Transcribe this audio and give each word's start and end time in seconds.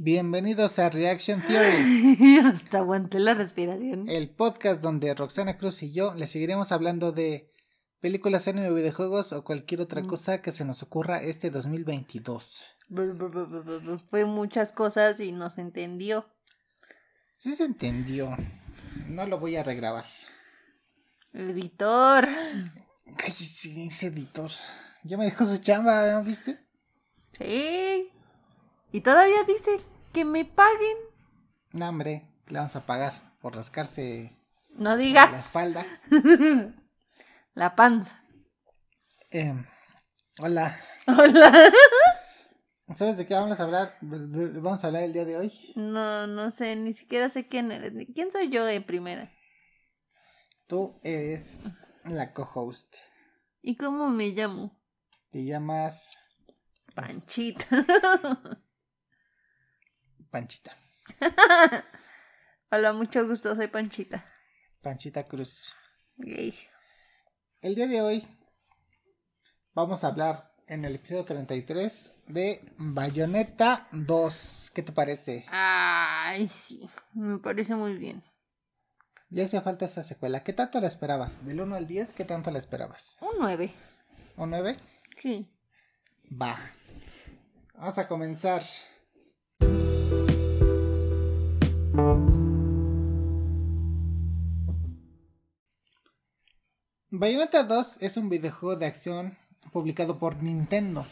Bienvenidos 0.00 0.78
a 0.78 0.90
Reaction 0.90 1.42
Theory. 1.42 2.38
Hasta 2.44 2.78
aguanté 2.78 3.18
la 3.18 3.34
respiración. 3.34 4.08
El 4.08 4.30
podcast 4.30 4.80
donde 4.80 5.12
Roxana 5.12 5.58
Cruz 5.58 5.82
y 5.82 5.90
yo 5.90 6.14
le 6.14 6.28
seguiremos 6.28 6.70
hablando 6.70 7.10
de 7.10 7.50
películas, 7.98 8.46
anime, 8.46 8.70
videojuegos 8.70 9.32
o 9.32 9.42
cualquier 9.42 9.80
otra 9.80 10.04
cosa 10.04 10.40
que 10.40 10.52
se 10.52 10.64
nos 10.64 10.84
ocurra 10.84 11.20
este 11.20 11.50
2022. 11.50 12.62
Fue 14.08 14.24
muchas 14.24 14.72
cosas 14.72 15.18
y 15.18 15.32
no 15.32 15.50
se 15.50 15.62
entendió. 15.62 16.28
Sí 17.34 17.56
se 17.56 17.64
entendió. 17.64 18.36
No 19.08 19.26
lo 19.26 19.40
voy 19.40 19.56
a 19.56 19.64
regrabar. 19.64 20.04
Editor. 21.32 22.28
Cállese, 23.16 23.86
ese 23.86 24.06
editor. 24.06 24.52
Ya 25.02 25.18
me 25.18 25.24
dejó 25.24 25.44
su 25.44 25.58
chamba, 25.58 26.12
¿no 26.12 26.22
viste? 26.22 26.60
Sí. 27.32 28.12
Y 28.90 29.02
todavía 29.02 29.44
dice 29.44 29.80
que 30.12 30.24
me 30.24 30.44
paguen. 30.44 30.96
No, 31.72 31.88
hombre, 31.88 32.26
le 32.46 32.58
vamos 32.58 32.74
a 32.76 32.86
pagar 32.86 33.36
por 33.40 33.54
rascarse 33.54 34.38
no 34.70 34.96
digas. 34.96 35.30
la 35.30 35.38
espalda. 35.38 35.86
la 37.54 37.76
panza. 37.76 38.22
Eh, 39.30 39.54
hola. 40.40 40.78
Hola. 41.06 41.52
¿Sabes 42.94 43.18
de 43.18 43.26
qué 43.26 43.34
vamos 43.34 43.60
a 43.60 43.64
hablar? 43.64 43.98
¿Vamos 44.00 44.82
a 44.82 44.86
hablar 44.86 45.02
el 45.02 45.12
día 45.12 45.26
de 45.26 45.36
hoy? 45.36 45.52
No, 45.76 46.26
no 46.26 46.50
sé, 46.50 46.74
ni 46.76 46.94
siquiera 46.94 47.28
sé 47.28 47.46
quién 47.46 47.70
eres. 47.70 47.92
¿Quién 48.14 48.32
soy 48.32 48.48
yo 48.48 48.64
de 48.64 48.80
primera? 48.80 49.30
Tú 50.66 50.98
eres 51.02 51.60
la 52.04 52.32
co-host. 52.32 52.94
¿Y 53.60 53.76
cómo 53.76 54.08
me 54.08 54.28
llamo? 54.28 54.80
Te 55.30 55.44
llamas... 55.44 56.08
Panchita. 56.94 57.66
Panchita. 60.30 60.76
Hola, 62.70 62.92
mucho 62.92 63.26
gusto, 63.26 63.54
soy 63.56 63.68
Panchita. 63.68 64.26
Panchita 64.82 65.26
Cruz. 65.26 65.74
Yay. 66.16 66.54
El 67.62 67.74
día 67.74 67.86
de 67.86 68.02
hoy 68.02 68.28
vamos 69.74 70.04
a 70.04 70.08
hablar 70.08 70.52
en 70.66 70.84
el 70.84 70.96
episodio 70.96 71.24
33 71.24 72.14
de 72.26 72.60
Bayonetta 72.76 73.88
2. 73.92 74.72
¿Qué 74.74 74.82
te 74.82 74.92
parece? 74.92 75.46
Ay, 75.48 76.46
sí, 76.48 76.86
me 77.14 77.38
parece 77.38 77.74
muy 77.74 77.94
bien. 77.94 78.22
Ya 79.30 79.44
hacía 79.44 79.62
falta 79.62 79.86
esa 79.86 80.02
secuela. 80.02 80.42
¿Qué 80.42 80.52
tanto 80.52 80.80
la 80.80 80.86
esperabas? 80.86 81.44
Del 81.44 81.60
1 81.60 81.74
al 81.74 81.86
10, 81.86 82.12
¿qué 82.12 82.24
tanto 82.24 82.50
la 82.50 82.58
esperabas? 82.58 83.16
Un 83.20 83.38
9. 83.38 83.72
¿Un 84.36 84.50
9? 84.50 84.78
Sí. 85.20 85.50
Va. 86.30 86.58
Vamos 87.74 87.98
a 87.98 88.08
comenzar. 88.08 88.62
Bayonetta 97.18 97.64
2 97.64 97.96
es 98.00 98.16
un 98.16 98.28
videojuego 98.28 98.76
de 98.76 98.86
acción 98.86 99.36
publicado 99.72 100.20
por 100.20 100.40
Nintendo 100.40 101.04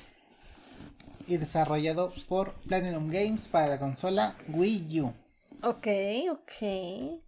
y 1.26 1.36
desarrollado 1.36 2.12
por 2.28 2.52
Platinum 2.68 3.10
Games 3.10 3.48
para 3.48 3.66
la 3.66 3.80
consola 3.80 4.36
Wii 4.46 5.00
U. 5.00 5.12
Ok, 5.64 5.88
ok. 6.30 6.62
Eh, 6.62 7.20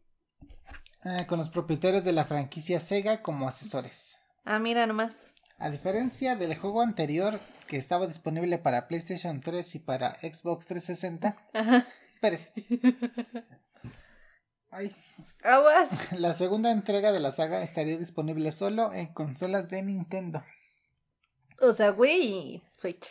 con 1.27 1.41
los 1.41 1.51
propietarios 1.51 2.05
de 2.05 2.13
la 2.13 2.25
franquicia 2.25 2.79
Sega 2.79 3.21
como 3.21 3.49
asesores. 3.49 4.17
Ah, 4.45 4.61
mira 4.61 4.87
nomás. 4.87 5.17
A 5.59 5.71
diferencia 5.71 6.37
del 6.37 6.57
juego 6.57 6.81
anterior 6.81 7.41
que 7.67 7.79
estaba 7.79 8.07
disponible 8.07 8.59
para 8.59 8.87
PlayStation 8.87 9.41
3 9.41 9.75
y 9.75 9.79
para 9.81 10.15
Xbox 10.21 10.67
360. 10.67 11.37
Ajá. 11.53 11.89
Espérese. 12.13 12.53
Ay. 14.71 14.95
Aguas. 15.43 16.13
La 16.19 16.33
segunda 16.35 16.71
entrega 16.71 17.13
de 17.13 17.21
la 17.21 17.33
saga 17.33 17.63
estaría 17.63 17.97
disponible 17.97 18.53
solo 18.53 18.93
en 18.93 19.07
consolas 19.13 19.69
de 19.69 19.83
Nintendo. 19.83 20.43
O 21.61 21.73
sea, 21.73 21.93
Wii 21.93 22.23
y 22.27 22.63
Switch. 22.77 23.09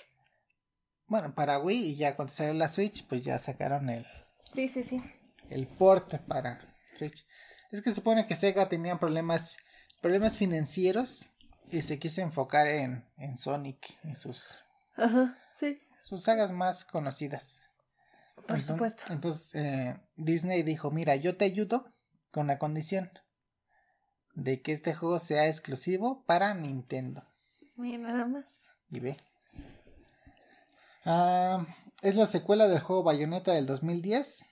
Bueno, 1.07 1.33
para 1.33 1.59
Wii 1.59 1.91
y 1.91 1.95
ya 1.95 2.15
cuando 2.15 2.33
salió 2.33 2.53
la 2.53 2.67
Switch, 2.67 3.05
pues 3.07 3.23
ya 3.23 3.39
sacaron 3.39 3.89
el, 3.89 4.05
Sí, 4.53 4.67
sí, 4.69 4.83
sí. 4.83 5.01
el 5.49 5.67
port 5.67 6.15
para 6.27 6.75
Switch. 6.97 7.25
Es 7.71 7.81
que 7.81 7.91
supone 7.91 8.27
que 8.27 8.35
Sega 8.35 8.69
tenía 8.69 8.97
problemas, 8.99 9.57
problemas 10.01 10.37
financieros 10.37 11.25
y 11.69 11.81
se 11.81 11.97
quiso 11.99 12.21
enfocar 12.21 12.67
en, 12.67 13.05
en 13.17 13.37
Sonic 13.37 13.97
y 14.03 14.15
sus, 14.15 14.57
Ajá, 14.95 15.37
sí. 15.57 15.81
sus 16.01 16.23
sagas 16.23 16.51
más 16.51 16.85
conocidas. 16.85 17.61
Por 18.37 18.43
Entonces- 18.57 18.65
supuesto. 18.67 19.03
Entonces 19.13 19.55
eh, 19.55 19.99
Disney 20.15 20.63
dijo, 20.63 20.89
mira, 20.91 21.15
yo 21.15 21.35
te 21.37 21.45
ayudo 21.45 21.93
con 22.31 22.47
la 22.47 22.57
condición 22.59 23.09
de 24.35 24.61
que 24.61 24.71
este 24.71 24.93
juego 24.93 25.19
sea 25.19 25.47
exclusivo 25.47 26.23
para 26.25 26.53
Nintendo. 26.53 27.23
Mira 27.75 27.97
nada 27.97 28.25
más. 28.25 28.63
Y 28.89 28.99
ve. 28.99 29.17
Ah, 31.05 31.65
es 32.01 32.15
la 32.15 32.25
secuela 32.25 32.67
del 32.67 32.79
juego 32.79 33.03
Bayonetta 33.03 33.53
del 33.53 33.65
2010 33.65 34.45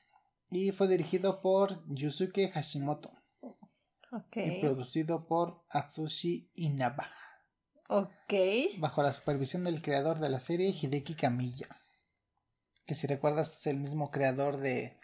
y 0.52 0.72
fue 0.72 0.88
dirigido 0.88 1.42
por 1.42 1.84
Yusuke 1.88 2.50
Hashimoto 2.52 3.12
y 4.36 4.62
producido 4.62 5.28
por 5.28 5.64
Atsushi 5.70 6.50
Inaba 6.54 7.10
Ok. 7.90 8.34
bajo 8.78 9.04
la 9.04 9.12
supervisión 9.12 9.66
del 9.66 9.82
creador 9.82 10.20
de 10.20 10.30
la 10.30 10.40
serie 10.40 10.70
Hideki 10.70 11.16
Kamiya 11.16 11.68
que 12.86 12.96
si 12.96 13.08
recuerdas 13.08 13.58
es 13.60 13.68
el 13.68 13.78
mismo 13.78 14.12
creador 14.12 14.58
de, 14.58 14.98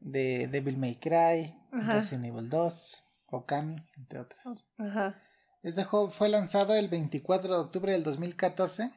de 0.00 0.48
Devil 0.48 0.76
May 0.78 0.96
Cry, 0.96 1.54
Ajá. 1.72 1.94
Resident 1.94 2.26
Evil 2.26 2.48
2, 2.48 3.04
Okami, 3.26 3.76
entre 3.96 4.20
otras. 4.20 4.64
Ajá. 4.78 5.20
Este 5.62 5.84
juego 5.84 6.10
fue 6.10 6.28
lanzado 6.28 6.74
el 6.74 6.88
24 6.88 7.54
de 7.54 7.60
octubre 7.60 7.92
del 7.92 8.02
2014. 8.04 8.92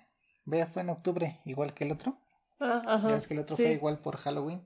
Vea, 0.45 0.67
fue 0.67 0.81
en 0.83 0.89
octubre, 0.89 1.41
igual 1.45 1.73
que 1.73 1.83
el 1.83 1.91
otro. 1.91 2.17
Ah, 2.59 2.81
Ajá. 2.85 3.09
Ya 3.09 3.13
ves 3.15 3.27
que 3.27 3.33
el 3.33 3.39
otro 3.41 3.55
sí. 3.55 3.63
fue 3.63 3.71
igual 3.73 3.99
por 3.99 4.17
Halloween. 4.17 4.65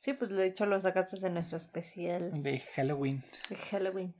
Sí, 0.00 0.12
pues 0.12 0.30
de 0.30 0.46
hecho 0.46 0.66
lo 0.66 0.78
sacaste 0.80 1.16
en 1.26 1.34
nuestro 1.34 1.56
especial 1.56 2.42
De 2.42 2.58
Halloween. 2.74 3.24
de 3.48 3.56
Halloween. 3.56 4.14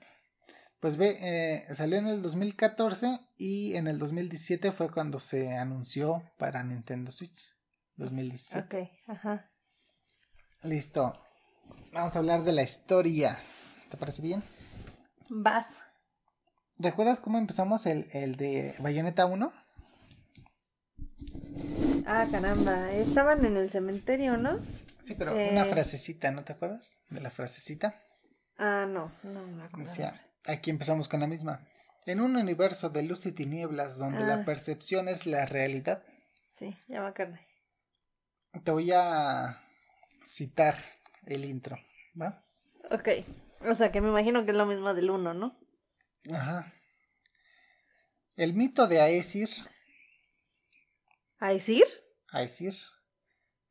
Pues 0.81 0.97
ve, 0.97 1.17
eh, 1.21 1.75
salió 1.75 1.99
en 1.99 2.07
el 2.07 2.23
2014 2.23 3.19
y 3.37 3.75
en 3.75 3.87
el 3.87 3.99
2017 3.99 4.73
fue 4.73 4.91
cuando 4.91 5.19
se 5.19 5.55
anunció 5.57 6.23
para 6.39 6.63
Nintendo 6.63 7.11
Switch. 7.11 7.54
2017. 7.97 8.61
Ok, 8.65 8.91
ajá. 9.09 9.51
Listo. 10.63 11.21
Vamos 11.93 12.15
a 12.17 12.19
hablar 12.19 12.43
de 12.43 12.53
la 12.53 12.63
historia. 12.63 13.39
¿Te 13.91 13.97
parece 13.97 14.23
bien? 14.23 14.43
Vas. 15.29 15.79
¿Recuerdas 16.79 17.21
cómo 17.21 17.39
empezamos 17.39 17.87
el, 17.87 18.09
el 18.13 18.37
de 18.37 18.75
Bayonetta 18.81 19.27
1? 19.27 19.53
Ah, 22.07 22.27
caramba. 22.31 22.93
Estaban 22.93 23.45
en 23.45 23.57
el 23.57 23.71
cementerio, 23.71 24.37
¿no? 24.37 24.59
Sí, 25.03 25.15
pero 25.15 25.39
Eh. 25.39 25.51
una 25.53 25.65
frasecita, 25.67 26.31
¿no 26.31 26.45
te 26.45 26.53
acuerdas? 26.55 26.99
De 27.11 27.21
la 27.21 27.31
frasecita. 27.31 28.01
Ah, 28.59 28.87
no. 28.89 29.13
No 29.23 29.47
me 29.47 29.65
acuerdo. 29.65 29.89
Decía, 29.91 30.21
aquí 30.47 30.71
empezamos 30.71 31.09
con 31.09 31.21
la 31.21 31.27
misma. 31.27 31.67
En 32.07 32.21
un 32.21 32.37
universo 32.37 32.91
de 32.91 33.03
luz 33.03 33.25
y 33.27 33.33
tinieblas 33.33 33.97
donde 33.99 34.21
la 34.25 34.35
Ah. 34.37 34.45
percepción 34.45 35.09
es 35.09 35.27
la 35.27 35.47
realidad, 35.47 36.03
Sí, 36.59 36.77
ya 36.89 37.01
me 37.01 37.09
acordé. 37.09 37.41
Te 38.63 38.71
voy 38.71 38.91
a 38.93 39.61
citar 40.25 40.79
el 41.27 41.45
intro, 41.45 41.79
¿va? 42.21 42.45
Ok. 42.91 43.09
O 43.69 43.75
sea, 43.75 43.91
que 43.91 44.01
me 44.01 44.09
imagino 44.09 44.45
que 44.45 44.51
es 44.51 44.57
lo 44.57 44.67
mismo 44.67 44.93
del 44.95 45.11
uno, 45.11 45.33
¿no? 45.35 45.59
Ajá. 46.33 46.73
El 48.37 48.53
mito 48.55 48.87
de 48.87 49.01
Aesir, 49.01 49.49
¿A 51.39 51.51
decir? 51.51 51.85
Aesir, 52.33 52.75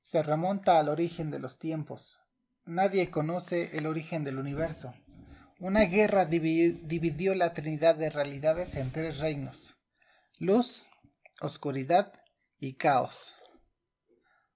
se 0.01 0.21
remonta 0.23 0.79
al 0.79 0.89
origen 0.89 1.31
de 1.31 1.39
los 1.39 1.59
tiempos. 1.59 2.19
Nadie 2.65 3.09
conoce 3.09 3.77
el 3.77 3.87
origen 3.87 4.23
del 4.23 4.37
universo. 4.37 4.93
Una 5.59 5.81
guerra 5.85 6.29
divi- 6.29 6.79
dividió 6.83 7.35
la 7.35 7.53
trinidad 7.53 7.95
de 7.95 8.09
realidades 8.09 8.75
en 8.75 8.91
tres 8.91 9.19
reinos. 9.19 9.75
Luz, 10.37 10.85
oscuridad 11.41 12.13
y 12.57 12.75
caos. 12.75 13.33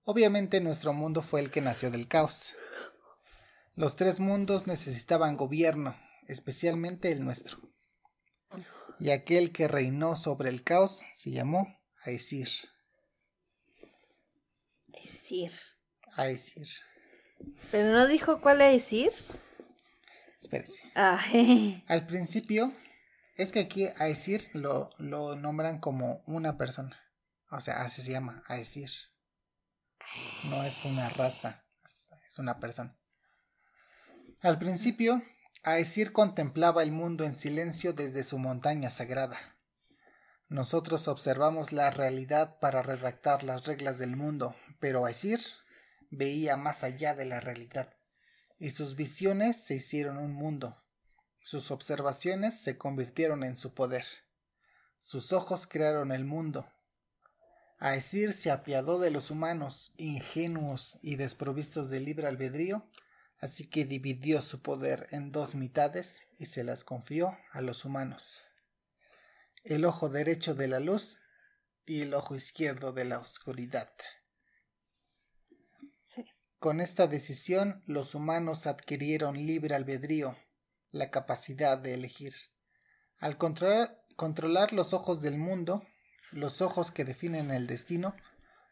Obviamente 0.10 0.62
nuestro 0.62 0.94
mundo 0.94 1.22
fue 1.22 1.42
el 1.42 1.52
que 1.52 1.60
nació 1.60 1.92
del 1.92 2.08
caos. 2.08 2.56
Los 3.76 3.98
tres 3.98 4.22
mundos 4.22 4.66
necesitaban 4.66 5.36
gobierno, 5.36 5.98
especialmente 6.30 7.12
el 7.12 7.26
nuestro. 7.26 7.58
Y 9.02 9.10
aquel 9.10 9.52
que 9.52 9.68
reinó 9.68 10.16
sobre 10.16 10.48
el 10.48 10.64
caos 10.64 11.04
se 11.14 11.32
llamó 11.32 11.82
Aesir. 12.06 12.48
Decir. 14.88 15.52
Aesir. 16.16 16.70
Pero 17.70 17.92
no 17.92 18.08
dijo 18.08 18.40
cuál 18.40 18.62
es 18.62 18.76
decir. 18.76 19.12
Espérese. 20.40 20.90
Ah. 20.96 21.22
Al 21.88 22.06
principio, 22.08 22.72
es 23.36 23.52
que 23.52 23.60
aquí 23.60 23.90
Aesir 24.00 24.50
lo, 24.54 24.90
lo 25.00 25.36
nombran 25.36 25.82
como 25.82 26.24
una 26.28 26.58
persona. 26.58 26.98
O 27.52 27.60
sea, 27.60 27.82
así 27.82 28.02
se 28.02 28.14
llama, 28.14 28.42
Aesir. 28.48 28.90
No 30.44 30.64
es 30.64 30.86
una 30.86 31.10
raza, 31.10 31.66
es 31.86 32.40
una 32.40 32.60
persona. 32.60 32.98
Al 34.42 34.60
principio, 34.60 35.22
Aesir 35.64 36.12
contemplaba 36.14 36.84
el 36.84 36.92
mundo 36.92 37.24
en 37.24 37.38
silencio 37.38 37.94
desde 37.94 38.24
su 38.24 38.38
montaña 38.38 38.90
sagrada. 38.90 39.58
Nosotros 40.48 41.08
observamos 41.08 41.74
la 41.74 41.90
realidad 41.90 42.60
para 42.60 42.82
redactar 42.82 43.44
las 43.44 43.66
reglas 43.66 43.98
del 43.98 44.16
mundo, 44.16 44.56
pero 44.80 45.08
Aesir 45.08 45.42
veía 46.10 46.56
más 46.56 46.84
allá 46.84 47.16
de 47.16 47.26
la 47.26 47.40
realidad, 47.40 47.98
y 48.58 48.72
sus 48.72 48.96
visiones 48.96 49.66
se 49.66 49.76
hicieron 49.76 50.18
un 50.18 50.34
mundo. 50.34 50.82
Sus 51.42 51.72
observaciones 51.72 52.62
se 52.62 52.78
convirtieron 52.78 53.44
en 53.44 53.58
su 53.58 53.74
poder. 53.74 54.06
Sus 55.00 55.34
ojos 55.34 55.68
crearon 55.68 56.12
el 56.12 56.26
mundo. 56.26 56.72
Aesir 57.80 58.34
se 58.34 58.50
apiadó 58.50 59.00
de 59.00 59.12
los 59.12 59.30
humanos, 59.30 59.94
ingenuos 59.98 60.98
y 61.04 61.16
desprovistos 61.16 61.90
de 61.92 62.00
libre 62.00 62.28
albedrío, 62.28 62.90
así 63.40 63.70
que 63.70 63.86
dividió 63.86 64.42
su 64.42 64.64
poder 64.64 65.08
en 65.12 65.32
dos 65.32 65.54
mitades 65.54 66.28
y 66.40 66.48
se 66.48 66.64
las 66.64 66.84
confió 66.84 67.38
a 67.52 67.62
los 67.62 67.86
humanos. 67.86 68.44
El 69.64 69.86
ojo 69.86 70.10
derecho 70.10 70.56
de 70.56 70.68
la 70.68 70.80
luz 70.80 71.20
y 71.86 72.02
el 72.02 72.16
ojo 72.16 72.36
izquierdo 72.36 72.94
de 72.94 73.06
la 73.06 73.20
oscuridad. 73.20 73.92
Sí. 76.04 76.26
Con 76.58 76.82
esta 76.82 77.06
decisión 77.06 77.84
los 77.86 78.16
humanos 78.16 78.66
adquirieron 78.66 79.46
libre 79.46 79.76
albedrío, 79.76 80.36
la 80.92 81.12
capacidad 81.12 81.78
de 81.78 81.94
elegir. 81.94 82.34
Al 83.20 83.38
controlar, 83.38 84.04
controlar 84.16 84.74
los 84.74 84.94
ojos 84.94 85.22
del 85.22 85.38
mundo, 85.38 85.86
los 86.32 86.62
ojos 86.62 86.92
que 86.92 87.06
definen 87.06 87.52
el 87.52 87.68
destino, 87.68 88.16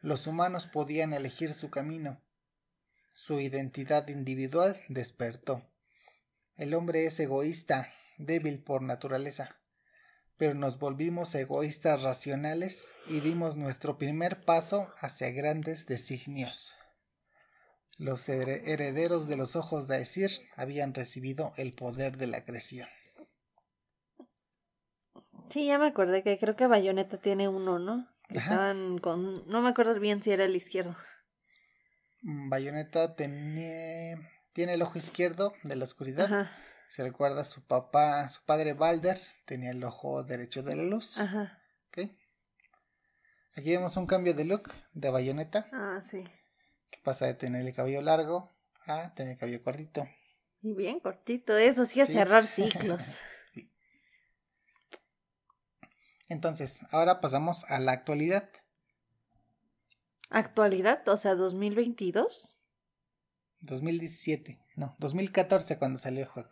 los 0.02 0.28
humanos 0.28 0.68
podían 0.68 1.14
elegir 1.14 1.54
su 1.54 1.70
camino. 1.70 2.22
Su 3.14 3.40
identidad 3.40 4.08
individual 4.10 4.82
despertó. 4.90 5.64
El 6.58 6.74
hombre 6.74 7.06
es 7.06 7.20
egoísta, 7.20 7.94
débil 8.18 8.64
por 8.64 8.82
naturaleza, 8.82 9.58
pero 10.38 10.54
nos 10.54 10.80
volvimos 10.80 11.34
egoístas 11.34 12.02
racionales 12.02 12.92
y 13.08 13.22
dimos 13.22 13.56
nuestro 13.56 13.98
primer 13.98 14.44
paso 14.44 14.94
hacia 15.00 15.30
grandes 15.32 15.86
designios. 15.86 16.76
Los 17.98 18.28
her- 18.28 18.68
herederos 18.68 19.28
de 19.28 19.38
los 19.38 19.56
ojos 19.56 19.88
de 19.88 19.98
Aesir 19.98 20.32
habían 20.58 20.94
recibido 20.94 21.54
el 21.56 21.74
poder 21.74 22.18
de 22.18 22.28
la 22.28 22.44
creación. 22.44 22.90
Sí, 25.50 25.66
ya 25.68 25.78
me 25.78 25.88
acordé 25.88 26.24
que 26.24 26.38
creo 26.40 26.56
que 26.56 26.68
Bayonetta 26.68 27.18
tiene 27.18 27.48
uno, 27.48 27.80
¿no? 27.80 28.08
Estaban 28.30 28.98
con... 28.98 29.48
No 29.48 29.62
me 29.62 29.70
acuerdo 29.70 29.98
bien 30.00 30.22
si 30.24 30.32
era 30.32 30.46
el 30.46 30.56
izquierdo. 30.56 30.96
Mm, 32.24 32.50
Bayonetta 32.50 33.16
tiene, 33.16 34.18
tiene 34.54 34.74
el 34.74 34.82
ojo 34.82 34.98
izquierdo 34.98 35.54
de 35.64 35.76
la 35.76 35.84
oscuridad. 35.86 36.26
Ajá, 36.26 36.52
Se 36.90 37.04
recuerda 37.04 37.42
a 37.42 37.46
su 37.46 37.66
papá, 37.66 38.28
su 38.30 38.44
padre 38.46 38.74
Balder 38.74 39.20
tenía 39.46 39.72
el 39.72 39.84
ojo 39.84 40.24
derecho 40.24 40.64
de 40.64 40.76
la 40.76 40.84
luz. 40.84 41.18
ajá. 41.18 41.62
¿ok? 41.90 42.10
Aquí 43.58 43.72
vemos 43.72 43.96
un 43.96 44.06
cambio 44.08 44.34
de 44.34 44.44
look 44.46 44.72
de 44.94 45.10
Bayonetta, 45.12 45.68
Ah, 45.72 46.02
sí. 46.02 46.24
que 46.90 47.00
pasa 47.04 47.26
de 47.28 47.36
tener 47.36 47.66
el 47.66 47.74
cabello 47.74 48.02
largo 48.02 48.52
a 48.86 49.14
tener 49.14 49.34
el 49.34 49.40
cabello 49.40 49.62
cortito. 49.64 50.08
Y 50.62 50.74
bien 50.74 51.00
cortito, 51.00 51.56
eso 51.58 51.86
sí 51.86 52.02
es 52.02 52.08
Sí. 52.08 52.14
cerrar 52.16 52.46
ciclos. 52.98 53.18
Entonces, 56.28 56.82
ahora 56.92 57.22
pasamos 57.22 57.64
a 57.66 57.80
la 57.80 57.92
actualidad. 57.92 58.50
Actualidad, 60.30 61.08
o 61.08 61.18
sea, 61.18 61.36
2022. 61.36 62.56
2017, 63.62 64.60
no, 64.76 64.96
2014 65.00 65.78
cuando 65.78 66.00
salió 66.00 66.22
el 66.22 66.28
juego. 66.28 66.50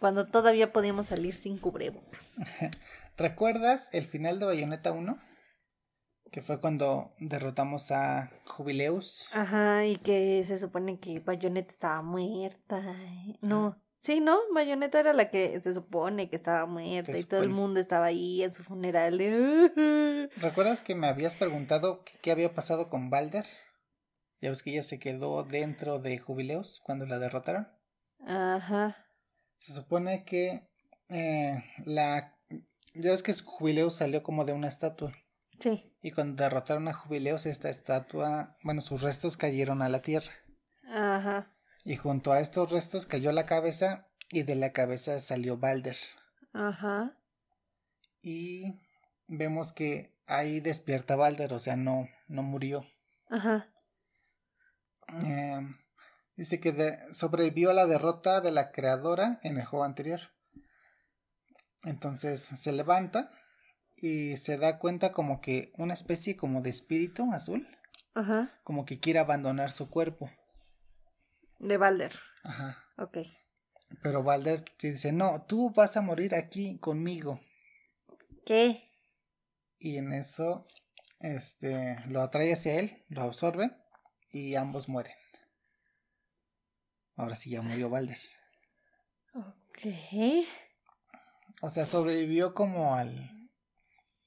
Cuando 0.00 0.26
todavía 0.26 0.72
podíamos 0.72 1.06
salir 1.06 1.34
sin 1.34 1.58
cubrebocas. 1.58 2.32
¿Recuerdas 3.16 3.88
el 3.92 4.06
final 4.06 4.40
de 4.40 4.46
Bayonetta 4.46 4.92
1? 4.92 5.18
Que 6.30 6.40
fue 6.40 6.60
cuando 6.60 7.14
derrotamos 7.18 7.90
a 7.90 8.32
Jubileus. 8.46 9.28
Ajá, 9.32 9.84
y 9.86 9.96
que 9.98 10.44
se 10.46 10.58
supone 10.58 10.98
que 10.98 11.20
Bayonetta 11.20 11.70
estaba 11.70 12.02
muerta. 12.02 12.82
No, 13.42 13.76
sí, 14.02 14.20
¿no? 14.20 14.38
Bayonetta 14.52 15.00
era 15.00 15.12
la 15.12 15.30
que 15.30 15.58
se 15.60 15.72
supone 15.72 16.28
que 16.28 16.36
estaba 16.36 16.66
muerta 16.66 17.16
y 17.16 17.24
todo 17.24 17.42
el 17.42 17.48
mundo 17.48 17.80
estaba 17.80 18.06
ahí 18.06 18.42
en 18.42 18.52
su 18.52 18.62
funeral. 18.62 19.18
de, 19.18 20.28
¿Recuerdas 20.36 20.80
que 20.80 20.94
me 20.94 21.06
habías 21.06 21.34
preguntado 21.34 22.04
qué, 22.20 22.30
había 22.30 22.54
pasado 22.54 22.88
con 22.90 23.08
Balder? 23.08 23.46
Ya 24.40 24.50
ves 24.50 24.62
que 24.62 24.70
ella 24.70 24.82
se 24.82 24.98
quedó 24.98 25.44
dentro 25.44 25.98
de 26.00 26.18
Jubileus 26.18 26.80
cuando 26.84 27.06
la 27.06 27.18
derrotaron. 27.18 27.68
Ajá. 28.26 28.96
Se 29.58 29.72
supone 29.72 30.24
que 30.24 30.68
eh, 31.08 31.64
la... 31.84 32.36
Ya 32.94 33.10
ves 33.10 33.22
que 33.22 33.32
Jubileus 33.32 33.94
salió 33.94 34.22
como 34.22 34.44
de 34.44 34.52
una 34.52 34.68
estatua. 34.68 35.12
Sí. 35.60 35.94
Y 36.02 36.10
cuando 36.10 36.42
derrotaron 36.42 36.88
a 36.88 36.92
Jubileus, 36.92 37.46
esta 37.46 37.70
estatua, 37.70 38.56
bueno, 38.64 38.80
sus 38.80 39.02
restos 39.02 39.36
cayeron 39.36 39.80
a 39.80 39.88
la 39.88 40.02
tierra. 40.02 40.32
Ajá. 40.92 41.51
Y 41.84 41.96
junto 41.96 42.32
a 42.32 42.40
estos 42.40 42.70
restos 42.70 43.06
cayó 43.06 43.32
la 43.32 43.46
cabeza 43.46 44.08
y 44.30 44.44
de 44.44 44.54
la 44.54 44.72
cabeza 44.72 45.18
salió 45.20 45.56
Balder. 45.58 45.96
Ajá. 46.52 47.16
Y 48.22 48.80
vemos 49.26 49.72
que 49.72 50.14
ahí 50.26 50.60
despierta 50.60 51.16
Balder, 51.16 51.52
o 51.52 51.58
sea, 51.58 51.76
no, 51.76 52.08
no 52.28 52.42
murió. 52.42 52.86
Ajá. 53.28 53.68
Eh, 55.24 55.60
dice 56.36 56.60
que 56.60 56.72
de- 56.72 56.98
sobrevivió 57.12 57.70
a 57.70 57.74
la 57.74 57.86
derrota 57.86 58.40
de 58.40 58.52
la 58.52 58.70
creadora 58.70 59.40
en 59.42 59.56
el 59.58 59.64
juego 59.66 59.84
anterior. 59.84 60.20
Entonces 61.84 62.40
se 62.42 62.72
levanta 62.72 63.30
y 63.96 64.36
se 64.36 64.56
da 64.56 64.78
cuenta 64.78 65.12
como 65.12 65.40
que 65.40 65.72
una 65.76 65.94
especie 65.94 66.36
como 66.36 66.60
de 66.62 66.70
espíritu 66.70 67.32
azul, 67.32 67.66
Ajá. 68.14 68.52
como 68.62 68.84
que 68.84 69.00
quiere 69.00 69.18
abandonar 69.18 69.72
su 69.72 69.90
cuerpo. 69.90 70.30
De 71.62 71.76
Balder. 71.76 72.12
Ajá. 72.42 72.84
Ok. 72.98 73.18
Pero 74.02 74.22
Balder 74.22 74.64
sí 74.78 74.90
dice, 74.90 75.12
no, 75.12 75.42
tú 75.46 75.70
vas 75.70 75.96
a 75.96 76.02
morir 76.02 76.34
aquí 76.34 76.78
conmigo. 76.78 77.40
¿Qué? 78.44 78.90
Y 79.78 79.96
en 79.96 80.12
eso, 80.12 80.66
este, 81.20 81.98
lo 82.08 82.20
atrae 82.22 82.52
hacia 82.52 82.78
él, 82.78 83.04
lo 83.08 83.22
absorbe 83.22 83.70
y 84.30 84.54
ambos 84.54 84.88
mueren. 84.88 85.14
Ahora 87.16 87.34
sí 87.34 87.50
ya 87.50 87.62
murió 87.62 87.90
Balder. 87.90 88.18
Ok. 89.34 90.46
O 91.60 91.70
sea, 91.70 91.86
sobrevivió 91.86 92.54
como 92.54 92.94
al 92.94 93.38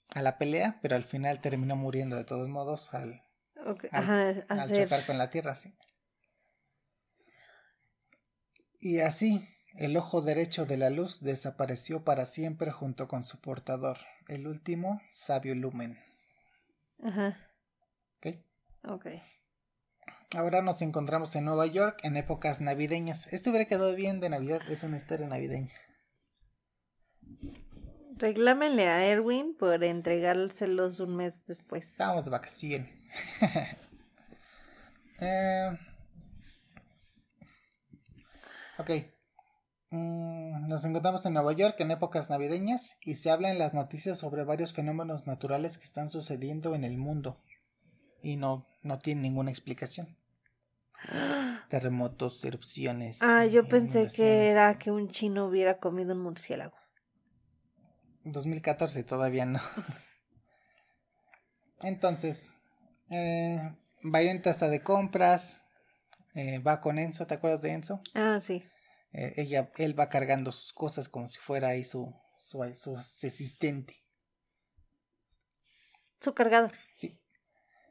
a 0.10 0.22
la 0.22 0.38
pelea, 0.38 0.80
pero 0.82 0.96
al 0.96 1.04
final 1.04 1.42
terminó 1.42 1.76
muriendo 1.76 2.16
de 2.16 2.24
todos 2.24 2.48
modos 2.48 2.94
al, 2.94 3.24
Al- 3.92 4.04
Ajá, 4.04 4.30
al 4.48 4.72
chocar 4.84 5.06
con 5.06 5.18
la 5.18 5.30
tierra, 5.30 5.56
sí. 5.56 5.74
Y 8.86 9.00
así, 9.00 9.50
el 9.80 9.98
ojo 9.98 10.22
derecho 10.22 10.68
de 10.68 10.78
la 10.78 10.92
luz 10.92 11.24
desapareció 11.24 12.04
para 12.04 12.28
siempre 12.28 12.70
junto 12.70 13.08
con 13.08 13.24
su 13.24 13.42
portador, 13.42 13.98
el 14.28 14.46
último 14.46 15.02
sabio 15.10 15.56
lumen. 15.56 15.98
Ajá. 17.02 17.36
¿ok? 18.20 18.36
Ok. 18.88 19.08
Ahora 20.38 20.62
nos 20.62 20.84
encontramos 20.84 21.36
en 21.36 21.46
Nueva 21.46 21.66
York 21.66 21.98
en 22.04 22.16
épocas 22.16 22.62
navideñas. 22.62 23.34
Esto 23.34 23.50
hubiera 23.50 23.66
quedado 23.66 23.96
bien 23.96 24.20
de 24.20 24.30
Navidad, 24.30 24.62
es 24.70 24.84
una 24.84 24.98
historia 24.98 25.26
navideña. 25.26 25.74
Reclámenle 28.18 28.88
a 28.88 29.04
Erwin 29.04 29.58
por 29.58 29.84
entregárselos 29.84 31.00
un 31.00 31.16
mes 31.16 31.44
después. 31.48 31.90
Estábamos 31.90 32.26
de 32.26 32.30
vacaciones. 32.30 33.10
Eh, 35.18 35.72
ok. 38.78 38.90
Mm, 39.92 40.68
nos 40.68 40.84
encontramos 40.86 41.26
en 41.26 41.34
Nueva 41.34 41.54
York 41.54 41.76
en 41.80 41.92
épocas 41.92 42.30
navideñas 42.30 42.98
y 43.02 43.16
se 43.16 43.30
habla 43.30 43.52
en 43.52 43.60
las 43.60 43.74
noticias 43.74 44.18
sobre 44.18 44.44
varios 44.44 44.74
fenómenos 44.74 45.28
naturales 45.28 45.78
que 45.78 45.84
están 45.84 46.10
sucediendo 46.10 46.76
en 46.76 46.84
el 46.84 46.98
mundo 46.98 47.42
y 48.22 48.38
no, 48.38 48.66
no 48.82 48.98
tienen 48.98 49.24
ninguna 49.24 49.52
explicación. 49.52 50.18
Terremotos, 51.70 52.44
erupciones. 52.44 53.22
Ah, 53.22 53.46
yo 53.46 53.68
pensé 53.68 54.08
que 54.08 54.48
era 54.48 54.78
que 54.80 54.92
un 54.92 55.10
chino 55.10 55.46
hubiera 55.46 55.78
comido 55.78 56.14
un 56.14 56.22
murciélago. 56.22 56.76
2014 58.24 59.04
todavía 59.04 59.46
no. 59.46 59.60
Entonces, 61.82 62.56
eh, 63.12 63.76
Bayonetta 64.02 64.50
está 64.50 64.70
de 64.70 64.82
compras, 64.82 65.65
eh, 66.36 66.60
va 66.60 66.82
con 66.82 67.00
Enzo, 67.00 67.26
¿te 67.26 67.34
acuerdas 67.34 67.62
de 67.62 67.72
Enzo? 67.72 68.02
Ah, 68.14 68.40
sí. 68.42 68.64
Eh, 69.12 69.34
ella, 69.38 69.72
él 69.78 69.98
va 69.98 70.10
cargando 70.10 70.52
sus 70.52 70.74
cosas 70.74 71.10
como 71.10 71.28
si 71.28 71.40
fuera 71.40 71.70
ahí 71.70 71.84
su, 71.84 72.14
su, 72.38 72.62
su 72.76 72.96
asistente. 72.96 74.04
Su 76.20 76.34
cargador. 76.34 76.74
Sí. 76.96 77.20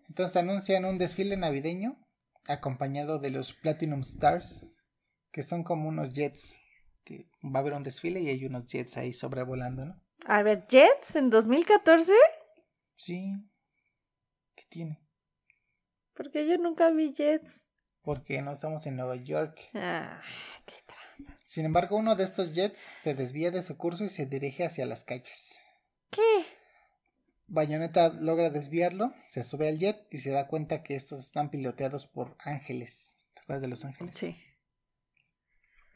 Entonces 0.09 0.37
anuncian 0.37 0.85
un 0.85 0.99
desfile 0.99 1.37
navideño 1.37 1.99
acompañado 2.47 3.19
de 3.19 3.31
los 3.31 3.55
Platinum 3.55 4.01
Stars, 4.03 4.67
que 5.33 5.43
son 5.43 5.65
como 5.65 5.89
unos 5.89 6.13
jets, 6.13 6.57
que 7.05 7.29
va 7.43 7.59
a 7.59 7.63
haber 7.63 7.73
un 7.73 7.83
desfile 7.83 8.21
y 8.21 8.29
hay 8.29 8.45
unos 8.45 8.71
jets 8.71 8.97
ahí 8.97 9.13
sobrevolando, 9.13 9.87
¿no? 9.87 10.05
A 10.27 10.43
ver, 10.43 10.67
Jets 10.69 11.17
en 11.17 11.29
2014. 11.29 12.13
Sí. 12.97 13.35
¿Qué 14.55 14.65
tiene? 14.69 15.01
Porque 16.15 16.47
yo 16.47 16.57
nunca 16.57 16.91
vi 16.91 17.13
Jets. 17.13 17.67
Porque 18.04 18.42
no 18.42 18.52
estamos 18.52 18.87
en 18.87 18.96
Nueva 18.96 19.16
York. 19.16 19.58
Ah, 19.75 20.20
qué 20.66 20.75
trampa. 20.87 21.37
Sin 21.46 21.64
embargo, 21.64 21.96
uno 21.96 22.14
de 22.16 22.25
estos 22.25 22.52
jets 22.52 22.78
se 22.78 23.14
desvía 23.14 23.50
de 23.50 23.62
su 23.62 23.76
curso 23.76 24.04
y 24.04 24.08
se 24.11 24.26
dirige 24.26 24.64
hacia 24.64 24.87
las 24.87 25.04
calles. 25.04 25.58
¿Qué? 26.11 26.20
Bayonetta 27.46 28.08
logra 28.08 28.50
desviarlo, 28.50 29.14
se 29.28 29.42
sube 29.42 29.68
al 29.68 29.78
jet 29.78 30.06
y 30.11 30.18
se 30.18 30.30
da 30.30 30.49
cuenta 30.49 30.82
que 30.82 30.94
estos 30.94 31.20
están 31.20 31.50
piloteados 31.50 32.06
por 32.06 32.37
ángeles. 32.38 33.18
¿Te 33.34 33.40
acuerdas 33.40 33.62
de 33.62 33.68
los 33.68 33.84
ángeles? 33.84 34.16
Sí. 34.16 34.37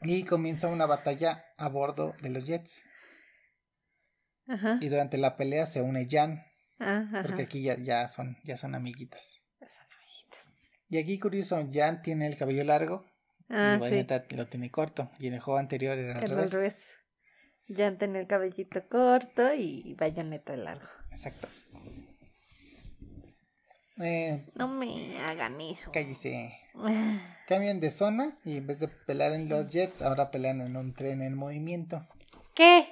Y 0.01 0.23
comienza 0.23 0.67
una 0.67 0.85
batalla 0.85 1.43
a 1.57 1.67
bordo 1.67 2.13
de 2.21 2.29
los 2.29 2.45
jets. 2.45 2.81
Ajá. 4.47 4.77
Y 4.81 4.89
durante 4.89 5.17
la 5.17 5.35
pelea 5.37 5.65
se 5.65 5.81
une 5.81 6.07
Jan, 6.09 6.43
Ajá. 6.79 7.23
porque 7.23 7.43
aquí 7.43 7.61
ya, 7.63 7.75
ya 7.77 8.07
son, 8.07 8.37
ya 8.43 8.55
son 8.55 8.73
amiguitas. 8.75 9.38
Y 10.89 10.97
aquí 10.97 11.19
curioso, 11.19 11.63
Jan 11.71 12.01
tiene 12.01 12.27
el 12.27 12.37
cabello 12.37 12.63
largo 12.63 13.05
Ah, 13.51 13.73
y 13.73 13.75
sí. 13.75 13.79
Bayonetta 13.81 14.23
lo 14.35 14.47
tiene 14.47 14.69
corto. 14.69 15.09
Y 15.19 15.27
en 15.27 15.33
el 15.35 15.39
juego 15.39 15.59
anterior 15.59 15.97
era 15.97 16.17
al 16.17 16.23
Era 16.23 16.35
revés. 16.35 16.51
revés. 16.51 16.93
Jan 17.67 17.97
tenía 17.97 18.21
el 18.21 18.27
cabellito 18.27 18.87
corto 18.89 19.53
y 19.53 19.93
bayoneta 19.95 20.55
largo. 20.55 20.87
Exacto. 21.11 21.47
Eh, 24.01 24.45
No 24.55 24.67
me 24.67 25.17
hagan 25.19 25.59
eso. 25.61 25.91
cállese. 25.91 26.53
Ah, 26.75 27.35
Cambian 27.47 27.79
de 27.79 27.91
zona 27.91 28.37
y 28.45 28.57
en 28.57 28.67
vez 28.67 28.79
de 28.79 28.87
pelear 28.87 29.33
en 29.33 29.49
los 29.49 29.67
jets, 29.69 30.01
ahora 30.01 30.31
pelean 30.31 30.61
en 30.61 30.77
un 30.77 30.93
tren 30.93 31.21
en 31.21 31.35
movimiento. 31.35 32.07
¿Qué? 32.55 32.87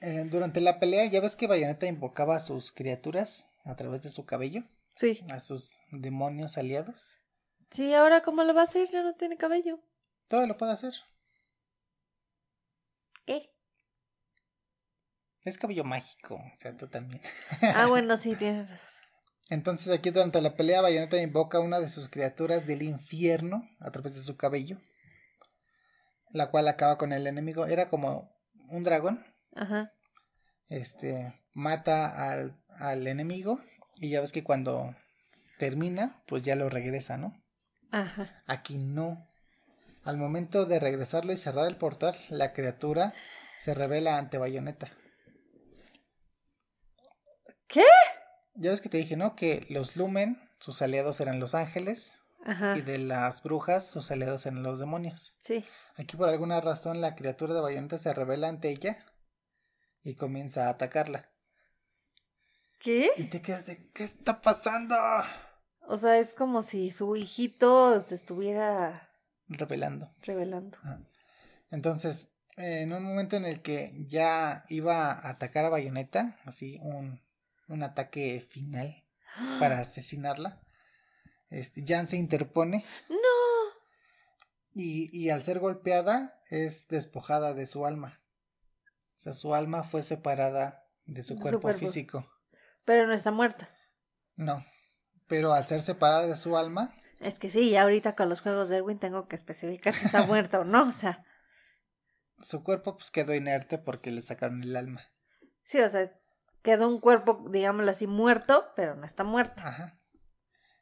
Eh, 0.00 0.24
durante 0.30 0.60
la 0.60 0.78
pelea, 0.80 1.06
ya 1.06 1.20
ves 1.20 1.34
que 1.36 1.46
Bayonetta 1.46 1.86
invocaba 1.86 2.36
a 2.36 2.40
sus 2.40 2.72
criaturas 2.72 3.54
a 3.64 3.74
través 3.76 4.02
de 4.02 4.08
su 4.10 4.24
cabello, 4.26 4.64
Sí. 4.98 5.20
a 5.30 5.38
sus 5.38 5.80
demonios 5.92 6.58
aliados. 6.58 7.14
Sí, 7.70 7.94
ahora 7.94 8.22
cómo 8.24 8.42
lo 8.42 8.52
va 8.52 8.62
a 8.62 8.64
hacer, 8.64 8.90
ya 8.90 9.04
no 9.04 9.14
tiene 9.14 9.36
cabello. 9.36 9.78
Todo 10.26 10.44
lo 10.44 10.56
puede 10.56 10.72
hacer. 10.72 10.92
¿Qué? 13.24 13.54
Es 15.44 15.56
cabello 15.56 15.84
mágico, 15.84 16.34
o 16.34 16.58
sea, 16.58 16.76
tú 16.76 16.88
también. 16.88 17.22
Ah, 17.62 17.86
bueno, 17.88 18.16
sí, 18.16 18.34
tienes 18.34 18.70
razón. 18.70 18.88
Entonces 19.50 19.96
aquí 19.96 20.10
durante 20.10 20.42
la 20.42 20.56
pelea, 20.56 20.80
Bayonetta 20.80 21.16
invoca 21.22 21.58
a 21.58 21.60
una 21.60 21.78
de 21.78 21.90
sus 21.90 22.08
criaturas 22.08 22.66
del 22.66 22.82
infierno 22.82 23.68
a 23.78 23.92
través 23.92 24.14
de 24.14 24.20
su 24.22 24.36
cabello, 24.36 24.80
la 26.30 26.50
cual 26.50 26.66
acaba 26.66 26.98
con 26.98 27.12
el 27.12 27.24
enemigo. 27.28 27.66
Era 27.66 27.88
como 27.88 28.36
un 28.68 28.82
dragón, 28.82 29.24
Ajá. 29.54 29.92
este, 30.68 31.40
mata 31.52 32.32
al, 32.32 32.60
al 32.80 33.06
enemigo 33.06 33.60
y 34.00 34.10
ya 34.10 34.20
ves 34.20 34.32
que 34.32 34.44
cuando 34.44 34.94
termina, 35.58 36.22
pues 36.26 36.42
ya 36.42 36.54
lo 36.56 36.68
regresa, 36.68 37.16
¿no? 37.16 37.40
Ajá. 37.90 38.42
Aquí 38.46 38.78
no. 38.78 39.26
Al 40.04 40.16
momento 40.16 40.64
de 40.66 40.78
regresarlo 40.78 41.32
y 41.32 41.36
cerrar 41.36 41.66
el 41.66 41.76
portal, 41.76 42.16
la 42.28 42.52
criatura 42.52 43.14
se 43.58 43.74
revela 43.74 44.18
ante 44.18 44.38
Bayonetta. 44.38 44.90
¿Qué? 47.66 47.84
Ya 48.54 48.70
ves 48.70 48.80
que 48.80 48.88
te 48.88 48.98
dije, 48.98 49.16
¿no? 49.16 49.36
Que 49.36 49.66
los 49.68 49.96
Lumen, 49.96 50.40
sus 50.58 50.80
aliados 50.82 51.20
eran 51.20 51.40
los 51.40 51.54
ángeles, 51.54 52.14
Ajá. 52.44 52.78
y 52.78 52.82
de 52.82 52.98
las 52.98 53.42
brujas, 53.42 53.88
sus 53.90 54.10
aliados 54.10 54.46
eran 54.46 54.62
los 54.62 54.78
demonios. 54.80 55.36
Sí. 55.40 55.64
Aquí 55.96 56.16
por 56.16 56.28
alguna 56.28 56.60
razón 56.60 57.00
la 57.00 57.14
criatura 57.14 57.54
de 57.54 57.60
Bayonetta 57.60 57.98
se 57.98 58.14
revela 58.14 58.48
ante 58.48 58.70
ella 58.70 59.04
y 60.02 60.14
comienza 60.14 60.66
a 60.66 60.70
atacarla. 60.70 61.28
¿Qué? 62.78 63.10
Y 63.16 63.24
te 63.24 63.42
quedas 63.42 63.66
de, 63.66 63.90
¿qué 63.92 64.04
está 64.04 64.40
pasando? 64.40 64.94
O 65.86 65.96
sea, 65.98 66.18
es 66.18 66.34
como 66.34 66.62
si 66.62 66.90
su 66.90 67.16
hijito 67.16 68.00
se 68.00 68.14
estuviera 68.14 69.10
Revelando. 69.48 70.12
revelando. 70.22 70.78
Entonces, 71.70 72.34
eh, 72.56 72.80
en 72.82 72.92
un 72.92 73.02
momento 73.02 73.36
en 73.36 73.44
el 73.46 73.62
que 73.62 73.92
ya 74.06 74.64
iba 74.68 75.10
a 75.12 75.28
atacar 75.30 75.64
a 75.64 75.70
Bayonetta, 75.70 76.38
así 76.44 76.78
un, 76.82 77.20
un 77.68 77.82
ataque 77.82 78.40
final 78.48 79.04
para 79.58 79.80
asesinarla, 79.80 80.60
este, 81.50 81.82
Jan 81.86 82.06
se 82.06 82.16
interpone 82.16 82.84
No. 83.08 83.16
y, 84.74 85.08
y 85.18 85.30
al 85.30 85.42
ser 85.42 85.58
golpeada 85.58 86.40
es 86.50 86.88
despojada 86.88 87.54
de 87.54 87.66
su 87.66 87.86
alma. 87.86 88.20
O 89.16 89.20
sea, 89.20 89.34
su 89.34 89.54
alma 89.54 89.82
fue 89.84 90.02
separada 90.02 90.86
de 91.06 91.24
su 91.24 91.38
cuerpo. 91.40 91.72
físico. 91.72 92.30
Pero 92.88 93.06
no 93.06 93.12
está 93.12 93.30
muerta. 93.30 93.68
No, 94.34 94.64
pero 95.26 95.52
al 95.52 95.66
ser 95.66 95.82
separada 95.82 96.26
de 96.26 96.38
su 96.38 96.56
alma, 96.56 96.94
Es 97.20 97.38
que 97.38 97.50
sí, 97.50 97.68
ya 97.68 97.82
ahorita 97.82 98.16
con 98.16 98.30
los 98.30 98.40
juegos 98.40 98.70
de 98.70 98.78
Erwin 98.78 98.98
tengo 98.98 99.28
que 99.28 99.36
especificar 99.36 99.92
si 99.92 100.06
está 100.06 100.22
muerta 100.26 100.60
o 100.60 100.64
no. 100.64 100.88
O 100.88 100.92
sea, 100.92 101.22
su 102.40 102.64
cuerpo 102.64 102.96
pues 102.96 103.10
quedó 103.10 103.34
inerte 103.34 103.76
porque 103.76 104.10
le 104.10 104.22
sacaron 104.22 104.62
el 104.62 104.74
alma. 104.74 105.02
sí, 105.64 105.78
o 105.80 105.88
sea, 105.90 106.10
quedó 106.62 106.88
un 106.88 106.98
cuerpo, 106.98 107.44
digámoslo 107.50 107.90
así, 107.90 108.06
muerto, 108.06 108.72
pero 108.74 108.94
no 108.96 109.04
está 109.04 109.22
muerta. 109.22 109.68
Ajá. 109.68 110.00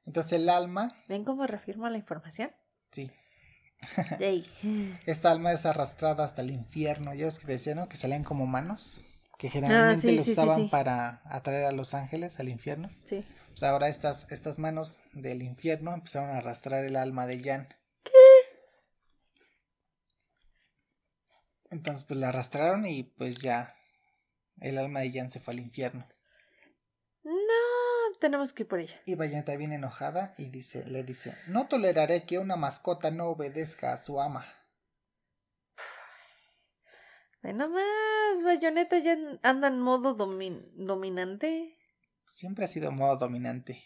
Entonces 0.04 0.34
el 0.34 0.48
alma, 0.48 0.94
¿Ven 1.08 1.24
cómo 1.24 1.44
reafirma 1.44 1.90
la 1.90 1.98
información? 1.98 2.52
sí, 2.92 3.10
Yay. 4.20 4.46
Esta 5.06 5.32
alma 5.32 5.50
es 5.50 5.66
arrastrada 5.66 6.22
hasta 6.24 6.40
el 6.42 6.52
infierno. 6.52 7.14
Ya 7.14 7.24
ves 7.24 7.40
que 7.40 7.48
decían, 7.48 7.78
¿no? 7.78 7.88
Que 7.88 7.96
salían 7.96 8.22
como 8.22 8.46
manos. 8.46 9.00
Que 9.38 9.50
generalmente 9.50 9.98
Ah, 9.98 10.00
sí, 10.10 10.16
los 10.16 10.24
sí, 10.24 10.34
sí, 10.34 10.40
usaban 10.40 10.62
sí. 10.64 10.68
para 10.70 11.20
atraer 11.26 11.64
a 11.66 11.72
los 11.72 11.92
ángeles 11.94 12.40
al 12.40 12.48
infierno. 12.48 12.90
Sí. 13.04 13.24
Pues 13.48 13.62
ahora 13.62 13.88
estas, 13.88 14.30
estas 14.32 14.58
manos 14.58 15.00
del 15.12 15.42
infierno 15.42 15.92
empezaron 15.94 16.30
a 16.30 16.38
arrastrar 16.38 16.84
el 16.84 16.96
alma 16.96 17.26
de 17.26 17.42
Jan. 17.42 17.68
Entonces 21.70 22.04
pues 22.04 22.18
la 22.20 22.28
arrastraron 22.28 22.86
y 22.86 23.02
pues 23.02 23.38
ya 23.38 23.74
el 24.60 24.78
alma 24.78 25.00
de 25.00 25.12
Jan 25.12 25.30
se 25.30 25.40
fue 25.40 25.54
al 25.54 25.60
infierno. 25.60 26.06
No, 27.24 28.18
tenemos 28.20 28.52
que 28.52 28.62
ir 28.62 28.68
por 28.68 28.78
ella. 28.78 29.00
Y 29.04 29.16
Bayonetta 29.16 29.56
viene 29.56 29.74
enojada 29.74 30.32
y 30.38 30.48
dice, 30.48 30.84
le 30.84 31.02
dice, 31.02 31.36
no 31.48 31.66
toleraré 31.66 32.24
que 32.24 32.38
una 32.38 32.56
mascota 32.56 33.10
no 33.10 33.26
obedezca 33.26 33.92
a 33.92 33.98
su 33.98 34.20
ama. 34.20 34.46
Ve 37.46 37.52
nomás, 37.52 38.42
Bayonetta 38.42 38.98
ya 38.98 39.16
anda 39.44 39.68
en 39.68 39.78
modo 39.78 40.16
domin- 40.16 40.66
dominante. 40.74 41.78
Siempre 42.26 42.64
ha 42.64 42.68
sido 42.68 42.90
modo 42.90 43.16
dominante. 43.18 43.84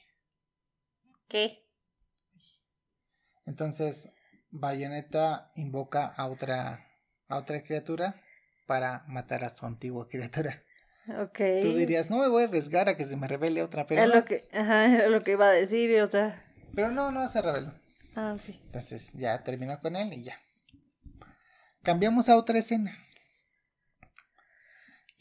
¿Qué? 1.29 1.69
Entonces, 3.45 4.15
Bayonetta 4.51 5.53
invoca 5.57 6.07
a 6.07 6.29
otra, 6.29 6.87
a 7.29 7.37
otra 7.37 7.63
criatura 7.63 8.23
para 8.67 9.05
matar 9.09 9.45
a 9.45 9.55
su 9.55 9.67
antigua 9.67 10.09
criatura. 10.09 10.63
Ok. 11.19 11.39
Tú 11.61 11.75
dirías, 11.75 12.09
no 12.09 12.17
me 12.17 12.29
voy 12.29 12.45
a 12.45 12.47
arriesgar 12.47 12.89
a 12.89 12.97
que 12.97 13.05
se 13.05 13.17
me 13.19 13.29
revele 13.29 13.63
otra, 13.63 13.85
pero 13.87 14.01
es 14.01 14.09
no, 14.09 14.15
lo 14.15 14.25
que, 14.25 14.49
ajá, 14.55 14.87
era 14.91 15.09
lo 15.11 15.21
que 15.21 15.33
iba 15.33 15.47
a 15.47 15.53
decir, 15.53 16.01
o 16.01 16.07
sea. 16.07 16.51
pero 16.75 16.91
no, 16.93 17.11
no 17.13 17.29
se 17.29 17.43
reveló. 17.43 17.75
Ah, 18.15 18.39
ok. 18.41 18.55
Entonces 18.65 19.13
ya 19.13 19.43
terminó 19.45 19.79
con 19.81 19.97
él 19.97 20.15
y 20.15 20.23
ya. 20.23 20.41
Cambiamos 21.83 22.31
a 22.31 22.39
otra 22.39 22.59
escena. 22.59 22.97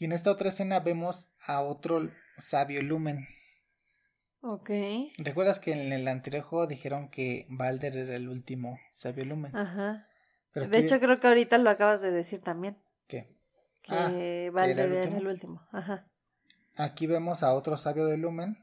Y 0.00 0.06
en 0.06 0.12
esta 0.12 0.32
otra 0.32 0.48
escena 0.48 0.80
vemos 0.80 1.30
a 1.46 1.60
otro 1.60 2.10
sabio 2.38 2.82
Lumen. 2.82 3.28
Ok. 4.42 4.70
¿Recuerdas 5.18 5.60
que 5.60 5.70
en 5.72 5.92
el 5.92 6.08
anterior 6.08 6.42
juego 6.42 6.66
dijeron 6.66 7.10
que 7.10 7.46
Balder 7.48 7.96
era 7.96 8.16
el 8.16 8.28
último 8.28 8.80
sabio 8.92 9.24
Lumen? 9.24 9.54
Ajá. 9.54 10.08
Pero 10.52 10.68
de 10.68 10.78
hecho, 10.78 10.98
creo 11.00 11.20
que 11.20 11.28
ahorita 11.28 11.58
lo 11.58 11.70
acabas 11.70 12.00
de 12.00 12.10
decir 12.10 12.40
también. 12.40 12.76
¿qué? 13.08 13.28
Que 13.82 13.92
Ah, 13.94 14.10
Balder 14.52 14.78
¿era 14.78 14.84
el 14.84 14.92
era 14.94 15.10
último? 15.10 15.18
el 15.18 15.26
último. 15.26 15.68
Ajá. 15.72 16.06
Aquí 16.76 17.06
vemos 17.06 17.42
a 17.44 17.54
otro 17.54 17.76
sabio 17.76 18.06
de 18.06 18.16
Lumen 18.16 18.58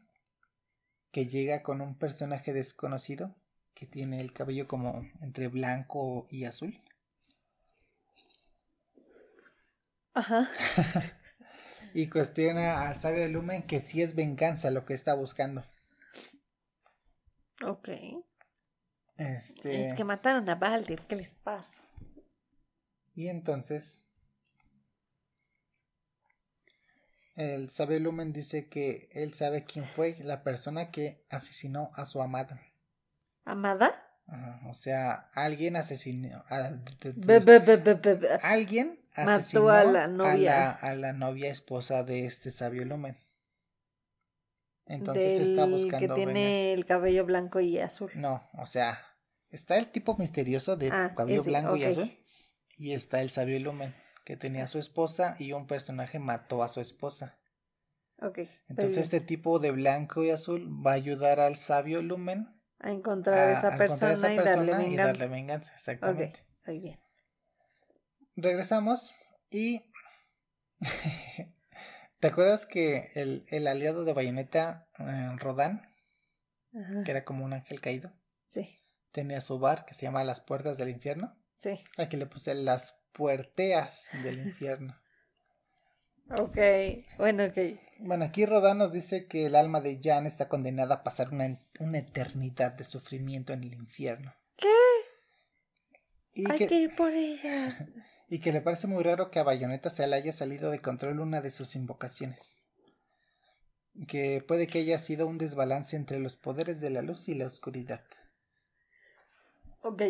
que 1.12 1.26
llega 1.28 1.64
con 1.64 1.82
un 1.82 1.98
personaje 1.98 2.54
desconocido 2.54 3.36
que 3.74 3.86
tiene 3.86 4.20
el 4.22 4.34
cabello 4.34 4.68
como 4.68 5.08
entre 5.22 5.48
blanco 5.48 6.26
y 6.30 6.46
azul. 6.46 6.82
Ajá. 10.14 10.50
Y 11.94 12.10
cuestiona 12.10 12.88
al 12.88 13.00
sabio 13.00 13.22
de 13.22 13.30
Lumen 13.30 13.64
que 13.64 13.80
si 13.80 14.02
es 14.02 14.16
venganza 14.16 14.72
lo 14.72 14.86
que 14.86 14.94
está 14.94 15.14
buscando. 15.16 15.64
Ok. 17.64 17.90
Este, 19.18 19.88
Es 19.88 19.94
que 19.96 20.04
mataron 20.04 20.48
a 20.48 20.56
Balder, 20.56 21.02
¿qué 21.08 21.16
les 21.16 21.32
pasa? 21.36 21.74
Y 23.16 23.30
entonces 23.30 24.08
el 27.36 27.70
sabio 27.70 28.00
Lumen 28.00 28.34
dice 28.34 28.68
que 28.68 29.10
él 29.12 29.34
sabe 29.36 29.64
quién 29.64 29.86
fue 29.86 30.16
la 30.24 30.44
persona 30.44 30.90
que 30.90 31.24
asesinó 31.30 31.92
a 31.94 32.06
su 32.08 32.22
amada. 32.22 32.62
¿Amada? 33.46 34.07
Ajá, 34.28 34.60
o 34.70 34.74
sea, 34.74 35.30
alguien 35.34 35.76
asesinó. 35.78 36.44
a- 36.50 36.72
Be- 37.16 37.40
be- 37.40 37.60
be- 37.60 38.38
alguien 38.44 39.00
Mató 39.16 39.32
asesinó 39.32 39.70
a 39.70 39.84
la 39.86 40.04
A 40.04 40.08
novia. 40.08 40.52
la, 40.56 40.70
a 40.72 40.96
la 40.96 41.14
novia 41.14 41.50
esposa 41.50 42.04
de 42.04 42.26
este 42.26 42.52
sabio 42.52 42.84
Lumen. 42.86 43.18
Entonces 44.86 45.40
está 45.40 45.64
del 45.64 45.72
buscando. 45.72 46.00
que 46.00 46.08
venganza. 46.08 46.34
tiene 46.34 46.74
el 46.74 46.86
cabello 46.86 47.26
blanco 47.26 47.60
y 47.60 47.80
azul. 47.80 48.12
No, 48.16 48.50
o 48.54 48.66
sea, 48.66 49.00
está 49.50 49.78
el 49.78 49.88
tipo 49.88 50.16
misterioso 50.18 50.76
de 50.78 50.90
Ah, 50.92 51.14
cabello 51.16 51.42
ese, 51.42 51.50
blanco 51.50 51.76
y 51.76 51.84
azul. 51.84 52.18
Y 52.78 52.94
está 52.94 53.22
el 53.22 53.30
sabio 53.30 53.60
Lumen, 53.60 53.96
que 54.24 54.38
tenía 54.38 54.64
a 54.66 54.68
su 54.68 54.80
esposa 54.80 55.36
y 55.40 55.52
un 55.54 55.68
personaje 55.68 56.20
mató 56.20 56.64
a 56.64 56.68
su 56.68 56.80
esposa. 56.80 57.38
Ok. 58.22 58.40
Entonces 58.70 58.96
muy 58.98 59.04
este 59.04 59.20
tipo 59.22 59.60
de 59.60 59.72
blanco 59.72 60.24
y 60.24 60.30
azul 60.32 60.68
va 60.86 60.92
a 60.92 60.96
ayudar 60.96 61.40
al 61.40 61.56
sabio 61.56 62.02
Lumen. 62.02 62.48
A 62.80 62.92
encontrar 62.92 63.38
a 63.50 63.58
esa 63.58 63.74
a 63.76 63.78
persona, 63.78 64.14
encontrar 64.14 64.34
y 64.34 64.38
darle 64.38 64.72
y 64.72 64.76
venganza. 64.90 65.06
darle 65.08 65.28
venganza. 65.28 65.74
Exactamente. 65.74 66.46
Muy 66.66 66.80
bien. 66.80 67.00
Regresamos 68.36 69.14
y... 69.50 69.84
¿Te 72.20 72.28
acuerdas 72.28 72.66
que 72.66 73.12
el, 73.16 73.46
el 73.50 73.68
aliado 73.68 74.04
de 74.04 74.14
Bayonetta, 74.14 74.88
eh, 75.00 75.32
Rodán, 75.38 75.94
Ajá. 76.74 77.04
que 77.04 77.12
era 77.12 77.24
como 77.26 77.46
un 77.46 77.54
ángel 77.54 77.80
caído, 77.82 78.12
Sí, 78.48 78.80
tenía 79.12 79.42
su 79.42 79.60
bar 79.60 79.86
que 79.86 79.94
se 79.94 80.04
llama 80.04 80.24
Las 80.24 80.42
Puertas 80.42 80.78
del 80.78 80.90
Infierno? 80.90 81.36
sí. 81.58 81.84
Aquí 81.98 82.18
le 82.18 82.26
puse 82.26 82.54
las 82.56 83.00
puerteas 83.12 84.10
del 84.24 84.40
infierno. 84.48 84.96
Ok, 86.30 86.58
bueno, 87.18 87.46
ok. 87.46 87.58
Bueno, 88.00 88.26
aquí 88.26 88.46
Rodán 88.46 88.78
nos 88.78 88.92
dice 88.92 89.28
que 89.28 89.46
el 89.46 89.56
alma 89.56 89.82
de 89.82 90.00
Jan 90.04 90.26
está 90.26 90.50
condenada 90.50 90.96
a 90.96 91.04
pasar 91.04 91.30
una, 91.32 91.60
una 91.80 91.98
eternidad 91.98 92.74
de 92.74 92.84
sufrimiento 92.84 93.54
en 93.54 93.64
el 93.64 93.74
infierno. 93.74 94.34
¿Qué? 94.58 94.68
Y 96.34 96.52
Hay 96.52 96.58
que, 96.58 96.68
que 96.68 96.76
ir 96.82 96.96
por 96.96 97.12
ella. 97.12 97.88
y 98.30 98.40
que 98.40 98.52
le 98.52 98.62
parece 98.62 98.88
muy 98.88 99.04
raro 99.04 99.32
que 99.32 99.40
a 99.40 99.44
Bayonetta 99.44 99.90
se 99.90 100.06
le 100.06 100.16
haya 100.16 100.34
salido 100.34 100.70
de 100.70 100.82
control 100.82 101.20
una 101.20 101.42
de 101.42 101.52
sus 101.52 101.76
invocaciones. 101.76 102.60
Que 104.08 104.44
puede 104.48 104.68
que 104.68 104.80
haya 104.80 105.00
sido 105.00 105.26
un 105.26 105.38
desbalance 105.38 105.96
entre 105.96 106.20
los 106.20 106.36
poderes 106.36 106.80
de 106.82 106.92
la 106.92 107.02
luz 107.02 107.30
y 107.30 107.36
la 107.36 107.48
oscuridad. 107.48 108.04
Ok. 109.82 110.04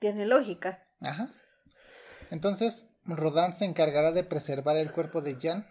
Tiene 0.00 0.26
lógica. 0.26 0.88
Ajá. 1.00 1.32
Entonces, 2.30 2.89
Rodán 3.04 3.54
se 3.54 3.64
encargará 3.64 4.12
de 4.12 4.24
preservar 4.24 4.76
el 4.76 4.92
cuerpo 4.92 5.20
de 5.20 5.36
Jan. 5.40 5.66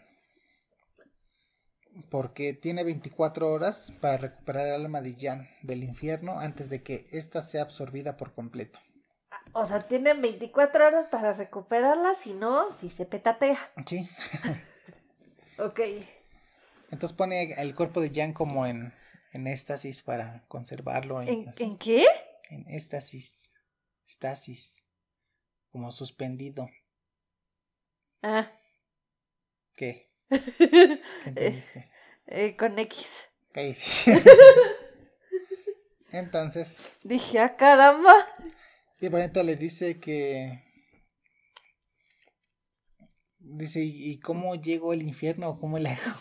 Porque 2.10 2.54
tiene 2.54 2.84
24 2.84 3.52
horas 3.52 3.94
para 4.00 4.18
recuperar 4.18 4.68
el 4.68 4.74
alma 4.74 5.02
de 5.02 5.16
Jan 5.20 5.50
del 5.64 5.84
infierno 5.84 6.40
antes 6.40 6.70
de 6.70 6.82
que 6.82 7.08
ésta 7.12 7.42
sea 7.42 7.64
absorbida 7.64 8.16
por 8.16 8.34
completo. 8.34 8.80
O 9.54 9.66
sea, 9.66 9.88
tienen 9.88 10.22
24 10.22 10.88
horas 10.88 11.08
para 11.08 11.34
recuperarla, 11.34 12.14
si 12.14 12.34
no, 12.34 12.72
si 12.74 12.90
se 12.90 13.06
petatea. 13.06 13.60
Sí. 13.86 14.10
Ok. 15.62 15.82
Entonces 16.90 17.12
pone 17.18 17.52
el 17.62 17.76
cuerpo 17.76 18.00
de 18.00 18.12
Jan 18.16 18.32
como 18.32 18.66
en, 18.66 18.94
en 19.34 19.46
éxtasis 19.46 20.04
para 20.04 20.46
conservarlo. 20.48 21.22
En, 21.22 21.28
¿En. 21.28 21.52
¿en 21.58 21.78
qué? 21.78 22.06
en 22.50 22.68
éxtasis. 22.70 23.54
Estasis. 24.08 24.86
Como 25.72 25.92
suspendido. 25.92 26.70
Ah. 28.22 28.52
¿Qué? 29.76 30.10
¿Qué 30.30 31.02
entendiste? 31.26 31.90
Eh, 32.28 32.56
con 32.58 32.78
X. 32.80 33.26
Entonces, 36.12 36.82
Dije, 37.04 37.40
ah, 37.40 37.56
caramba. 37.56 38.14
y 39.00 39.08
Bayonetta 39.10 39.44
le 39.44 39.56
dice 39.56 40.00
que. 40.00 40.64
Dice, 43.40 43.80
¿y 43.82 44.20
cómo 44.20 44.56
llego 44.56 44.92
al 44.92 45.02
infierno? 45.02 45.58
¿Cómo 45.60 45.78
le 45.80 45.90
hago? 45.90 46.20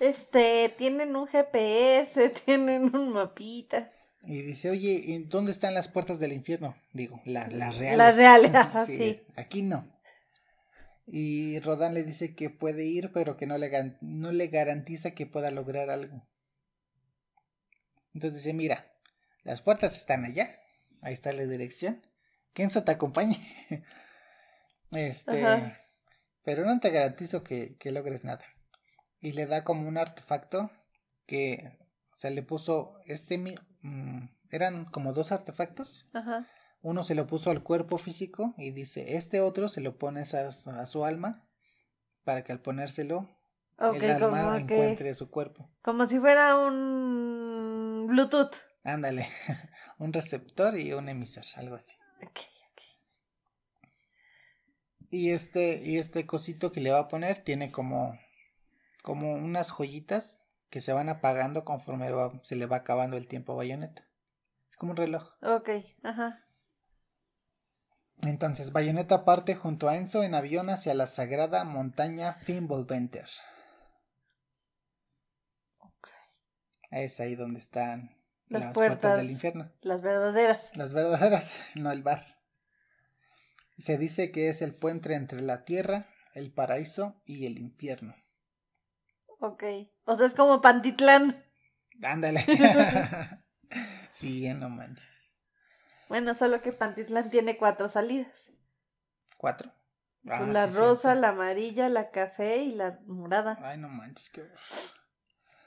Este, 0.00 0.68
tienen 0.76 1.14
un 1.16 1.26
GPS, 1.26 2.30
tienen 2.44 2.94
un 2.94 3.12
mapita. 3.12 3.92
Y 4.22 4.42
dice, 4.42 4.70
oye, 4.70 5.00
¿y 5.04 5.18
¿dónde 5.24 5.50
están 5.52 5.72
las 5.74 5.88
puertas 5.88 6.18
del 6.18 6.32
infierno? 6.32 6.74
Digo, 6.92 7.20
la- 7.24 7.48
las 7.48 7.78
reales. 7.78 7.98
Las 7.98 8.16
reales, 8.16 8.52
sí. 8.86 9.20
Aquí 9.36 9.62
no. 9.62 9.86
Y 11.12 11.58
Rodán 11.60 11.94
le 11.94 12.04
dice 12.04 12.36
que 12.36 12.50
puede 12.50 12.84
ir, 12.84 13.10
pero 13.12 13.36
que 13.36 13.46
no 13.46 13.58
le, 13.58 13.96
no 14.00 14.30
le 14.30 14.46
garantiza 14.46 15.10
que 15.10 15.26
pueda 15.26 15.50
lograr 15.50 15.90
algo. 15.90 16.24
Entonces 18.14 18.38
dice, 18.44 18.52
mira, 18.54 18.92
las 19.42 19.60
puertas 19.60 19.96
están 19.96 20.24
allá. 20.24 20.48
Ahí 21.02 21.12
está 21.12 21.32
la 21.32 21.46
dirección. 21.46 22.06
Kenzo 22.52 22.84
te 22.84 22.92
acompañe. 22.92 23.36
Este, 24.92 25.46
Ajá. 25.46 25.78
pero 26.42 26.64
no 26.64 26.80
te 26.80 26.90
garantizo 26.90 27.44
que, 27.44 27.76
que 27.76 27.92
logres 27.92 28.24
nada. 28.24 28.44
Y 29.20 29.34
le 29.34 29.46
da 29.46 29.62
como 29.62 29.86
un 29.86 29.98
artefacto 29.98 30.68
que, 31.26 31.78
o 32.12 32.16
sea, 32.16 32.30
le 32.30 32.42
puso 32.42 32.98
este, 33.06 33.38
mi- 33.38 33.54
mm, 33.82 34.24
eran 34.50 34.86
como 34.86 35.12
dos 35.12 35.30
artefactos. 35.30 36.08
Ajá. 36.12 36.48
Uno 36.82 37.02
se 37.02 37.14
lo 37.14 37.26
puso 37.26 37.50
al 37.50 37.62
cuerpo 37.62 37.98
físico 37.98 38.54
y 38.56 38.70
dice, 38.70 39.16
este 39.16 39.40
otro 39.40 39.68
se 39.68 39.80
lo 39.80 39.98
pones 39.98 40.34
a, 40.34 40.50
su- 40.52 40.70
a 40.70 40.86
su 40.86 41.04
alma 41.04 41.46
para 42.24 42.42
que 42.44 42.52
al 42.52 42.60
ponérselo 42.60 43.28
el 43.94 44.00
alma 44.10 44.42
como 44.54 44.66
que. 44.66 44.74
encuentre 44.74 45.14
su 45.14 45.30
cuerpo. 45.30 45.70
Como 45.82 46.06
si 46.06 46.18
fuera 46.18 46.56
un 46.56 48.06
Bluetooth. 48.08 48.54
Ándale, 48.82 49.28
un 49.98 50.12
receptor 50.12 50.78
y 50.78 50.92
un 50.94 51.08
emisor, 51.10 51.44
algo 51.56 51.76
así. 51.76 51.94
Y 55.10 55.30
este, 55.32 55.82
y 55.84 55.98
este 55.98 56.24
cosito 56.26 56.70
que 56.72 56.80
le 56.80 56.90
va 56.92 57.00
a 57.00 57.08
poner 57.08 57.42
tiene 57.42 57.72
como, 57.72 58.18
como 59.02 59.34
unas 59.34 59.70
joyitas 59.70 60.40
que 60.70 60.80
se 60.80 60.92
van 60.92 61.08
apagando 61.08 61.64
conforme 61.64 62.10
va- 62.12 62.40
se 62.44 62.54
le 62.56 62.66
va 62.66 62.76
acabando 62.76 63.16
el 63.16 63.26
tiempo 63.26 63.52
a 63.52 63.56
Bayonetta. 63.56 64.06
Es 64.70 64.76
como 64.76 64.92
un 64.92 64.96
reloj. 64.96 65.32
Ok, 65.42 65.68
ajá. 66.04 66.44
Entonces, 68.22 68.72
Bayonetta 68.72 69.24
parte 69.24 69.54
junto 69.54 69.88
a 69.88 69.96
Enzo 69.96 70.22
en 70.22 70.34
avión 70.34 70.68
hacia 70.70 70.94
la 70.94 71.06
sagrada 71.06 71.64
montaña 71.64 72.34
Fimbulventer. 72.34 73.26
Es 76.90 77.20
ahí 77.20 77.36
donde 77.36 77.60
están 77.60 78.16
Las 78.48 78.64
las, 78.64 78.74
puertas. 78.74 78.98
puertas. 78.98 79.18
del 79.18 79.30
infierno. 79.30 79.70
Las 79.80 80.02
verdaderas. 80.02 80.76
Las 80.76 80.92
verdaderas, 80.92 81.50
no 81.76 81.90
el 81.92 82.02
bar. 82.02 82.38
Se 83.78 83.96
dice 83.96 84.30
que 84.32 84.48
es 84.48 84.60
el 84.60 84.74
puente 84.74 85.14
entre 85.14 85.40
la 85.40 85.64
tierra, 85.64 86.08
el 86.34 86.52
paraíso 86.52 87.22
y 87.24 87.46
el 87.46 87.58
infierno. 87.58 88.14
Ok. 89.38 89.64
O 90.04 90.16
sea, 90.16 90.26
es 90.26 90.34
como 90.34 90.60
Pantitlán. 90.60 91.44
Ándale. 92.02 92.44
sí, 94.10 94.52
no 94.52 94.68
manches. 94.68 95.19
Bueno, 96.10 96.34
solo 96.34 96.60
que 96.60 96.72
Pantitlán 96.72 97.30
tiene 97.30 97.56
cuatro 97.56 97.88
salidas. 97.88 98.50
¿Cuatro? 99.38 99.70
Ah, 100.28 100.40
la 100.40 100.68
sí, 100.68 100.76
rosa, 100.76 101.14
la 101.14 101.28
amarilla, 101.28 101.88
la 101.88 102.10
café 102.10 102.56
y 102.58 102.72
la 102.74 102.98
morada. 103.06 103.56
Ay, 103.62 103.78
no 103.78 103.88
manches, 103.88 104.28
qué. 104.30 104.44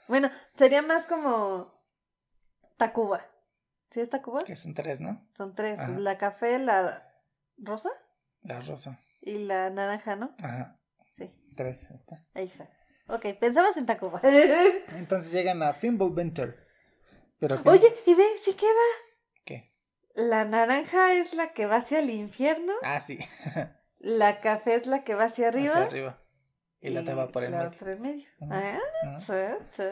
Bueno, 0.06 0.30
sería 0.58 0.82
más 0.82 1.06
como 1.06 1.82
Tacuba. 2.76 3.24
¿Sí 3.90 4.00
es 4.02 4.10
Tacuba? 4.10 4.44
Que 4.44 4.54
son 4.54 4.74
tres, 4.74 5.00
¿no? 5.00 5.26
Son 5.34 5.54
tres. 5.54 5.80
Ajá. 5.80 5.98
La 5.98 6.18
café, 6.18 6.58
la 6.58 7.10
rosa 7.56 7.88
La 8.42 8.60
rosa. 8.60 9.00
y 9.22 9.38
la 9.38 9.70
naranja, 9.70 10.14
¿no? 10.14 10.36
Ajá. 10.42 10.78
Sí, 11.16 11.32
Tres, 11.56 11.88
ahí 11.90 11.96
está. 11.96 12.26
ahí 12.34 12.44
está. 12.48 12.68
Ok, 13.08 13.26
pensamos 13.40 13.78
en 13.78 13.86
Tacuba. 13.86 14.20
Entonces 14.92 15.32
llegan 15.32 15.62
a 15.62 15.72
Fimbulventer. 15.72 16.68
Pero 17.40 17.62
¿qué? 17.62 17.68
Oye, 17.70 17.96
y 18.04 18.12
ve, 18.14 18.26
si 18.42 18.52
queda. 18.52 18.70
La 20.14 20.44
naranja 20.44 21.14
es 21.14 21.34
la 21.34 21.52
que 21.52 21.66
va 21.66 21.76
hacia 21.76 21.98
el 22.00 22.10
infierno. 22.10 22.72
Ah, 22.82 23.00
sí. 23.00 23.18
La 23.98 24.40
café 24.40 24.74
es 24.76 24.86
la 24.86 25.02
que 25.02 25.14
va 25.14 25.24
hacia 25.24 25.48
arriba. 25.48 25.72
Hacia 25.72 25.86
arriba. 25.86 26.22
Y 26.80 26.90
la 26.90 27.00
otra 27.00 27.14
va 27.14 27.28
por 27.28 27.42
el 27.44 27.52
la 27.52 27.56
medio. 27.58 27.70
otra 27.70 27.92
en 27.92 28.02
medio. 28.02 28.28
Ujú. 28.40 28.52
Ah, 28.52 28.78
Ujú. 29.16 29.20
sí, 29.22 29.66
sí. 29.72 29.82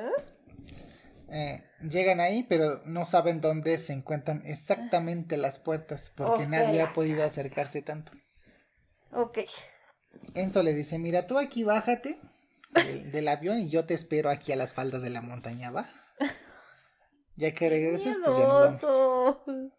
Eh, 1.31 1.65
llegan 1.81 2.21
ahí, 2.21 2.43
pero 2.43 2.83
no 2.85 3.07
saben 3.07 3.41
dónde 3.41 3.79
se 3.79 3.95
encuentran 3.95 4.43
exactamente 4.45 5.39
las 5.39 5.59
puertas, 5.59 6.13
porque 6.15 6.47
nadie 6.47 6.83
ha 6.83 6.93
podido 6.93 7.25
acercarse 7.25 7.81
tanto. 7.81 8.13
Ok. 9.13 9.39
Enzo 10.35 10.63
le 10.63 10.75
dice, 10.75 10.99
mira, 10.99 11.27
tú 11.27 11.39
aquí 11.39 11.65
bájate 11.65 12.21
del, 12.75 13.11
del 13.13 13.29
avión 13.29 13.61
y 13.61 13.71
yo 13.71 13.87
te 13.87 13.95
espero 13.95 14.29
aquí 14.29 14.53
a 14.53 14.57
las 14.57 14.75
faldas 14.75 15.01
de 15.01 15.09
la 15.09 15.23
montaña, 15.23 15.71
¿va? 15.71 15.89
Ya 17.37 17.55
que 17.55 17.71
regreses, 17.71 18.19
pues 18.23 18.37
ya 18.37 18.47
nos 18.47 18.83
vamos. 18.83 19.73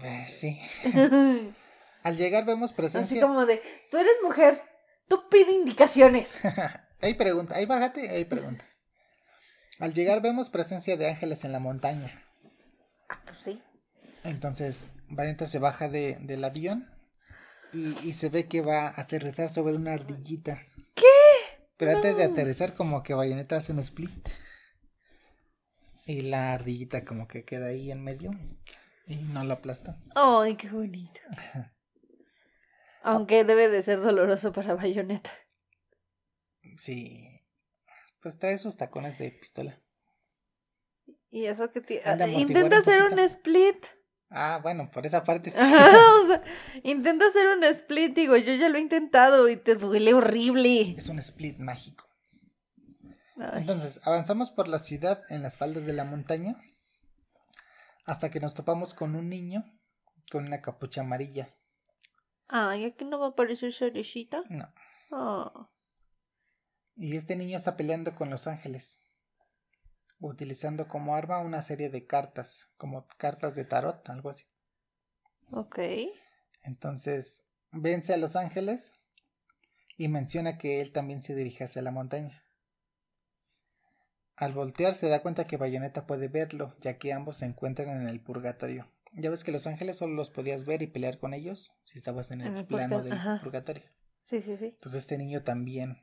Eh, 0.00 0.26
sí. 0.28 0.60
Al 2.02 2.16
llegar 2.16 2.44
vemos 2.44 2.70
Así 2.70 2.76
presencia. 2.76 3.22
como 3.22 3.46
de, 3.46 3.62
tú 3.90 3.96
eres 3.96 4.14
mujer, 4.22 4.60
Tú 5.12 5.28
pide 5.28 5.52
indicaciones. 5.52 6.32
Hay 7.02 7.14
preguntas, 7.14 7.56
ahí 7.56 7.66
bájate, 7.66 8.08
hay 8.10 8.24
preguntas. 8.24 8.66
Al 9.80 9.92
llegar 9.92 10.22
vemos 10.22 10.50
presencia 10.50 10.96
de 10.96 11.08
ángeles 11.08 11.44
en 11.44 11.50
la 11.50 11.58
montaña. 11.58 12.24
Ah, 13.08 13.20
pues 13.26 13.40
sí. 13.40 13.60
Entonces, 14.22 14.92
Bayonetta 15.08 15.46
se 15.46 15.58
baja 15.58 15.88
de, 15.88 16.16
del 16.20 16.44
avión 16.44 16.88
y, 17.72 17.98
y 18.08 18.12
se 18.12 18.28
ve 18.28 18.46
que 18.46 18.60
va 18.60 18.86
a 18.86 19.00
aterrizar 19.00 19.48
sobre 19.48 19.74
una 19.74 19.94
ardillita. 19.94 20.62
¿Qué? 20.94 21.02
Pero 21.76 21.96
antes 21.96 22.16
de 22.16 22.22
aterrizar, 22.24 22.74
como 22.74 23.02
que 23.02 23.14
Bayonetta 23.14 23.56
hace 23.56 23.72
un 23.72 23.80
split. 23.80 24.28
Y 26.06 26.22
la 26.22 26.52
ardillita 26.52 27.04
como 27.04 27.26
que 27.26 27.44
queda 27.44 27.66
ahí 27.66 27.90
en 27.90 28.04
medio. 28.04 28.30
Y 29.06 29.16
no 29.16 29.44
lo 29.44 29.54
aplasta. 29.54 29.96
Ay, 30.14 30.56
qué 30.56 30.68
bonito. 30.68 31.20
Aunque 33.02 33.44
debe 33.44 33.68
de 33.68 33.82
ser 33.82 34.00
doloroso 34.00 34.52
para 34.52 34.74
Bayonetta. 34.74 35.30
Sí. 36.78 37.40
Pues 38.22 38.38
trae 38.38 38.58
sus 38.58 38.76
tacones 38.76 39.18
de 39.18 39.32
pistola. 39.32 39.80
Y 41.30 41.46
eso 41.46 41.72
que 41.72 41.80
de 41.80 42.02
amortiguar 42.04 42.30
Intenta 42.30 42.78
hacer 42.78 43.02
un 43.02 43.18
split. 43.18 43.86
Ah, 44.30 44.60
bueno, 44.62 44.90
por 44.90 45.04
esa 45.04 45.24
parte 45.24 45.50
sí. 45.50 45.56
o 45.58 46.26
sea, 46.26 46.42
intenta 46.84 47.26
hacer 47.26 47.48
un 47.48 47.64
split, 47.64 48.14
digo, 48.14 48.36
yo 48.36 48.54
ya 48.54 48.68
lo 48.68 48.78
he 48.78 48.80
intentado 48.80 49.48
y 49.48 49.56
te 49.56 49.74
duele 49.74 50.14
horrible. 50.14 50.94
Es 50.96 51.08
un 51.08 51.18
split 51.18 51.58
mágico. 51.58 52.06
Ay, 53.36 53.60
Entonces, 53.60 54.00
avanzamos 54.04 54.50
por 54.50 54.68
la 54.68 54.78
ciudad 54.78 55.22
en 55.28 55.42
las 55.42 55.56
faldas 55.56 55.84
de 55.84 55.92
la 55.92 56.04
montaña 56.04 56.56
hasta 58.06 58.30
que 58.30 58.40
nos 58.40 58.54
topamos 58.54 58.94
con 58.94 59.14
un 59.16 59.28
niño 59.28 59.64
con 60.30 60.46
una 60.46 60.62
capucha 60.62 61.02
amarilla. 61.02 61.54
Ay, 62.48 62.84
aquí 62.84 63.04
no 63.04 63.18
va 63.18 63.26
a 63.26 63.28
aparecer 63.30 63.72
Cerecita. 63.72 64.42
No. 64.48 64.72
Ah, 65.10 65.68
Y 66.96 67.16
este 67.16 67.36
niño 67.36 67.58
está 67.58 67.76
peleando 67.76 68.14
con 68.14 68.30
los 68.30 68.46
ángeles, 68.46 69.02
utilizando 70.20 70.88
como 70.88 71.14
arma 71.16 71.38
una 71.40 71.60
serie 71.60 71.90
de 71.90 72.06
cartas, 72.06 72.72
como 72.78 73.06
cartas 73.18 73.54
de 73.54 73.66
tarot, 73.66 74.08
algo 74.08 74.30
así. 74.30 74.46
ok. 75.52 75.78
Entonces, 76.62 77.46
vence 77.70 78.14
a 78.14 78.16
los 78.16 78.36
ángeles 78.36 79.04
y 79.96 80.08
menciona 80.08 80.58
que 80.58 80.80
él 80.80 80.92
también 80.92 81.22
se 81.22 81.34
dirige 81.34 81.64
hacia 81.64 81.82
la 81.82 81.90
montaña. 81.90 82.44
Al 84.36 84.52
voltear 84.52 84.94
se 84.94 85.08
da 85.08 85.22
cuenta 85.22 85.46
que 85.46 85.56
Bayonetta 85.56 86.06
puede 86.06 86.28
verlo, 86.28 86.74
ya 86.80 86.98
que 86.98 87.12
ambos 87.12 87.36
se 87.36 87.46
encuentran 87.46 87.88
en 88.00 88.08
el 88.08 88.20
purgatorio. 88.20 88.90
Ya 89.14 89.28
ves 89.30 89.44
que 89.44 89.52
los 89.52 89.66
ángeles 89.66 89.96
solo 89.98 90.14
los 90.14 90.30
podías 90.30 90.64
ver 90.64 90.80
y 90.82 90.86
pelear 90.86 91.18
con 91.18 91.34
ellos 91.34 91.70
si 91.84 91.98
estabas 91.98 92.30
en 92.30 92.40
el, 92.40 92.46
En 92.48 92.56
el 92.58 92.66
plano 92.66 93.02
del 93.02 93.12
ajá. 93.12 93.40
purgatorio. 93.42 93.84
Sí, 94.24 94.40
sí, 94.40 94.56
sí. 94.56 94.64
Entonces 94.66 95.02
este 95.02 95.18
niño 95.18 95.42
también 95.42 96.02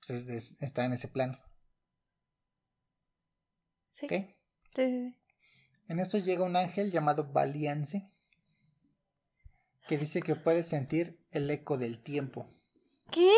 pues, 0.00 0.10
es 0.10 0.26
de- 0.26 0.64
está 0.64 0.84
en 0.86 0.94
ese 0.94 1.08
plano. 1.08 1.38
Sí, 3.92 4.06
¿ok? 4.06 4.12
sí, 4.12 4.26
sí, 4.74 4.84
sí. 4.90 5.14
En 5.88 6.00
esto 6.00 6.18
llega 6.18 6.44
un 6.44 6.56
ángel 6.56 6.90
llamado 6.90 7.32
Valiance 7.32 8.10
que 9.88 9.98
dice 9.98 10.22
que 10.22 10.36
puede 10.36 10.62
sentir 10.62 11.18
el 11.30 11.50
eco 11.50 11.76
del 11.78 11.98
tiempo 12.02 12.46
¿Qué? 13.10 13.30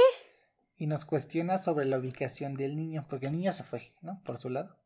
Y 0.80 0.86
nos 0.86 1.04
cuestiona 1.04 1.58
sobre 1.58 1.84
la 1.84 1.98
ubicación 1.98 2.54
del 2.54 2.74
niño, 2.74 3.04
porque 3.08 3.26
el 3.26 3.32
niño 3.32 3.52
se 3.52 3.62
fue, 3.62 3.92
¿no? 4.00 4.18
Por 4.24 4.38
su 4.38 4.48
lado. 4.48 4.78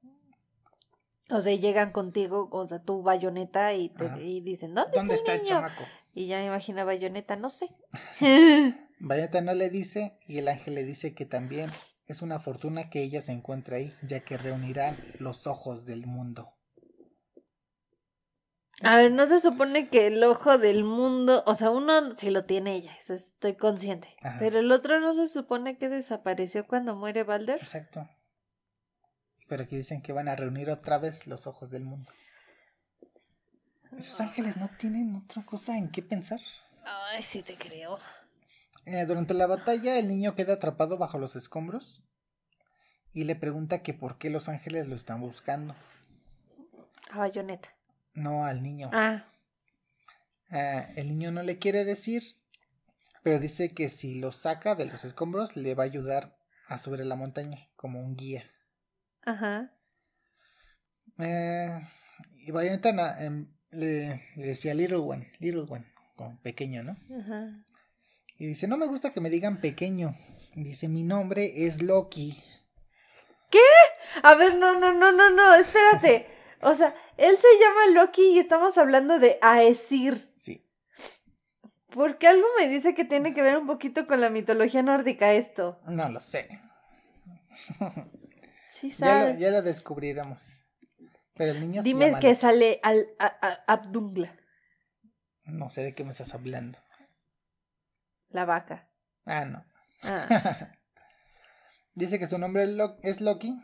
O 1.31 1.41
sea, 1.41 1.55
llegan 1.55 1.93
contigo, 1.93 2.49
o 2.51 2.67
sea, 2.67 2.83
tu 2.83 3.03
bayoneta 3.03 3.73
y, 3.75 3.91
te, 3.91 4.25
y 4.25 4.41
dicen, 4.41 4.75
¿dónde, 4.75 4.91
¿Dónde 4.93 5.15
está 5.15 5.35
está 5.35 5.35
el 5.35 5.39
el 5.39 5.45
niño? 5.45 5.57
chamaco? 5.57 5.85
Y 6.13 6.27
ya 6.27 6.39
me 6.39 6.47
imagino 6.47 6.85
bayoneta, 6.85 7.37
no 7.37 7.49
sé. 7.49 7.69
Bayonetta 8.99 9.41
no 9.41 9.55
le 9.55 9.71
dice 9.71 10.19
y 10.27 10.39
el 10.39 10.49
ángel 10.49 10.75
le 10.75 10.85
dice 10.85 11.15
que 11.15 11.27
también 11.27 11.71
es 12.07 12.23
una 12.23 12.41
fortuna 12.41 12.91
que 12.91 13.01
ella 13.03 13.21
se 13.21 13.31
encuentre 13.31 13.77
ahí, 13.77 13.95
ya 14.03 14.21
que 14.25 14.37
reunirán 14.37 14.97
los 15.21 15.47
ojos 15.47 15.85
del 15.87 16.07
mundo. 16.07 16.54
A 18.85 18.97
ver, 18.97 19.13
no 19.13 19.27
se 19.27 19.41
supone 19.41 19.89
que 19.89 20.07
el 20.07 20.23
ojo 20.25 20.59
del 20.59 20.85
mundo, 20.85 21.43
o 21.47 21.55
sea, 21.55 21.71
uno 21.71 22.15
sí 22.17 22.31
lo 22.31 22.45
tiene 22.45 22.75
ella, 22.75 22.95
eso 22.99 23.15
estoy 23.15 23.55
consciente. 23.55 24.15
Ajá. 24.23 24.37
Pero 24.39 24.59
el 24.59 24.71
otro 24.73 25.01
no 25.01 25.15
se 25.15 25.29
supone 25.29 25.79
que 25.79 25.89
desapareció 25.89 26.67
cuando 26.67 26.97
muere 26.97 27.23
Balder. 27.23 27.59
Exacto. 27.61 28.09
Pero 29.49 29.65
aquí 29.65 29.77
dicen 29.77 30.03
que 30.03 30.13
van 30.13 30.29
a 30.29 30.37
reunir 30.37 30.71
otra 30.71 30.99
vez 30.99 31.27
los 31.27 31.47
ojos 31.47 31.71
del 31.71 31.85
mundo. 31.85 32.11
Esos 33.99 34.21
ángeles 34.21 34.57
no 34.57 34.69
tienen 34.79 35.15
otra 35.15 35.45
cosa 35.45 35.77
en 35.77 35.91
qué 35.91 36.03
pensar. 36.03 36.41
Ay, 36.85 37.23
sí 37.23 37.43
te 37.43 37.57
creo. 37.57 37.99
Eh, 38.87 39.07
durante 39.07 39.35
la 39.35 39.47
batalla, 39.47 39.99
el 39.99 40.09
niño 40.09 40.35
queda 40.35 40.55
atrapado 40.55 40.99
bajo 40.99 41.19
los 41.19 41.37
escombros 41.37 42.05
y 43.13 43.25
le 43.25 43.37
pregunta 43.37 43.83
que 43.83 43.95
por 43.95 44.19
qué 44.19 44.29
los 44.29 44.49
ángeles 44.49 44.89
lo 44.89 44.97
están 44.97 45.21
buscando. 45.21 45.75
A 47.11 47.19
bayoneta. 47.19 47.74
No 48.15 48.45
al 48.45 48.63
niño. 48.63 48.91
Ah, 48.93 49.25
Ah, 50.51 50.89
el 50.97 51.09
niño 51.09 51.33
no 51.33 51.43
le 51.43 51.59
quiere 51.59 51.85
decir, 51.85 52.23
pero 53.25 53.41
dice 53.41 53.75
que 53.75 53.89
si 53.89 54.21
lo 54.21 54.31
saca 54.31 54.75
de 54.77 54.87
los 54.87 55.05
escombros 55.05 55.57
le 55.57 55.75
va 55.75 55.83
a 55.83 55.87
ayudar 55.87 56.37
a 56.69 56.79
subir 56.79 57.01
la 57.01 57.17
montaña 57.17 57.67
como 57.77 58.01
un 58.01 58.15
guía. 58.17 58.45
ajá. 59.27 59.71
Eh, 61.19 61.81
y 62.47 62.51
Bayonetta 62.51 62.93
na- 62.93 63.21
em, 63.23 63.49
le, 63.71 64.23
le 64.37 64.47
decía 64.47 64.75
Little 64.75 64.99
One, 64.99 65.33
Little 65.39 65.67
One, 65.69 65.87
como 66.17 66.39
pequeño, 66.43 66.83
¿no? 66.83 66.97
Ajá. 67.21 67.65
Y 68.39 68.47
dice, 68.47 68.67
no 68.69 68.77
me 68.77 68.87
gusta 68.87 69.13
que 69.13 69.21
me 69.21 69.31
digan 69.31 69.61
pequeño. 69.61 70.17
Dice, 70.55 70.89
mi 70.89 71.03
nombre 71.03 71.67
es 71.67 71.83
Loki. 71.83 72.43
A 74.23 74.35
ver, 74.37 74.57
no, 74.57 74.79
no, 74.79 74.93
no, 74.93 75.11
no, 75.13 75.31
no, 75.31 75.55
espérate. 75.55 76.27
O 76.61 76.75
sea, 76.75 76.95
él 77.17 77.37
se 77.37 77.49
llama 77.61 78.01
Loki 78.03 78.23
y 78.35 78.39
estamos 78.39 78.77
hablando 78.79 79.19
de 79.19 79.39
Aesir. 79.43 80.33
Sí. 80.37 80.67
Porque 81.91 82.27
algo 82.27 82.47
me 82.59 82.69
dice 82.69 82.95
que 82.95 83.05
tiene 83.05 83.33
que 83.35 83.43
ver 83.43 83.57
un 83.57 83.67
poquito 83.67 84.07
con 84.07 84.21
la 84.21 84.31
mitología 84.31 84.83
nórdica 84.83 85.33
esto. 85.33 85.81
No 85.87 86.09
lo 86.09 86.21
sé. 86.21 86.49
Sí, 88.71 88.91
Ya 88.91 88.97
lo, 89.19 89.25
sabes. 89.27 89.39
ya 89.39 89.51
lo 89.51 89.63
descubriremos. 89.63 90.61
Pero 91.35 91.53
el 91.53 91.61
niño 91.61 91.83
Dime 91.83 92.19
que 92.21 92.35
sale 92.35 92.81
al 92.83 93.09
a- 93.19 93.37
a- 93.41 93.65
Abdungla, 93.73 94.37
No 95.45 95.69
sé 95.71 95.83
de 95.83 95.95
qué 95.95 96.05
me 96.05 96.11
estás 96.11 96.35
hablando. 96.35 96.79
la 98.31 98.45
vaca. 98.45 98.89
Ah, 99.27 99.45
no. 99.45 99.65
Ah. 100.03 100.27
dice 101.95 102.19
que 102.19 102.27
su 102.27 102.39
nombre 102.39 102.65
es 102.65 102.71
Lo- 102.71 102.97
es 103.03 103.21
Loki 103.21 103.57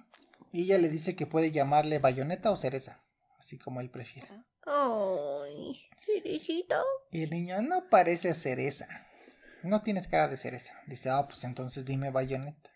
y 0.53 0.63
ella 0.65 0.79
le 0.79 0.89
dice 0.89 1.17
que 1.17 1.27
puede 1.27 1.51
llamarle 1.51 1.99
Bayonetta 1.99 2.51
o 2.53 2.57
Cereza, 2.57 3.03
así 3.41 3.59
como 3.59 3.81
él 3.81 3.91
prefiera. 3.91 4.45
Ay, 4.67 5.89
cerecita. 6.05 6.81
Y 7.11 7.25
el 7.25 7.31
niño 7.31 7.61
no 7.63 7.89
parece 7.89 8.35
cereza. 8.35 8.87
No 9.63 9.83
tienes 9.83 10.07
cara 10.07 10.29
de 10.29 10.37
cereza. 10.37 10.75
Dice, 10.87 11.11
ah, 11.11 11.27
pues 11.27 11.43
entonces 11.45 11.85
dime 11.85 12.11
Bayonetta. 12.11 12.71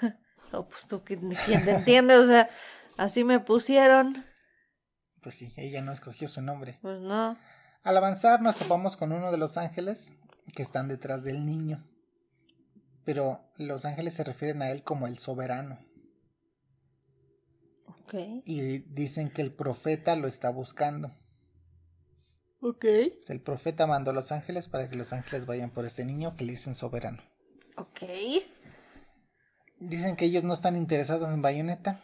Oh, 0.54 0.68
pues 0.68 0.86
tú, 0.86 1.02
¿quién 1.02 1.34
quién 1.46 1.64
te 1.64 1.70
entiende? 1.70 2.14
O 2.14 2.26
sea, 2.26 2.50
así 2.98 3.24
me 3.24 3.40
pusieron. 3.40 4.26
Pues 5.22 5.36
sí, 5.36 5.50
ella 5.56 5.80
no 5.80 5.92
escogió 5.92 6.28
su 6.28 6.42
nombre. 6.42 6.78
Pues 6.82 7.00
no. 7.00 7.38
Al 7.82 7.96
avanzar 7.96 8.42
nos 8.42 8.58
topamos 8.58 8.98
con 8.98 9.12
uno 9.12 9.32
de 9.32 9.38
los 9.38 9.56
ángeles 9.56 10.14
que 10.54 10.60
están 10.60 10.88
detrás 10.88 11.24
del 11.24 11.46
niño. 11.46 11.88
Pero 13.06 13.40
los 13.56 13.86
ángeles 13.86 14.12
se 14.12 14.24
refieren 14.24 14.60
a 14.60 14.70
él 14.70 14.82
como 14.82 15.06
el 15.06 15.16
soberano. 15.16 15.78
Y 18.46 18.78
dicen 18.92 19.30
que 19.30 19.42
el 19.42 19.52
profeta 19.52 20.16
lo 20.16 20.26
está 20.28 20.50
buscando. 20.50 21.12
Ok. 22.60 22.84
El 23.28 23.40
profeta 23.40 23.86
mandó 23.86 24.10
a 24.12 24.14
los 24.14 24.30
ángeles 24.32 24.68
para 24.68 24.88
que 24.88 24.96
los 24.96 25.12
ángeles 25.12 25.46
vayan 25.46 25.70
por 25.70 25.84
este 25.84 26.04
niño 26.04 26.34
que 26.36 26.44
le 26.44 26.52
dicen 26.52 26.74
soberano. 26.74 27.22
Ok. 27.76 28.02
Dicen 29.80 30.14
que 30.16 30.26
ellos 30.26 30.44
no 30.44 30.54
están 30.54 30.76
interesados 30.76 31.28
en 31.32 31.42
Bayonetta, 31.42 32.00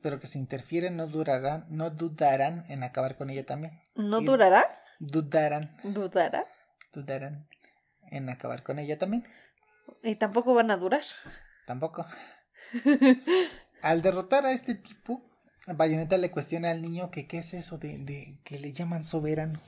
pero 0.00 0.18
que 0.18 0.26
si 0.26 0.38
interfieren 0.38 0.96
no 0.96 1.06
durarán, 1.08 1.66
no 1.68 1.90
dudarán 1.90 2.64
en 2.68 2.82
acabar 2.82 3.16
con 3.16 3.28
ella 3.30 3.44
también. 3.44 3.80
¿No 3.94 4.20
Y- 4.20 4.24
durará? 4.24 4.80
Dudarán, 4.98 5.76
¿Dudará? 5.82 6.46
dudarán 6.94 7.48
en 8.10 8.28
acabar 8.30 8.62
con 8.62 8.78
ella 8.78 8.98
también. 8.98 9.26
Y 10.02 10.14
tampoco 10.14 10.54
van 10.54 10.70
a 10.70 10.76
durar. 10.76 11.02
Tampoco. 11.66 12.06
Al 13.82 14.00
derrotar 14.00 14.46
a 14.46 14.52
este 14.52 14.74
tipo, 14.76 15.22
Bayonetta 15.66 16.18
le 16.18 16.30
cuestiona 16.30 16.70
al 16.70 16.82
niño 16.82 17.10
que 17.10 17.26
qué 17.26 17.38
es 17.38 17.54
eso 17.54 17.78
de, 17.78 17.98
de 17.98 18.38
que 18.44 18.58
le 18.58 18.72
llaman 18.72 19.04
soberano. 19.04 19.60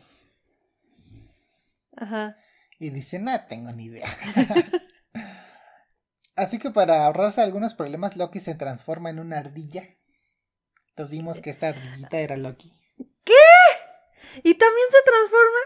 Ajá. 1.96 2.36
Y 2.78 2.90
dice, 2.90 3.18
no 3.18 3.32
tengo 3.46 3.72
ni 3.72 3.84
idea. 3.84 4.08
Así 6.36 6.58
que 6.58 6.70
para 6.70 7.06
ahorrarse 7.06 7.40
algunos 7.40 7.74
problemas, 7.74 8.16
Loki 8.16 8.40
se 8.40 8.56
transforma 8.56 9.10
en 9.10 9.20
una 9.20 9.38
ardilla. 9.38 9.88
Entonces 10.88 11.10
vimos 11.10 11.38
que 11.38 11.50
esta 11.50 11.68
ardillita 11.68 12.18
era 12.18 12.36
Loki. 12.36 12.72
¿Y 14.42 14.54
también 14.54 14.86
se 14.90 15.10
transforma? 15.10 15.58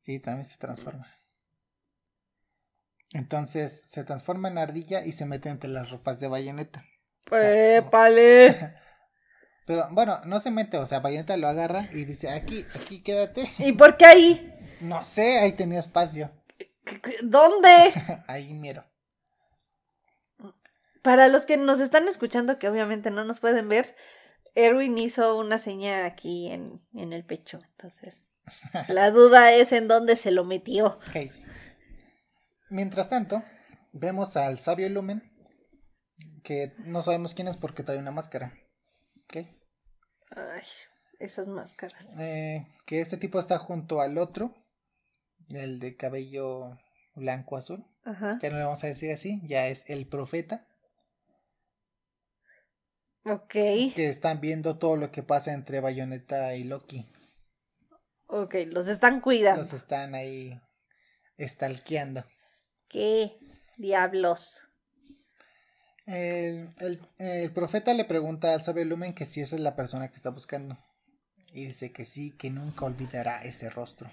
Sí, 0.00 0.20
también 0.20 0.44
se 0.44 0.58
transforma. 0.58 1.08
Entonces 3.12 3.90
se 3.90 4.04
transforma 4.04 4.48
en 4.48 4.58
ardilla 4.58 5.04
y 5.04 5.12
se 5.12 5.26
mete 5.26 5.48
entre 5.48 5.70
las 5.70 5.90
ropas 5.90 6.20
de 6.20 6.28
bayoneta. 6.28 6.84
¡Épale! 7.30 8.74
Pero 9.66 9.88
bueno, 9.90 10.20
no 10.26 10.40
se 10.40 10.50
mete, 10.50 10.76
o 10.76 10.86
sea, 10.86 11.00
bayoneta 11.00 11.36
lo 11.36 11.48
agarra 11.48 11.88
y 11.92 12.04
dice, 12.04 12.30
aquí, 12.30 12.66
aquí 12.74 13.02
quédate. 13.02 13.48
¿Y 13.58 13.72
por 13.72 13.96
qué 13.96 14.04
ahí? 14.04 14.54
No 14.80 15.02
sé, 15.04 15.38
ahí 15.38 15.52
tenía 15.52 15.78
espacio. 15.78 16.30
¿Dónde? 17.22 17.92
ahí 18.26 18.52
miro. 18.52 18.84
Para 21.02 21.28
los 21.28 21.44
que 21.44 21.56
nos 21.56 21.80
están 21.80 22.08
escuchando, 22.08 22.58
que 22.58 22.68
obviamente 22.68 23.10
no 23.10 23.24
nos 23.24 23.40
pueden 23.40 23.68
ver, 23.68 23.94
Erwin 24.54 24.96
hizo 24.98 25.38
una 25.38 25.58
seña 25.58 26.04
aquí 26.04 26.50
en, 26.50 26.82
en 26.94 27.12
el 27.12 27.24
pecho. 27.24 27.60
Entonces, 27.72 28.32
la 28.88 29.10
duda 29.10 29.52
es 29.52 29.72
en 29.72 29.88
dónde 29.88 30.16
se 30.16 30.30
lo 30.30 30.44
metió. 30.44 30.98
Okay. 31.08 31.30
Mientras 32.68 33.08
tanto, 33.08 33.42
vemos 33.92 34.36
al 34.36 34.58
sabio 34.58 34.88
Lumen, 34.88 35.22
que 36.42 36.74
no 36.78 37.02
sabemos 37.02 37.32
quién 37.34 37.48
es 37.48 37.56
porque 37.56 37.82
trae 37.82 37.98
una 37.98 38.10
máscara. 38.10 38.52
¿Ok? 39.24 39.46
Ay, 40.30 40.62
esas 41.18 41.48
máscaras. 41.48 42.18
Eh, 42.18 42.66
que 42.86 43.00
este 43.00 43.16
tipo 43.16 43.38
está 43.38 43.58
junto 43.58 44.00
al 44.00 44.18
otro, 44.18 44.54
el 45.48 45.78
de 45.78 45.96
cabello 45.96 46.78
blanco 47.14 47.56
azul. 47.56 47.84
Ajá. 48.04 48.38
Ya 48.42 48.50
no 48.50 48.58
le 48.58 48.64
vamos 48.64 48.84
a 48.84 48.88
decir 48.88 49.12
así, 49.12 49.40
ya 49.46 49.68
es 49.68 49.88
el 49.88 50.06
profeta. 50.06 50.66
Ok. 53.24 53.52
Que 53.94 54.08
están 54.08 54.40
viendo 54.40 54.78
todo 54.78 54.96
lo 54.96 55.10
que 55.10 55.22
pasa 55.22 55.52
entre 55.52 55.80
Bayonetta 55.80 56.54
y 56.56 56.64
Loki. 56.64 57.10
Ok, 58.26 58.54
los 58.66 58.88
están 58.88 59.20
cuidando. 59.20 59.62
Los 59.62 59.72
están 59.72 60.14
ahí 60.14 60.60
estalqueando. 61.36 62.24
¿Qué 62.88 63.38
diablos? 63.78 64.62
El, 66.06 66.74
el, 66.80 67.00
el, 67.18 67.50
profeta 67.52 67.94
le 67.94 68.04
pregunta 68.04 68.52
al 68.52 68.60
sabio 68.60 68.84
Lumen 68.84 69.14
que 69.14 69.24
si 69.24 69.40
esa 69.40 69.56
es 69.56 69.62
la 69.62 69.74
persona 69.74 70.08
que 70.08 70.16
está 70.16 70.30
buscando. 70.30 70.78
Y 71.52 71.66
dice 71.66 71.92
que 71.92 72.04
sí, 72.04 72.36
que 72.36 72.50
nunca 72.50 72.84
olvidará 72.84 73.44
ese 73.44 73.70
rostro. 73.70 74.10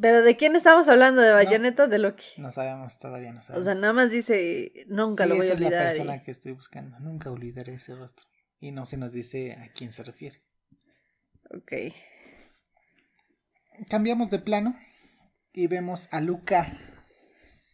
¿Pero 0.00 0.22
de 0.22 0.36
quién 0.36 0.56
estamos 0.56 0.88
hablando? 0.88 1.22
¿De 1.22 1.32
Bayonetta 1.32 1.84
o 1.84 1.88
de 1.88 1.98
Loki? 1.98 2.26
No 2.38 2.50
sabemos, 2.50 2.98
todavía 2.98 3.32
no 3.32 3.42
sabemos. 3.42 3.62
O 3.62 3.64
sea, 3.64 3.74
nada 3.74 3.92
más 3.92 4.10
dice, 4.10 4.72
nunca 4.88 5.22
sí, 5.22 5.28
lo 5.28 5.36
voy 5.36 5.46
esa 5.46 5.54
a 5.54 5.56
olvidar. 5.56 5.72
es 5.72 5.80
la 5.80 5.90
persona 5.90 6.16
y... 6.16 6.22
que 6.24 6.30
estoy 6.32 6.52
buscando. 6.52 6.98
Nunca 6.98 7.30
olvidaré 7.30 7.74
ese 7.74 7.94
rostro. 7.94 8.26
Y 8.58 8.72
no 8.72 8.86
se 8.86 8.96
nos 8.96 9.12
dice 9.12 9.52
a 9.52 9.72
quién 9.72 9.92
se 9.92 10.02
refiere. 10.02 10.42
Ok. 11.50 11.72
Cambiamos 13.88 14.30
de 14.30 14.40
plano 14.40 14.76
y 15.52 15.68
vemos 15.68 16.08
a 16.10 16.20
Luca. 16.20 16.76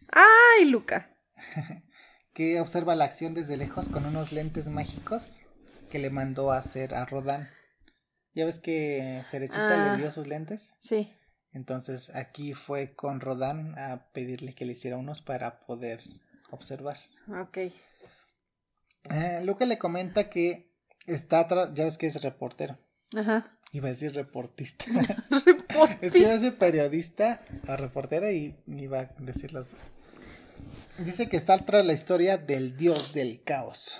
¡Ay, 0.08 0.66
Luca! 0.66 1.16
que 2.32 2.60
observa 2.60 2.94
la 2.94 3.04
acción 3.04 3.34
desde 3.34 3.56
lejos 3.56 3.88
con 3.88 4.06
unos 4.06 4.32
lentes 4.32 4.68
mágicos 4.68 5.42
que 5.90 5.98
le 5.98 6.10
mandó 6.10 6.52
a 6.52 6.58
hacer 6.58 6.94
a 6.94 7.04
Rodan. 7.04 7.48
¿Ya 8.34 8.44
ves 8.44 8.60
que 8.60 9.20
Cerecita 9.24 9.92
Ah. 9.92 9.96
le 9.96 10.02
dio 10.02 10.10
sus 10.12 10.26
lentes? 10.28 10.74
Sí. 10.80 11.16
Entonces 11.52 12.14
aquí 12.14 12.54
fue 12.54 12.94
con 12.94 13.20
Rodan 13.20 13.76
a 13.76 14.06
pedirle 14.12 14.54
que 14.54 14.64
le 14.64 14.72
hiciera 14.74 14.96
unos 14.96 15.20
para 15.20 15.58
poder 15.60 16.00
observar. 16.50 16.98
Ok. 17.42 17.58
Eh, 19.10 19.40
Luca 19.44 19.64
le 19.64 19.78
comenta 19.78 20.28
que 20.30 20.70
está 21.06 21.40
atrás, 21.40 21.70
ya 21.74 21.84
ves 21.84 21.98
que 21.98 22.06
es 22.06 22.22
reportero. 22.22 22.78
Ajá. 23.16 23.58
Iba 23.72 23.88
a 23.88 23.90
decir 23.90 24.14
reportista. 24.14 24.84
es 25.30 25.44
Reportista. 25.44 26.18
que 26.18 26.26
hace 26.30 26.52
periodista 26.52 27.42
o 27.68 27.76
reportera 27.76 28.30
y 28.30 28.56
iba 28.66 29.00
a 29.00 29.04
decir 29.18 29.52
los 29.52 29.70
dos. 29.70 29.80
Dice 30.98 31.28
que 31.28 31.36
está 31.36 31.58
tras 31.64 31.84
la 31.86 31.92
historia 31.92 32.36
del 32.36 32.76
dios 32.76 33.14
del 33.14 33.42
caos, 33.42 33.96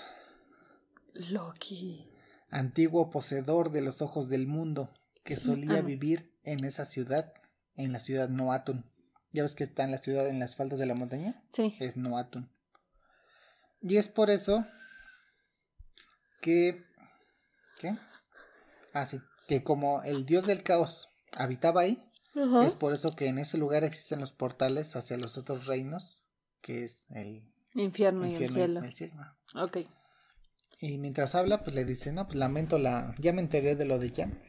Loki. 1.13 2.07
antiguo 2.49 3.09
poseedor 3.09 3.71
de 3.71 3.81
los 3.81 4.01
ojos 4.01 4.29
del 4.29 4.45
mundo, 4.47 4.93
que 5.23 5.35
solía 5.35 5.77
Ah. 5.79 5.81
vivir 5.81 6.31
en 6.43 6.63
esa 6.63 6.85
ciudad, 6.85 7.33
en 7.75 7.91
la 7.91 7.99
ciudad 7.99 8.29
Noatun. 8.29 8.85
Ya 9.33 9.41
ves 9.43 9.55
que 9.55 9.63
está 9.63 9.83
en 9.83 9.91
la 9.91 9.97
ciudad 9.97 10.27
en 10.27 10.39
las 10.39 10.55
faldas 10.55 10.77
de 10.79 10.85
la 10.85 10.93
montaña, 10.93 11.41
Sí. 11.51 11.75
es 11.79 11.97
Noatun. 11.97 12.51
Y 13.81 13.97
es 13.97 14.07
por 14.07 14.29
eso 14.29 14.65
que... 16.41 16.83
¿Qué? 17.79 17.97
Ah, 18.93 19.05
sí, 19.07 19.19
que 19.47 19.63
como 19.63 20.03
el 20.03 20.25
dios 20.25 20.45
del 20.45 20.61
caos 20.61 21.09
habitaba 21.31 21.81
ahí, 21.81 22.07
es 22.65 22.75
por 22.75 22.93
eso 22.93 23.15
que 23.15 23.27
en 23.27 23.39
ese 23.39 23.57
lugar 23.57 23.83
existen 23.83 24.19
los 24.19 24.31
portales 24.33 24.95
hacia 24.95 25.17
los 25.17 25.37
otros 25.37 25.65
reinos, 25.65 26.20
que 26.61 26.83
es 26.83 27.09
el 27.11 27.43
Infierno, 27.73 28.27
y 28.27 28.35
el 28.35 28.49
cielo. 28.51 28.81
y 28.83 28.87
el 28.87 28.93
cielo. 28.93 29.13
Ok. 29.55 29.77
Y 30.81 30.97
mientras 30.97 31.35
habla, 31.35 31.63
pues 31.63 31.75
le 31.75 31.85
dice, 31.85 32.11
no, 32.11 32.25
pues 32.25 32.35
lamento 32.37 32.79
la... 32.79 33.13
Ya 33.19 33.33
me 33.33 33.41
enteré 33.41 33.75
de 33.75 33.85
lo 33.85 33.99
de 33.99 34.09
Jan. 34.11 34.39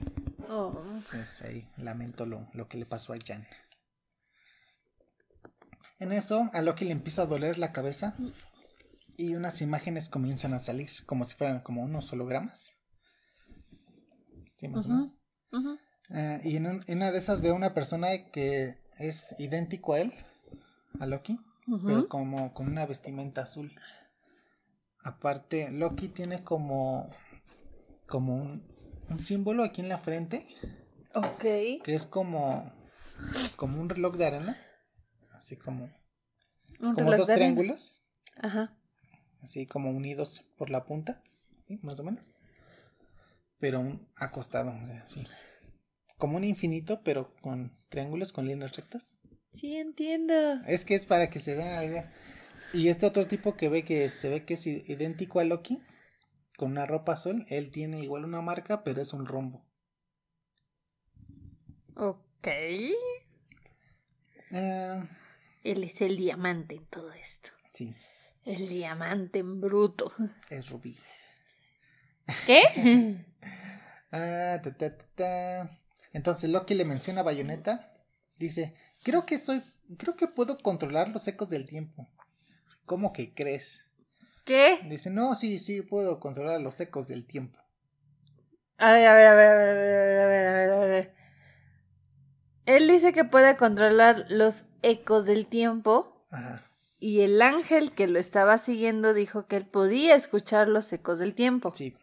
Oh. 0.49 0.83
Pues 1.11 1.43
ahí 1.43 1.69
lamento 1.77 2.27
lo, 2.27 2.49
lo 2.55 2.69
que 2.69 2.79
le 2.79 2.87
pasó 2.87 3.13
a 3.13 3.17
Jan. 3.25 3.47
En 5.99 6.13
eso, 6.13 6.51
a 6.53 6.63
Loki 6.63 6.85
le 6.85 6.93
empieza 6.93 7.23
a 7.23 7.27
doler 7.27 7.59
la 7.59 7.73
cabeza 7.73 8.17
y 9.17 9.35
unas 9.37 9.61
imágenes 9.63 10.09
comienzan 10.09 10.53
a 10.55 10.59
salir, 10.61 10.91
como 11.07 11.25
si 11.25 11.37
fueran 11.37 11.61
como 11.61 11.83
unos 11.83 12.13
hologramas. 12.13 12.73
¿Sí, 14.59 14.69
más 14.69 14.87
o. 14.87 15.13
Eh, 16.11 16.41
y 16.45 16.57
en, 16.57 16.67
un- 16.67 16.85
en 16.87 16.97
una 16.99 17.13
de 17.13 17.19
esas 17.19 17.41
veo 17.41 17.55
una 17.55 17.73
persona 17.75 18.09
que 18.33 18.79
es 18.99 19.35
idéntico 19.39 19.95
a 19.95 20.01
él, 20.01 20.13
a 20.99 21.07
Loki, 21.07 21.39
Pero 21.67 22.09
como 22.09 22.53
con 22.55 22.67
una 22.69 22.87
vestimenta 22.87 23.43
azul. 23.43 23.73
Aparte, 25.05 25.71
Loki 25.71 26.09
tiene 26.09 26.45
como, 26.45 27.09
como 28.07 28.37
un, 28.37 28.67
un 29.09 29.21
símbolo 29.21 29.65
aquí 29.65 29.81
en 29.81 29.89
la 29.89 29.99
frente, 29.99 30.47
Ok. 31.15 31.43
que 31.83 31.95
es 31.95 32.07
como, 32.07 32.73
como 33.57 33.81
un 33.81 33.89
reloj 33.89 34.17
de 34.17 34.27
arena, 34.27 34.57
así 35.33 35.57
como, 35.57 35.91
Un 36.81 36.95
como 36.95 37.11
dos 37.17 37.27
triángulos, 37.27 38.03
Ajá. 38.37 38.77
así 39.43 39.67
como 39.67 39.91
unidos 39.91 40.45
por 40.57 40.71
la 40.71 40.85
punta, 40.85 41.23
¿sí? 41.67 41.81
más 41.83 41.99
o 41.99 42.05
menos, 42.05 42.33
pero 43.59 43.81
un 43.81 44.09
acostado, 44.17 44.73
o 44.83 44.87
sea, 44.87 45.03
así. 45.03 45.27
Como 46.17 46.37
un 46.37 46.45
infinito, 46.45 47.03
pero 47.03 47.35
con 47.41 47.77
triángulos, 47.89 48.33
con 48.33 48.47
líneas 48.47 48.77
rectas. 48.77 49.17
Sí, 49.55 49.77
entiendo. 49.77 50.35
Es 50.67 50.85
que 50.85 50.95
es 50.95 51.07
para 51.07 51.31
que 51.31 51.39
se 51.39 51.55
den 51.55 51.75
la 51.75 51.85
idea. 51.85 52.13
Y 52.73 52.89
este 52.89 53.07
otro 53.07 53.27
tipo 53.27 53.57
que 53.57 53.69
ve 53.69 53.85
que 53.85 54.09
se 54.09 54.29
ve 54.29 54.45
que 54.45 54.55
es 54.55 54.67
idéntico 54.67 55.41
a 55.41 55.45
Loki, 55.45 55.83
con 56.57 56.71
una 56.73 56.87
ropa 56.87 57.13
azul, 57.15 57.45
él 57.49 57.71
tiene 57.71 58.01
igual 58.01 58.25
una 58.25 58.41
marca, 58.41 58.83
pero 58.83 59.03
es 59.03 59.13
un 59.13 59.27
rombo. 59.27 59.67
Ok. 61.97 62.49
Ah, 64.53 65.05
Él 65.65 65.85
es 65.85 66.01
el 66.01 66.17
diamante 66.17 66.75
en 66.77 66.87
todo 66.87 67.13
esto. 67.13 67.51
sí, 67.75 67.95
El 68.45 68.69
diamante 68.69 69.39
en 69.41 69.61
bruto. 69.61 70.13
es 70.51 70.69
rubí. 70.71 70.97
¿Qué? 72.47 72.63
Ah, 74.15 74.61
ta, 74.63 74.77
ta, 74.77 74.95
ta, 74.95 75.07
ta. 75.15 75.81
Entonces 76.13 76.51
Loki 76.51 76.75
le 76.75 76.85
menciona 76.85 77.21
a 77.23 77.25
Bayonetta. 77.25 77.95
Dice, 78.39 78.75
creo 79.03 79.27
que 79.27 79.39
soy, 79.39 79.63
creo 79.99 80.15
que 80.17 80.27
puedo 80.29 80.59
controlar 80.59 81.09
los 81.09 81.27
ecos 81.29 81.49
del 81.49 81.67
tiempo. 81.67 82.09
¿Cómo 82.87 83.13
que 83.13 83.33
crees? 83.35 83.85
¿Qué? 84.45 84.81
Dice, 84.89 85.11
no, 85.11 85.35
sí, 85.37 85.59
sí, 85.59 85.83
puedo 85.83 86.19
controlar 86.19 86.61
los 86.61 86.81
ecos 86.81 87.09
del 87.09 87.25
tiempo. 87.27 87.59
A 88.79 88.93
ver, 88.93 89.07
a 89.07 89.15
ver, 89.15 89.27
a 89.29 89.35
ver, 89.35 89.49
a 89.49 89.55
ver, 89.55 89.69
a 89.69 90.27
ver, 90.27 90.47
a 90.49 90.53
ver, 90.55 90.71
a 90.73 90.79
ver. 90.87 91.15
Él 92.67 92.89
dice 92.89 93.13
que 93.13 93.25
puede 93.25 93.57
controlar 93.57 94.27
los 94.29 94.65
ecos 94.83 95.25
del 95.27 95.47
tiempo 95.47 96.25
Ajá. 96.31 96.65
y 96.99 97.21
el 97.21 97.41
ángel 97.43 97.93
que 97.93 98.07
lo 98.07 98.19
estaba 98.19 98.59
siguiendo 98.59 99.15
dijo 99.15 99.47
que 99.47 99.57
él 99.57 99.67
podía 99.67 100.15
escuchar 100.15 100.69
los 100.69 100.93
ecos 100.93 101.19
del 101.19 101.35
tiempo. 101.35 101.73
Sí, 101.75 101.97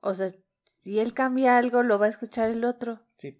O 0.00 0.14
sea, 0.14 0.30
si 0.82 0.98
él 0.98 1.14
cambia 1.14 1.58
algo, 1.58 1.82
lo 1.82 1.98
va 1.98 2.06
a 2.06 2.08
escuchar 2.10 2.50
el 2.50 2.64
otro. 2.64 3.00
sí. 3.18 3.38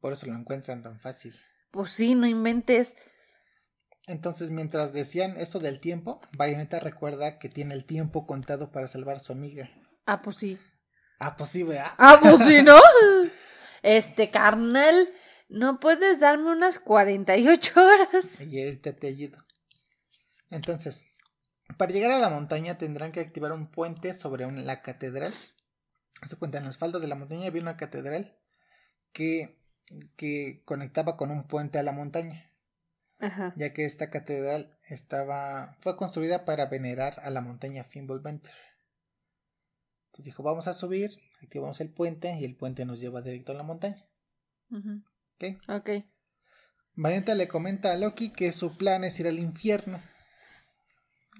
Por 0.00 0.12
eso 0.12 0.26
lo 0.26 0.34
encuentran 0.34 0.82
tan 0.82 1.00
fácil. 1.00 1.34
Pues 1.70 1.90
sí, 1.90 2.14
no 2.14 2.26
inventes. 2.26 2.96
Entonces, 4.06 4.50
mientras 4.50 4.92
decían 4.92 5.36
eso 5.36 5.58
del 5.58 5.80
tiempo, 5.80 6.20
Bayonetta 6.36 6.78
recuerda 6.78 7.38
que 7.38 7.48
tiene 7.48 7.74
el 7.74 7.84
tiempo 7.84 8.26
contado 8.26 8.70
para 8.70 8.86
salvar 8.86 9.16
a 9.16 9.20
su 9.20 9.32
amiga. 9.32 9.68
Ah, 10.06 10.22
pues 10.22 10.36
sí. 10.36 10.58
Ah, 11.18 11.36
pues 11.36 11.50
sí, 11.50 11.62
¿verdad? 11.64 11.92
Ah, 11.98 12.18
pues 12.22 12.38
sí, 12.46 12.62
¿no? 12.62 12.78
Este, 13.82 14.30
carnal, 14.30 15.12
¿no 15.48 15.78
puedes 15.78 16.18
darme 16.18 16.50
unas 16.50 16.80
48 16.80 17.80
horas? 17.80 18.40
Y 18.40 18.60
ahorita 18.60 18.96
te 18.96 19.06
ayudo. 19.06 19.38
Entonces, 20.50 21.04
para 21.76 21.92
llegar 21.92 22.10
a 22.10 22.18
la 22.18 22.30
montaña 22.30 22.78
tendrán 22.78 23.12
que 23.12 23.20
activar 23.20 23.52
un 23.52 23.70
puente 23.70 24.14
sobre 24.14 24.50
la 24.50 24.82
catedral. 24.82 25.32
Se 26.26 26.36
cuenta, 26.36 26.58
en 26.58 26.64
las 26.64 26.78
faldas 26.78 27.02
de 27.02 27.08
la 27.08 27.14
montaña 27.14 27.46
había 27.46 27.62
una 27.62 27.76
catedral 27.76 28.36
que, 29.12 29.60
que 30.16 30.62
conectaba 30.64 31.16
con 31.16 31.30
un 31.30 31.46
puente 31.46 31.78
a 31.78 31.82
la 31.82 31.92
montaña. 31.92 32.50
Ajá. 33.18 33.54
ya 33.56 33.72
que 33.72 33.86
esta 33.86 34.10
catedral 34.10 34.76
estaba 34.90 35.78
fue 35.80 35.96
construida 35.96 36.44
para 36.44 36.66
venerar 36.66 37.18
a 37.20 37.30
la 37.30 37.40
montaña 37.40 37.82
Fimbulventr. 37.82 38.50
Entonces 40.08 40.26
dijo, 40.26 40.42
vamos 40.42 40.68
a 40.68 40.74
subir, 40.74 41.12
activamos 41.42 41.80
el 41.80 41.90
puente 41.90 42.36
y 42.38 42.44
el 42.44 42.56
puente 42.56 42.84
nos 42.84 43.00
lleva 43.00 43.22
directo 43.22 43.52
a 43.52 43.54
la 43.54 43.62
montaña. 43.62 44.04
Ujú. 44.70 45.02
¿ok? 45.36 45.44
Ok. 45.68 45.90
Valiente 46.94 47.34
le 47.34 47.48
comenta 47.48 47.92
a 47.92 47.96
Loki 47.96 48.30
que 48.30 48.52
su 48.52 48.76
plan 48.76 49.04
es 49.04 49.18
ir 49.20 49.28
al 49.28 49.38
infierno. 49.38 50.02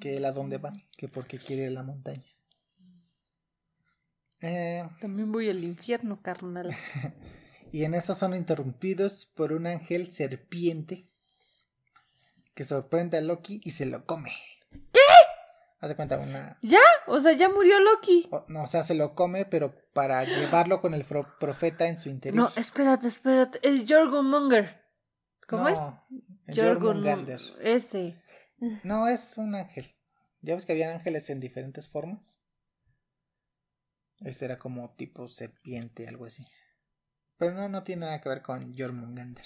Que 0.01 0.17
él 0.17 0.25
a 0.25 0.33
dónde 0.33 0.59
va, 0.59 0.73
que 0.97 1.09
porque 1.09 1.39
quiere 1.39 1.65
ir 1.65 1.69
a 1.69 1.73
la 1.73 1.83
montaña. 1.83 2.25
Eh, 4.41 4.83
También 5.01 5.33
voy 5.33 5.49
al 5.49 5.65
infierno, 5.65 6.21
carnal. 6.23 6.71
y 7.77 7.85
en 7.85 7.93
eso 7.95 8.15
son 8.15 8.35
interrumpidos 8.35 9.27
por 9.35 9.53
un 9.53 9.67
ángel 9.67 10.11
serpiente 10.11 11.11
que 12.55 12.65
sorprende 12.65 13.19
a 13.19 13.21
Loki 13.21 13.61
y 13.65 13.73
se 13.73 13.85
lo 13.85 14.07
come. 14.07 14.33
¿Qué? 14.93 15.01
Haz 15.81 15.91
de 15.91 15.97
cuenta, 15.97 16.17
una. 16.19 16.59
¿Ya? 16.63 16.81
O 17.07 17.21
sea, 17.21 17.33
ya 17.33 17.51
murió 17.51 17.79
Loki. 17.81 18.29
o- 18.31 18.47
no, 18.49 18.63
o 18.63 18.67
sea, 18.67 18.83
se 18.83 18.95
lo 18.95 19.15
come, 19.15 19.45
pero 19.45 19.75
para 19.93 20.25
llevarlo 20.25 20.81
con 20.81 20.95
el 20.95 21.05
profeta 21.05 21.87
en 21.87 21.99
su 21.99 22.09
interior. 22.09 22.45
No, 22.45 22.53
espérate, 22.61 23.09
espérate. 23.09 23.59
Es 23.63 23.85
Jorgunmonger. 23.87 24.83
¿Cómo 25.47 25.65
No, 25.65 25.69
es? 25.69 25.79
el 26.47 26.57
Jorgun. 26.57 26.83
Jormungandr. 27.05 27.41
Ese. 27.61 28.23
No, 28.85 29.07
es 29.07 29.37
un 29.37 29.55
ángel. 29.55 29.95
Ya 30.41 30.55
ves 30.55 30.65
que 30.65 30.73
habían 30.73 30.93
ángeles 30.93 31.29
en 31.29 31.41
diferentes 31.41 31.89
formas. 31.91 32.41
Este 34.21 34.47
era 34.47 34.59
como 34.59 34.95
tipo 34.95 35.29
serpiente, 35.29 36.09
algo 36.09 36.25
así. 36.25 36.47
Pero 37.39 37.53
no, 37.55 37.69
no 37.69 37.83
tiene 37.83 38.07
nada 38.07 38.21
que 38.21 38.29
ver 38.29 38.43
con 38.43 38.75
Jormungandr. 38.77 39.43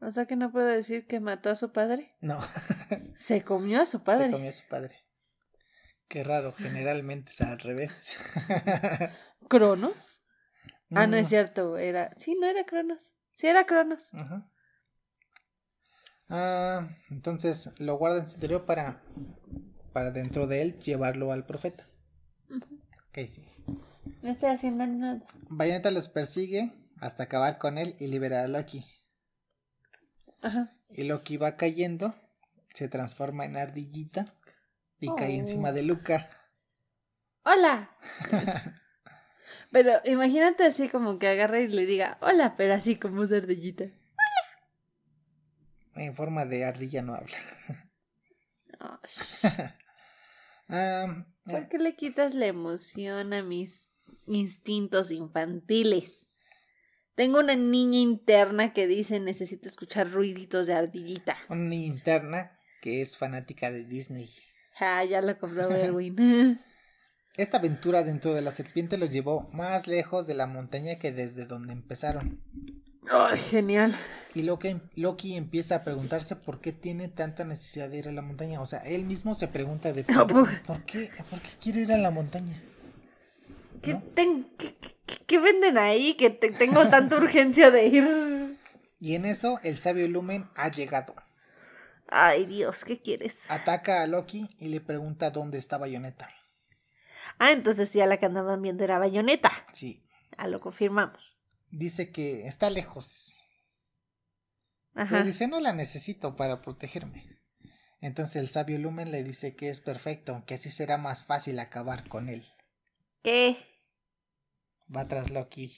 O 0.00 0.10
sea 0.10 0.26
que 0.26 0.36
no 0.36 0.52
puedo 0.52 0.66
decir 0.66 1.06
que 1.06 1.20
mató 1.20 1.50
a 1.50 1.54
su 1.54 1.72
padre. 1.72 2.14
No, 2.20 2.40
Se 3.16 3.42
comió 3.42 3.80
a 3.80 3.86
su 3.86 4.02
padre. 4.04 4.26
se 4.26 4.30
comió 4.32 4.48
a 4.50 4.52
su 4.52 4.68
padre. 4.68 5.02
Qué 6.08 6.22
raro, 6.22 6.52
generalmente 6.52 7.30
es 7.32 7.40
al 7.40 7.58
revés. 7.58 8.16
¿Cronos? 9.48 10.22
Ah, 10.92 11.06
no 11.08 11.16
es 11.16 11.28
cierto. 11.28 11.78
Era. 11.78 12.14
Sí, 12.18 12.36
no 12.40 12.46
era 12.46 12.64
Cronos. 12.64 13.14
Sí, 13.32 13.48
era 13.48 13.66
Cronos. 13.66 14.14
ajá. 14.14 14.48
Ah, 16.28 16.88
entonces 17.10 17.72
lo 17.78 17.96
guarda 17.98 18.18
en 18.20 18.28
su 18.28 18.34
interior 18.34 18.66
para, 18.66 19.02
para 19.92 20.10
dentro 20.10 20.46
de 20.46 20.62
él 20.62 20.78
llevarlo 20.80 21.32
al 21.32 21.46
profeta. 21.46 21.88
Ok, 22.50 23.26
sí. 23.26 23.48
No 24.22 24.30
estoy 24.30 24.50
haciendo 24.50 24.86
nada. 24.86 25.20
Bayonetta 25.48 25.90
los 25.90 26.08
persigue 26.08 26.72
hasta 27.00 27.24
acabar 27.24 27.58
con 27.58 27.78
él 27.78 27.94
y 27.98 28.06
liberar 28.08 28.44
a 28.44 28.48
Loki. 28.48 28.84
Ajá. 30.42 30.72
Y 30.90 31.04
Loki 31.04 31.36
va 31.36 31.56
cayendo, 31.56 32.14
se 32.74 32.88
transforma 32.88 33.44
en 33.44 33.56
ardillita 33.56 34.26
y 34.98 35.08
cae 35.14 35.36
Oh. 35.36 35.40
encima 35.40 35.72
de 35.72 35.82
Luca. 35.82 36.30
¡Hola! 37.44 37.90
pero 39.70 40.00
imagínate 40.04 40.64
así 40.64 40.88
como 40.88 41.18
que 41.18 41.28
agarre 41.28 41.62
y 41.62 41.68
le 41.68 41.86
diga 41.86 42.18
hola, 42.20 42.54
pero 42.56 42.74
así 42.74 42.96
como 42.96 43.24
es 43.24 43.32
ardillita. 43.32 43.84
En 45.94 46.14
forma 46.14 46.44
de 46.44 46.64
ardilla 46.64 47.02
no 47.02 47.14
habla. 47.14 47.36
Ah, 50.68 51.24
eh, 51.46 51.52
¿Por 51.52 51.68
qué 51.68 51.78
le 51.78 51.94
quitas 51.94 52.34
la 52.34 52.46
emoción 52.46 53.32
a 53.32 53.42
mis 53.44 53.94
instintos 54.26 55.10
infantiles? 55.10 56.26
Tengo 57.14 57.38
una 57.38 57.56
niña 57.56 57.98
interna 57.98 58.72
que 58.72 58.86
dice 58.86 59.20
necesito 59.20 59.68
escuchar 59.68 60.10
ruiditos 60.10 60.66
de 60.66 60.74
ardillita. 60.74 61.36
una 61.48 61.64
niña 61.64 61.86
interna 61.86 62.58
que 62.82 63.00
es 63.00 63.16
fanática 63.16 63.70
de 63.70 63.84
Disney. 63.84 64.30
Ah, 64.78 65.02
ya 65.04 65.22
lo 65.22 65.38
compró 65.38 65.70
Erwin. 65.74 66.60
Esta 67.36 67.58
aventura 67.58 68.02
dentro 68.02 68.34
de 68.34 68.42
la 68.42 68.50
serpiente 68.50 68.98
los 68.98 69.10
llevó 69.10 69.48
más 69.52 69.86
lejos 69.86 70.26
de 70.26 70.34
la 70.34 70.46
montaña 70.46 70.98
que 70.98 71.12
desde 71.12 71.44
donde 71.46 71.72
empezaron. 71.72 72.40
Ay, 73.10 73.38
genial. 73.38 73.94
Y 74.34 74.42
Loki, 74.42 74.80
Loki 74.96 75.36
empieza 75.36 75.76
a 75.76 75.84
preguntarse 75.84 76.34
por 76.36 76.60
qué 76.60 76.72
tiene 76.72 77.08
tanta 77.08 77.44
necesidad 77.44 77.88
de 77.88 77.98
ir 77.98 78.08
a 78.08 78.12
la 78.12 78.22
montaña. 78.22 78.60
O 78.60 78.66
sea, 78.66 78.80
él 78.80 79.04
mismo 79.04 79.34
se 79.34 79.48
pregunta 79.48 79.92
de 79.92 80.04
No, 80.08 80.26
por, 80.26 80.44
pues. 80.44 80.60
¿por 80.60 80.84
qué, 80.84 81.10
por 81.30 81.40
qué 81.40 81.50
quiere 81.62 81.80
ir 81.82 81.92
a 81.92 81.98
la 81.98 82.10
montaña. 82.10 82.60
¿Qué, 83.82 83.94
¿No? 83.94 84.02
ten- 84.14 84.50
qué- 84.58 84.76
qué- 85.06 85.24
qué 85.26 85.38
venden 85.38 85.78
ahí 85.78 86.14
que 86.14 86.30
te- 86.30 86.50
tengo 86.50 86.88
tanta 86.88 87.16
urgencia 87.16 87.70
de 87.70 87.86
ir? 87.86 88.58
Y 88.98 89.14
en 89.14 89.24
eso 89.26 89.60
el 89.62 89.76
sabio 89.76 90.08
Lumen 90.08 90.48
ha 90.54 90.70
llegado. 90.70 91.14
Ay, 92.08 92.46
Dios, 92.46 92.84
¿qué 92.84 93.00
quieres? 93.00 93.40
Ataca 93.50 94.02
a 94.02 94.06
Loki 94.06 94.54
y 94.58 94.68
le 94.68 94.80
pregunta 94.80 95.30
dónde 95.30 95.58
está 95.58 95.76
Bayonetta. 95.78 96.28
Ah, 97.38 97.52
entonces 97.52 97.92
ya 97.92 98.06
la 98.06 98.16
que 98.18 98.26
andaban 98.26 98.62
viendo 98.62 98.84
era 98.84 98.98
Bayonetta. 98.98 99.52
Sí, 99.72 100.02
Ah, 100.36 100.48
lo 100.48 100.60
confirmamos. 100.60 101.36
dice 101.70 102.10
que 102.12 102.46
está 102.46 102.70
lejos. 102.70 103.34
Ajá. 104.94 105.18
Le 105.20 105.24
dice, 105.26 105.46
no 105.48 105.60
la 105.60 105.72
necesito 105.74 106.36
para 106.36 106.62
protegerme. 106.62 107.38
Entonces 108.00 108.36
el 108.36 108.48
sabio 108.48 108.78
Lumen 108.78 109.10
le 109.10 109.22
dice 109.24 109.54
que 109.56 109.68
es 109.68 109.80
perfecto, 109.80 110.42
que 110.46 110.54
así 110.54 110.70
será 110.70 110.96
más 110.96 111.24
fácil 111.24 111.58
acabar 111.58 112.08
con 112.08 112.28
él. 112.28 112.46
¿Qué? 113.26 113.56
Va 114.94 115.08
tras 115.08 115.32
Loki. 115.32 115.76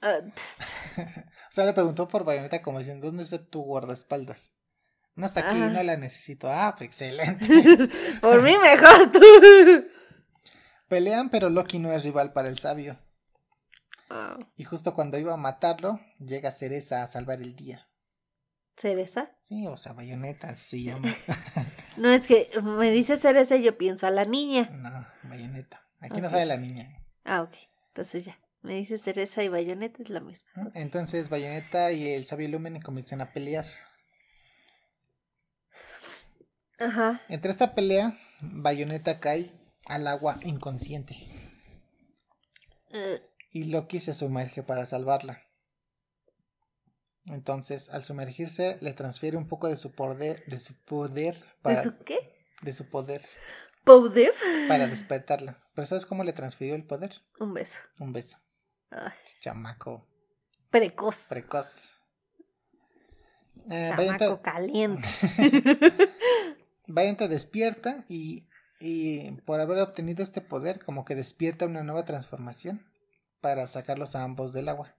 Ah, 0.00 0.20
O 0.96 1.50
sea, 1.50 1.64
le 1.64 1.72
preguntó 1.72 2.06
por 2.06 2.22
Bayonetta 2.22 2.62
como 2.62 2.78
diciendo, 2.78 3.08
¿dónde 3.08 3.24
está 3.24 3.44
tu 3.44 3.62
guardaespaldas? 3.62 4.52
No 5.16 5.26
está 5.26 5.48
aquí, 5.50 5.58
no 5.58 5.82
la 5.82 5.96
necesito. 5.96 6.46
Ah, 6.48 6.76
pues 6.78 6.86
excelente. 6.86 7.44
por 8.20 8.42
mí 8.42 8.56
mejor 8.56 9.10
tú. 9.10 9.20
Pelean, 10.86 11.30
pero 11.30 11.50
Loki 11.50 11.80
no 11.80 11.90
es 11.90 12.04
rival 12.04 12.32
para 12.32 12.48
el 12.48 12.60
sabio. 12.60 12.96
Ah, 14.08 14.38
Y 14.54 14.62
justo 14.62 14.94
cuando 14.94 15.18
iba 15.18 15.34
a 15.34 15.36
matarlo, 15.36 15.98
llega 16.20 16.52
Cereza 16.52 17.02
a 17.02 17.08
salvar 17.08 17.42
el 17.42 17.56
día. 17.56 17.88
¿Cereza? 18.76 19.36
Sí, 19.42 19.66
o 19.66 19.76
sea, 19.76 19.94
Bayonetta 19.94 20.54
se 20.54 20.80
llama. 20.84 21.12
No, 21.96 22.08
es 22.12 22.28
que 22.28 22.52
me 22.62 22.92
dice 22.92 23.16
Cereza 23.16 23.56
y 23.56 23.64
yo 23.64 23.76
pienso 23.76 24.06
a 24.06 24.10
la 24.12 24.24
niña. 24.24 24.70
no, 24.70 25.04
Bayonetta. 25.28 25.87
Aquí 26.00 26.20
no 26.20 26.26
Ok. 26.28 26.32
sabe 26.32 26.46
la 26.46 26.56
niña. 26.56 27.02
Ah, 27.24 27.42
ok. 27.42 27.54
Entonces 27.88 28.24
ya. 28.24 28.38
Me 28.62 28.74
dice 28.74 28.98
Cereza 28.98 29.42
y 29.44 29.48
Bayonetta 29.48 30.02
es 30.02 30.10
la 30.10 30.20
misma. 30.20 30.46
Entonces 30.74 31.28
Bayonetta 31.28 31.92
y 31.92 32.08
el 32.08 32.24
sabio 32.24 32.48
Lumen 32.48 32.80
comienzan 32.80 33.20
a 33.20 33.32
pelear. 33.32 33.66
Ajá. 36.78 37.22
Entre 37.28 37.50
esta 37.50 37.74
pelea, 37.74 38.18
Bayonetta 38.40 39.20
cae 39.20 39.50
al 39.86 40.06
agua 40.06 40.38
inconsciente. 40.42 41.16
Eh, 42.90 43.22
y 43.52 43.64
Loki 43.64 44.00
se 44.00 44.14
sumerge 44.14 44.62
para 44.62 44.86
salvarla. 44.86 45.42
Entonces, 47.26 47.90
al 47.90 48.04
sumergirse, 48.04 48.78
le 48.80 48.92
transfiere 48.94 49.36
un 49.36 49.48
poco 49.48 49.68
de 49.68 49.76
su 49.76 49.92
poder, 49.92 50.44
de 50.46 50.58
su 50.58 50.74
poder 50.84 51.36
para, 51.62 51.76
¿De 51.76 51.82
su 51.82 51.98
qué? 52.04 52.16
de 52.62 52.72
su 52.72 52.88
poder 52.88 53.22
¿Poder? 53.88 54.32
para 54.68 54.86
despertarla. 54.86 55.58
Pero 55.74 55.86
¿sabes 55.86 56.06
cómo 56.06 56.22
le 56.24 56.32
transfirió 56.32 56.74
el 56.74 56.84
poder? 56.84 57.12
Un 57.40 57.54
beso. 57.54 57.78
Un 57.98 58.12
beso. 58.12 58.38
Ay, 58.90 59.12
Chamaco 59.40 60.06
precoz. 60.70 61.26
precoz. 61.28 61.92
Eh, 63.70 63.92
Chamaco 63.96 64.40
caliente. 64.42 65.08
Bayonetta 66.86 67.28
despierta 67.28 68.04
y, 68.08 68.48
y 68.80 69.32
por 69.42 69.60
haber 69.60 69.78
obtenido 69.80 70.22
este 70.22 70.40
poder, 70.40 70.82
como 70.84 71.04
que 71.04 71.14
despierta 71.14 71.66
una 71.66 71.82
nueva 71.82 72.04
transformación 72.04 72.86
para 73.40 73.66
sacarlos 73.66 74.14
a 74.16 74.22
ambos 74.22 74.52
del 74.52 74.68
agua. 74.68 74.94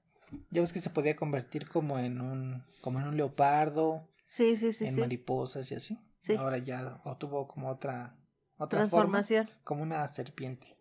Ya 0.52 0.62
ves 0.62 0.72
que 0.74 0.82
se 0.82 0.92
podía 0.92 1.16
convertir 1.16 1.68
como 1.68 1.98
en 1.98 2.22
un, 2.22 2.64
como 2.82 3.00
en 3.00 3.08
un 3.08 3.18
leopardo, 3.18 4.08
Sí, 4.28 4.58
sí, 4.58 4.74
sí, 4.74 4.86
en 4.86 4.94
sí. 4.94 5.00
mariposas 5.00 5.72
y 5.72 5.76
así. 5.76 6.00
Sí. 6.20 6.36
Ahora 6.36 6.60
ya 6.60 7.00
obtuvo 7.04 7.48
como 7.48 7.70
otra, 7.70 8.16
otra 8.60 8.88
forma, 8.88 9.20
Transformación. 9.22 9.50
como 9.64 9.84
una 9.84 10.08
serpiente. 10.08 10.78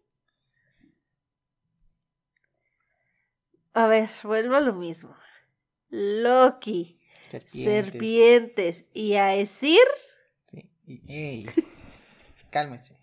A 3.72 3.86
ver, 3.86 4.10
vuelvo 4.24 4.56
a 4.56 4.60
lo 4.60 4.72
mismo. 4.74 5.14
Loki, 5.90 7.00
Serpientes. 7.30 7.64
serpientes 7.64 8.84
y 8.92 9.12
Aesir. 9.14 9.78
Sí. 10.50 10.70
Y, 10.86 11.12
ey, 11.12 11.46
cálmese. 12.50 12.98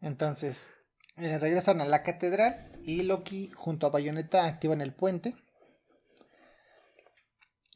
Entonces, 0.00 0.70
eh, 1.16 1.38
regresan 1.38 1.80
a 1.80 1.84
la 1.84 2.02
catedral 2.02 2.72
y 2.82 3.02
Loki 3.02 3.50
junto 3.54 3.86
a 3.86 3.90
Bayonetta 3.90 4.44
activan 4.46 4.80
el 4.80 4.92
puente. 4.94 5.36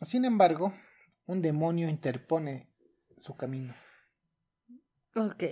Sin 0.00 0.24
embargo, 0.24 0.74
un 1.26 1.42
demonio 1.42 1.88
interpone 1.88 2.68
su 3.18 3.36
camino. 3.36 3.74
Ok. 5.14 5.42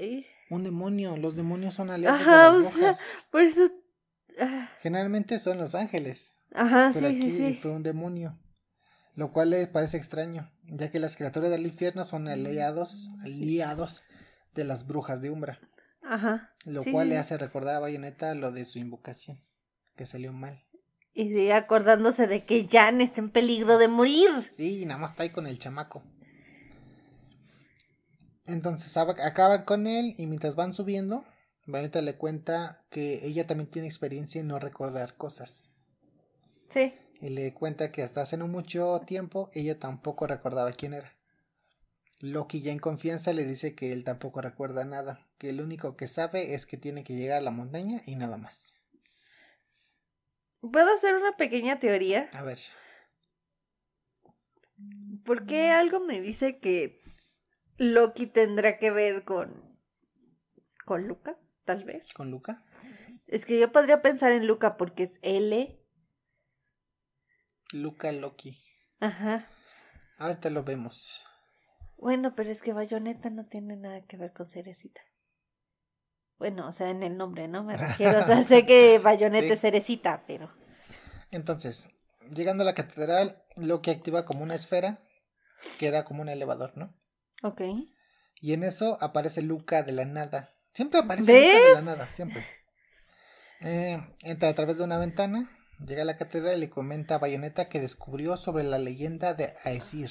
Un 0.51 0.65
demonio, 0.65 1.17
los 1.17 1.37
demonios 1.37 1.75
son 1.75 1.91
aliados 1.91 2.21
Ajá, 2.21 2.51
de 2.51 2.57
o 2.57 2.59
las 2.59 2.73
sea, 2.73 2.79
brujas. 2.93 3.01
por 3.31 3.41
eso. 3.43 3.71
ah, 4.41 4.69
Generalmente 4.83 5.39
son 5.39 5.59
los 5.59 5.75
ángeles, 5.75 6.35
Ajá, 6.53 6.91
pero 6.93 7.09
sí, 7.09 7.17
aquí 7.17 7.31
sí, 7.31 7.59
fue 7.61 7.71
un 7.71 7.83
demonio. 7.83 8.39
Lo 9.15 9.33
cual 9.33 9.51
le 9.51 9.67
parece 9.67 9.97
extraño, 9.97 10.51
ya 10.65 10.91
que 10.91 10.99
las 10.99 11.17
criaturas 11.17 11.51
del 11.51 11.67
infierno 11.67 12.05
son 12.05 12.27
aliados, 12.29 13.11
aliados 13.23 14.03
de 14.55 14.65
las 14.65 14.87
brujas 14.87 15.21
de 15.21 15.31
Umbra. 15.31 15.61
Ajá. 16.03 16.55
Lo 16.65 16.83
Sí, 16.83 16.93
cual 16.93 17.07
sí, 17.07 17.11
le 17.11 17.19
hace 17.19 17.37
recordar 17.37 17.77
a 17.77 17.81
Bayonetta 17.81 18.35
lo 18.35 18.51
de 18.53 18.65
su 18.65 18.79
invocación, 18.79 19.41
que 19.97 20.07
salió 20.07 20.33
mal. 20.33 20.65
Y 21.13 21.25
sigue 21.25 21.53
acordándose 21.53 22.27
de 22.29 22.45
que 22.45 22.69
Jan 22.71 23.01
está 23.01 23.21
en 23.21 23.31
peligro 23.31 23.79
de 23.79 23.89
morir. 23.89 24.31
Sí, 24.51 24.87
nada 24.87 24.99
más 25.01 25.11
está 25.11 25.25
ahí 25.25 25.31
con 25.31 25.47
el 25.47 25.59
chamaco. 25.59 26.03
Entonces 28.53 28.96
aba- 28.96 29.16
acaban 29.24 29.64
con 29.64 29.86
él 29.86 30.14
y 30.18 30.26
mientras 30.26 30.57
van 30.57 30.72
subiendo, 30.72 31.24
Bayonetta 31.66 32.03
le 32.03 32.16
cuenta 32.16 32.84
que 32.90 33.24
ella 33.26 33.46
también 33.46 33.70
tiene 33.70 33.88
experiencia 33.88 34.40
en 34.40 34.48
no 34.48 34.59
recordar 34.59 35.16
cosas. 35.16 35.70
Sí. 36.68 36.94
Y 37.20 37.28
le 37.28 37.55
cuenta 37.55 37.92
que 37.92 38.03
hasta 38.03 38.22
hace 38.22 38.36
no 38.36 38.48
mucho 38.48 39.01
tiempo 39.07 39.48
ella 39.55 39.78
tampoco 39.78 40.26
recordaba 40.26 40.72
quién 40.72 40.94
era. 40.94 41.12
Loki 42.20 42.61
ya 42.62 42.70
en 42.70 42.78
confianza 42.78 43.32
le 43.32 43.44
dice 43.44 43.74
que 43.74 43.92
él 43.92 44.05
tampoco 44.05 44.40
recuerda 44.40 44.84
nada, 44.84 45.26
que 45.38 45.53
lo 45.53 45.64
único 45.64 45.96
que 45.96 46.07
sabe 46.07 46.55
es 46.55 46.64
que 46.64 46.76
tiene 46.76 47.03
que 47.03 47.16
llegar 47.16 47.38
a 47.38 47.42
la 47.42 47.51
montaña 47.51 48.03
y 48.07 48.14
nada 48.14 48.36
más. 48.36 48.74
¿Puedo 50.72 50.94
hacer 50.94 51.14
una 51.16 51.36
pequeña 51.36 51.78
teoría? 51.80 52.30
A 52.32 52.42
ver, 52.42 52.59
¿Por 55.24 55.46
qué 55.46 55.70
algo 55.70 56.01
me 56.01 56.20
dice 56.20 56.59
que 56.59 56.99
Loki 57.81 58.26
tendrá 58.26 58.76
que 58.78 58.91
ver 58.91 59.24
con. 59.24 59.64
con 60.85 61.09
Luca? 61.09 61.39
Tal 61.64 61.85
vez. 61.85 62.12
con 62.12 62.31
Luca. 62.31 62.62
Es 63.26 63.47
que 63.47 63.59
yo 63.59 63.72
podría 63.72 64.03
pensar 64.03 64.33
en 64.33 64.47
Luca 64.47 64.76
porque 64.76 65.05
es 65.05 65.18
L. 65.22 65.81
Luca 67.72 68.12
Loki. 68.12 68.62
Ajá. 68.99 69.47
Ahorita 70.18 70.51
lo 70.51 70.62
vemos. 70.62 71.24
Bueno, 71.97 72.35
pero 72.35 72.51
es 72.51 72.61
que 72.61 72.72
Bayonetta 72.74 73.31
no 73.31 73.47
tiene 73.47 73.76
nada 73.76 74.03
que 74.07 74.16
ver 74.18 74.33
con 74.33 74.51
Cerecita. 74.51 75.01
Bueno, 76.39 76.68
o 76.68 76.72
sea, 76.72 76.91
en 76.91 77.03
el 77.03 77.16
nombre, 77.16 77.49
¿no? 77.49 77.62
Me 77.64 77.76
refiero. 77.78 78.18
O 78.18 78.22
sea, 78.22 78.43
sé 78.45 78.66
que 78.66 78.99
Bayonetta 79.03 79.47
Sí. 79.47 79.53
es 79.53 79.61
Cerecita, 79.61 80.24
pero. 80.26 80.51
Entonces, 81.31 81.89
llegando 82.35 82.62
a 82.62 82.66
la 82.66 82.74
catedral, 82.74 83.43
Loki 83.57 83.91
activa 83.91 84.26
como 84.26 84.43
una 84.43 84.55
esfera, 84.55 85.01
que 85.78 85.87
era 85.87 86.05
como 86.05 86.20
un 86.22 86.28
elevador, 86.28 86.76
¿no? 86.76 86.95
Ok. 87.43 87.62
Y 88.41 88.53
en 88.53 88.64
eso 88.64 88.99
aparece 89.01 89.43
Luca 89.43 89.82
de 89.82 89.93
la 89.93 90.05
nada. 90.05 90.55
Siempre 90.72 91.01
aparece 91.01 91.32
Luca 91.32 91.68
de 91.68 91.74
la 91.74 91.82
nada, 91.82 92.09
siempre. 92.09 92.45
Eh, 93.61 94.01
entra 94.22 94.49
a 94.49 94.55
través 94.55 94.78
de 94.78 94.84
una 94.84 94.99
ventana, 94.99 95.51
llega 95.84 96.03
a 96.03 96.07
la 96.07 96.16
catedral 96.16 96.57
y 96.57 96.61
le 96.61 96.70
comenta 96.70 97.16
a 97.16 97.18
Bayonetta 97.18 97.68
que 97.68 97.80
descubrió 97.80 98.36
sobre 98.36 98.64
la 98.64 98.78
leyenda 98.78 99.34
de 99.34 99.55
Aesir. 99.64 100.11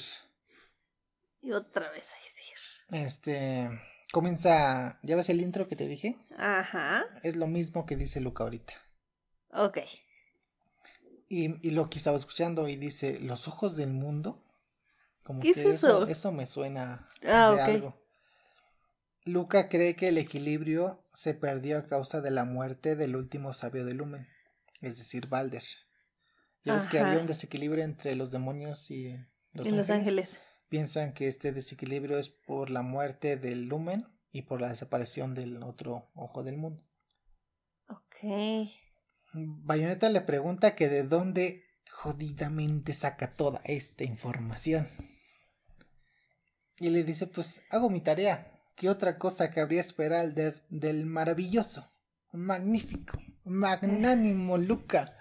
Y 1.42 1.52
otra 1.52 1.90
vez 1.90 2.14
a 2.14 2.18
decir. 2.18 3.06
Este 3.06 3.70
comienza, 4.12 5.00
¿ya 5.04 5.16
ves 5.16 5.30
el 5.30 5.42
intro 5.42 5.68
que 5.68 5.76
te 5.76 5.88
dije? 5.88 6.18
Ajá. 6.38 7.06
Es 7.24 7.36
lo 7.36 7.48
mismo 7.48 7.86
que 7.86 7.96
dice 7.96 8.22
Luca 8.22 8.44
ahorita. 8.44 8.74
Ok. 9.52 9.80
Y, 11.28 11.68
y 11.68 11.72
Loki 11.72 11.98
estaba 11.98 12.18
escuchando 12.18 12.68
y 12.68 12.76
dice, 12.76 13.20
¿los 13.20 13.48
ojos 13.48 13.76
del 13.76 13.92
mundo? 13.94 14.44
Como 15.30 15.42
¿Qué 15.42 15.54
que 15.54 15.62
es 15.62 15.66
eso? 15.68 16.08
Eso 16.08 16.32
me 16.32 16.48
suena 16.48 17.08
Ah, 17.24 17.54
de 17.54 17.62
algo. 17.62 18.02
Luca 19.26 19.70
cree 19.70 19.96
que 19.96 20.08
el 20.08 20.18
equilibrio 20.18 21.06
se 21.14 21.36
perdió 21.36 21.78
a 21.78 21.86
causa 21.86 22.20
de 22.20 22.32
la 22.32 22.46
muerte 22.46 22.96
del 22.96 23.16
último 23.16 23.54
sabio 23.54 23.86
de 23.86 23.94
Lumen, 23.94 24.28
es 24.82 24.98
decir, 24.98 25.28
Balder. 25.28 25.62
Ya 26.64 26.74
ves 26.74 26.88
que 26.88 26.98
había 26.98 27.20
un 27.20 27.28
desequilibrio 27.28 27.84
entre 27.84 28.16
los 28.16 28.32
demonios 28.32 28.90
y 28.90 29.12
los, 29.52 29.68
en 29.68 29.78
Los 29.78 29.92
ángeles. 29.92 29.92
Ángeles. 29.92 30.40
Piensan 30.68 31.14
que 31.14 31.28
este 31.28 31.52
desequilibrio 31.52 32.18
es 32.18 32.30
por 32.30 32.72
la 32.72 32.82
muerte 32.82 33.38
del 33.38 33.66
Lumen 33.66 34.08
y 34.32 34.42
por 34.42 34.60
la 34.60 34.70
desaparición 34.70 35.36
del 35.36 35.62
otro 35.62 36.10
ojo 36.16 36.42
del 36.44 36.58
mundo. 36.58 36.84
Ok. 37.88 38.68
Bayonetta 39.34 40.10
le 40.10 40.22
pregunta 40.22 40.74
que 40.74 40.90
de 40.90 41.04
dónde 41.04 41.66
jodidamente 41.92 42.94
saca 42.94 43.36
toda 43.36 43.62
esta 43.64 44.04
información. 44.04 44.88
Y 46.80 46.90
le 46.90 47.04
dice, 47.04 47.28
pues 47.28 47.62
hago 47.70 47.90
mi 47.90 48.02
tarea. 48.02 48.52
¿Qué 48.76 48.90
otra 48.90 49.18
cosa 49.18 49.52
cabría 49.52 49.82
esperar 49.82 50.34
del, 50.34 50.62
del 50.70 51.06
maravilloso, 51.06 51.86
magnífico, 52.32 53.20
magnánimo 53.44 54.58
Luca? 54.58 55.18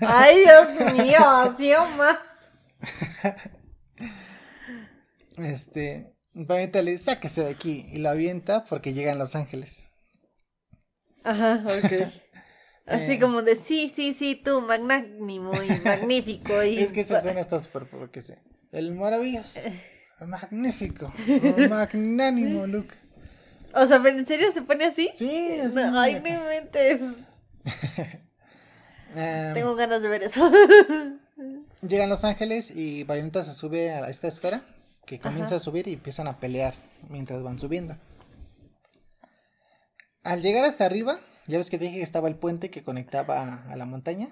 Ay, 0.00 0.40
Dios 0.40 0.92
mío, 0.92 1.20
así 1.26 1.72
o 1.74 1.86
más. 1.96 2.18
Este, 5.36 6.12
Bayonetta 6.32 6.82
le 6.82 6.92
dice, 6.92 7.04
sáquese 7.04 7.42
de 7.44 7.50
aquí. 7.50 7.86
Y 7.92 7.98
lo 7.98 8.10
avienta 8.10 8.64
porque 8.64 8.92
llegan 8.94 9.18
Los 9.18 9.34
Ángeles. 9.36 9.84
Ajá, 11.24 11.64
ok. 11.78 11.92
Así 12.86 13.12
Eh. 13.12 13.18
como 13.18 13.42
de 13.42 13.56
sí, 13.56 13.90
sí, 13.94 14.12
sí, 14.12 14.34
tú, 14.36 14.60
magnánimo 14.60 15.52
y 15.62 15.80
magnífico. 15.80 16.62
Y 16.62 16.78
Es 16.82 16.92
que 16.92 17.00
esa 17.00 17.16
escena 17.16 17.40
está 17.40 17.58
súper 17.60 17.88
porque 17.88 18.20
sé. 18.20 18.38
El 18.72 18.92
maravilloso, 18.94 19.60
magnífico, 20.20 21.12
magnánimo 21.70 22.66
Luca. 22.66 22.96
O 23.74 23.86
sea, 23.86 24.00
¿pero 24.02 24.18
en 24.18 24.26
serio 24.26 24.52
se 24.52 24.62
pone 24.62 24.84
así? 24.86 25.10
Sí, 25.14 25.58
así 25.60 25.74
No, 25.76 26.00
ay, 26.00 26.20
no 26.20 26.28
inventes. 26.28 27.00
Eh, 29.16 29.50
Tengo 29.54 29.74
ganas 29.76 30.02
de 30.02 30.08
ver 30.08 30.22
eso. 30.22 30.50
Llegan 31.82 32.08
Los 32.08 32.24
Ángeles 32.24 32.70
y 32.74 33.04
Bayonetta 33.04 33.44
se 33.44 33.52
sube 33.52 33.92
a 33.92 34.08
esta 34.08 34.28
esfera 34.28 34.62
que 35.06 35.18
comienza 35.20 35.54
Ajá. 35.54 35.56
a 35.56 35.60
subir 35.64 35.86
y 35.88 35.92
empiezan 35.94 36.26
a 36.28 36.38
pelear 36.38 36.74
mientras 37.08 37.42
van 37.42 37.58
subiendo. 37.58 37.96
Al 40.22 40.40
llegar 40.40 40.64
hasta 40.64 40.86
arriba, 40.86 41.18
ya 41.46 41.58
ves 41.58 41.68
que 41.68 41.78
dije 41.78 41.96
que 41.96 42.02
estaba 42.02 42.28
el 42.28 42.36
puente 42.36 42.70
que 42.70 42.82
conectaba 42.82 43.64
a 43.70 43.76
la 43.76 43.84
montaña. 43.84 44.28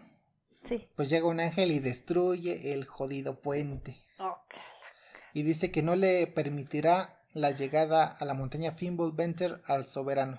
Sí. 0.65 0.89
Pues 0.97 1.11
llega 1.11 1.27
un 1.27 1.41
ángel 1.41 1.71
y 1.73 1.81
destruye 1.81 2.73
el 2.73 2.85
jodido 2.85 3.41
puente. 3.41 3.99
Ok. 4.19 4.55
Y 5.35 5.43
dice 5.43 5.71
que 5.71 5.83
no 5.83 5.97
le 5.97 6.27
permitirá 6.27 7.21
la 7.33 7.51
llegada 7.51 8.05
a 8.07 8.25
la 8.25 8.35
montaña 8.35 8.73
Fimbul 8.73 9.13
Venter 9.13 9.63
al 9.67 9.87
soberano. 9.87 10.39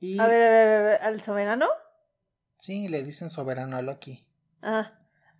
Y 0.00 0.18
A 0.18 0.26
ver, 0.26 0.42
a 0.42 0.48
ver, 0.50 0.68
a 0.68 0.82
ver, 0.82 1.02
¿al 1.02 1.22
soberano? 1.22 1.66
sí, 2.58 2.88
le 2.88 3.02
dicen 3.02 3.28
soberano 3.30 3.76
a 3.76 3.82
Loki. 3.82 4.26
Ah, 4.62 4.92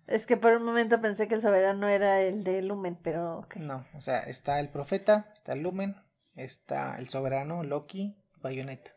es 0.05 0.27
que 0.27 0.37
por 0.37 0.53
un 0.53 0.63
momento 0.63 1.01
pensé 1.01 1.27
que 1.27 1.33
el 1.35 1.41
soberano 1.41 1.87
era 1.89 2.21
el 2.21 2.43
de 2.43 2.61
Lumen, 2.61 2.97
pero 3.01 3.39
ok. 3.39 3.55
No, 3.55 3.87
o 3.95 4.01
sea, 4.01 4.19
está 4.19 4.59
el 4.59 4.69
profeta, 4.69 5.31
está 5.33 5.53
el 5.53 5.61
Lumen, 5.61 5.95
está 6.35 6.97
el 6.99 7.09
soberano, 7.09 7.63
Loki, 7.63 8.15
Bayonetta. 8.41 8.91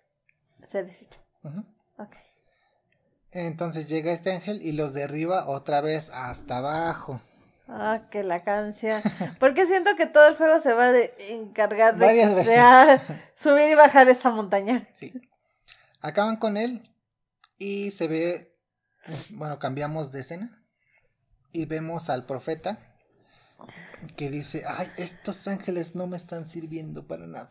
Cerecita. 0.71 1.17
Ujú. 1.43 1.65
Ok. 1.97 2.17
Entonces 3.31 3.89
llega 3.89 4.13
este 4.13 4.33
ángel 4.33 4.61
y 4.63 4.73
los 4.73 4.93
derriba 4.93 5.49
otra 5.49 5.81
vez 5.81 6.11
hasta 6.11 6.59
abajo. 6.59 7.21
Ah, 7.69 8.09
que 8.11 8.23
la 8.23 8.43
canción. 8.45 9.03
Porque 9.39 9.67
siento 9.67 9.95
que 9.97 10.07
todo 10.07 10.27
el 10.29 10.37
juego 10.37 10.59
se 10.61 10.73
va 10.73 10.87
a 10.87 10.93
de- 10.93 11.13
encargar 11.35 11.97
de, 11.99 12.07
Varias 12.07 12.31
de, 12.31 12.35
veces. 12.37 13.01
subir 13.37 13.69
y 13.71 13.75
bajar 13.75 14.09
esa 14.09 14.31
montaña. 14.31 14.89
Sí. 14.95 15.13
Acaban 16.01 16.37
con 16.37 16.57
él 16.57 16.83
y 17.59 17.91
se 17.91 18.09
ve, 18.09 18.57
bueno, 19.31 19.59
cambiamos 19.59 20.13
de 20.13 20.21
escena 20.21 20.65
y 21.53 21.67
vemos 21.67 22.09
al 22.09 22.25
profeta 22.25 22.95
que 24.17 24.31
dice, 24.31 24.63
ay, 24.67 24.89
estos 24.97 25.47
ángeles 25.49 25.95
no 25.97 26.07
me 26.07 26.17
están 26.17 26.47
sirviendo 26.49 27.07
para 27.07 27.27
nada. 27.27 27.51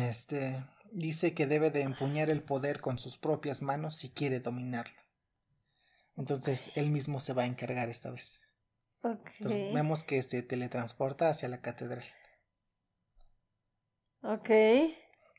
Este, 0.00 0.64
dice 0.92 1.34
que 1.34 1.46
debe 1.46 1.70
de 1.70 1.82
empuñar 1.82 2.30
el 2.30 2.42
poder 2.42 2.80
con 2.80 2.98
sus 2.98 3.16
propias 3.18 3.62
manos 3.62 3.96
si 3.96 4.10
quiere 4.10 4.38
dominarlo. 4.40 4.99
Entonces, 6.20 6.70
él 6.76 6.90
mismo 6.90 7.18
se 7.18 7.32
va 7.32 7.44
a 7.44 7.46
encargar 7.46 7.88
esta 7.88 8.10
vez. 8.10 8.40
Ok. 9.02 9.30
Entonces, 9.38 9.72
vemos 9.72 10.04
que 10.04 10.22
se 10.22 10.42
teletransporta 10.42 11.30
hacia 11.30 11.48
la 11.48 11.62
catedral. 11.62 12.04
Ok. 14.22 14.50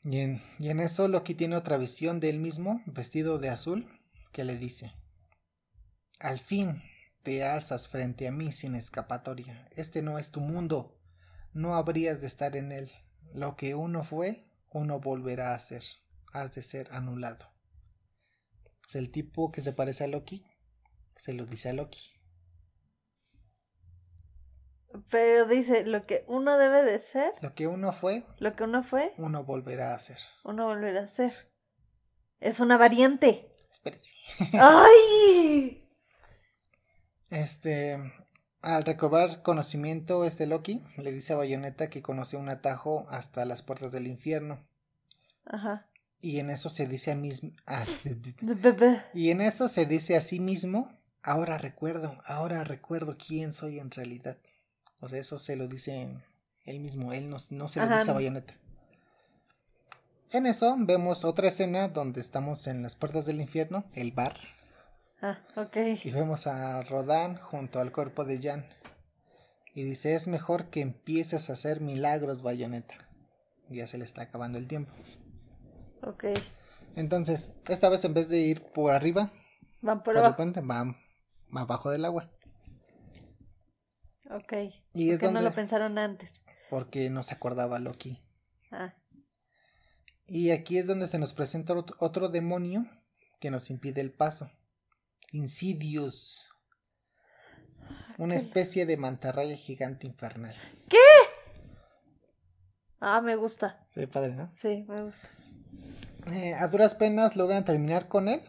Y 0.02 0.18
en, 0.18 0.42
y 0.58 0.70
en 0.70 0.80
eso 0.80 1.06
Loki 1.06 1.36
tiene 1.36 1.54
otra 1.54 1.76
visión 1.76 2.18
de 2.18 2.30
él 2.30 2.40
mismo, 2.40 2.82
vestido 2.86 3.38
de 3.38 3.48
azul, 3.48 3.88
que 4.32 4.42
le 4.42 4.56
dice, 4.56 4.92
Al 6.18 6.40
fin 6.40 6.82
te 7.22 7.44
alzas 7.44 7.86
frente 7.86 8.26
a 8.26 8.32
mí 8.32 8.50
sin 8.50 8.74
escapatoria. 8.74 9.68
Este 9.76 10.02
no 10.02 10.18
es 10.18 10.32
tu 10.32 10.40
mundo. 10.40 10.98
No 11.52 11.76
habrías 11.76 12.20
de 12.20 12.26
estar 12.26 12.56
en 12.56 12.72
él. 12.72 12.90
Lo 13.32 13.54
que 13.54 13.76
uno 13.76 14.02
fue, 14.02 14.50
uno 14.72 14.98
volverá 14.98 15.54
a 15.54 15.58
ser. 15.60 15.84
Has 16.32 16.56
de 16.56 16.62
ser 16.62 16.88
anulado. 16.90 17.52
Sea, 18.88 19.00
el 19.00 19.12
tipo 19.12 19.52
que 19.52 19.60
se 19.60 19.72
parece 19.72 20.02
a 20.02 20.08
Loki, 20.08 20.44
se 21.22 21.32
lo 21.34 21.46
dice 21.46 21.68
a 21.68 21.72
Loki. 21.72 22.00
Pero 25.08 25.46
dice, 25.46 25.86
lo 25.86 26.04
que 26.04 26.24
uno 26.26 26.58
debe 26.58 26.82
de 26.82 26.98
ser, 26.98 27.32
Lo 27.40 27.54
que 27.54 27.68
uno 27.68 27.92
fue, 27.92 28.26
lo 28.40 28.56
que 28.56 28.64
uno 28.64 28.82
fue, 28.82 29.14
uno 29.18 29.44
volverá 29.44 29.94
a 29.94 29.98
ser. 30.00 30.18
uno 30.42 30.66
volverá 30.66 31.04
a 31.04 31.06
ser. 31.06 31.32
Es 32.40 32.58
una 32.58 32.76
variante. 32.76 33.54
Espérese. 33.70 34.16
¡Ay! 34.54 35.88
Este, 37.30 38.00
al 38.60 38.84
recobrar 38.84 39.42
conocimiento, 39.42 40.24
este 40.24 40.48
Loki 40.48 40.82
le 40.96 41.12
dice 41.12 41.34
a 41.34 41.36
Bayonetta 41.36 41.88
que 41.88 42.02
conoce 42.02 42.36
un 42.36 42.48
atajo 42.48 43.06
hasta 43.10 43.44
las 43.44 43.62
puertas 43.62 43.92
del 43.92 44.08
infierno. 44.08 44.66
Ajá. 45.44 45.86
Y 46.20 46.40
en 46.40 46.50
eso 46.50 46.68
se 46.68 46.88
dice 46.88 47.12
a 47.12 47.14
mismo. 47.14 47.52
y 49.14 49.30
en 49.30 49.40
eso 49.40 49.68
se 49.68 49.86
dice 49.86 50.16
a 50.16 50.20
sí 50.20 50.40
mismo. 50.40 51.00
Ahora 51.22 51.58
recuerdo, 51.58 52.18
ahora 52.26 52.64
recuerdo 52.64 53.16
quién 53.16 53.52
soy 53.52 53.78
en 53.78 53.90
realidad. 53.90 54.36
O 55.00 55.08
sea, 55.08 55.18
eso 55.20 55.38
se 55.38 55.56
lo 55.56 55.68
dice 55.68 56.08
él 56.64 56.80
mismo, 56.80 57.12
él 57.12 57.28
no, 57.28 57.36
no 57.50 57.68
se 57.68 57.80
lo 57.80 57.86
Ajá. 57.86 57.98
dice 57.98 58.10
a 58.10 58.14
Bayonetta. 58.14 58.54
En 60.30 60.46
eso 60.46 60.74
vemos 60.78 61.24
otra 61.24 61.48
escena 61.48 61.88
donde 61.88 62.20
estamos 62.20 62.66
en 62.66 62.82
las 62.82 62.96
puertas 62.96 63.26
del 63.26 63.40
infierno, 63.40 63.84
el 63.94 64.12
bar, 64.12 64.36
Ah, 65.20 65.38
ok. 65.56 65.76
y 66.02 66.10
vemos 66.10 66.46
a 66.46 66.82
Rodan 66.82 67.36
junto 67.36 67.80
al 67.80 67.92
cuerpo 67.92 68.24
de 68.24 68.40
Jan. 68.40 68.66
Y 69.74 69.84
dice, 69.84 70.14
es 70.14 70.26
mejor 70.28 70.70
que 70.70 70.80
empieces 70.80 71.48
a 71.48 71.52
hacer 71.52 71.80
milagros, 71.80 72.42
Bayonetta. 72.42 72.94
Ya 73.68 73.86
se 73.86 73.98
le 73.98 74.04
está 74.04 74.22
acabando 74.22 74.58
el 74.58 74.66
tiempo. 74.66 74.92
Ok. 76.02 76.24
Entonces, 76.96 77.54
esta 77.68 77.88
vez 77.88 78.04
en 78.04 78.14
vez 78.14 78.28
de 78.28 78.38
ir 78.38 78.62
por 78.64 78.92
arriba, 78.92 79.32
Van 79.80 79.98
por 79.98 80.04
por 80.04 80.14
el 80.14 80.20
abajo. 80.20 80.36
puente, 80.36 80.60
va 80.60 80.96
abajo 81.60 81.90
del 81.90 82.04
agua. 82.04 82.30
Ok. 84.30 84.52
Y 84.94 85.10
es 85.10 85.20
¿Por 85.20 85.28
qué 85.28 85.34
no 85.34 85.40
lo 85.42 85.52
pensaron 85.54 85.98
antes? 85.98 86.42
Porque 86.70 87.10
no 87.10 87.22
se 87.22 87.34
acordaba 87.34 87.78
Loki. 87.78 88.22
Ah, 88.70 88.94
Y 90.24 90.50
aquí 90.50 90.78
es 90.78 90.86
donde 90.86 91.06
se 91.08 91.18
nos 91.18 91.34
presenta 91.34 91.74
ot- 91.74 91.94
otro 91.98 92.28
demonio 92.28 92.86
que 93.40 93.50
nos 93.50 93.68
impide 93.70 94.00
el 94.00 94.12
paso. 94.12 94.50
Insidious. 95.32 96.48
Una 98.18 98.36
especie 98.36 98.86
de 98.86 98.96
mantarraya 98.96 99.56
gigante 99.56 100.06
infernal. 100.06 100.54
ah, 103.00 103.20
me 103.20 103.36
gusta. 103.36 103.86
Sí, 103.90 104.06
padre, 104.06 104.34
¿no? 104.34 104.50
Sí, 104.54 104.84
me 104.88 105.02
gusta. 105.04 105.28
Eh, 106.32 106.54
a 106.54 106.68
duras 106.68 106.94
penas 106.94 107.36
logran 107.36 107.64
terminar 107.64 108.08
con 108.08 108.28
él. 108.28 108.40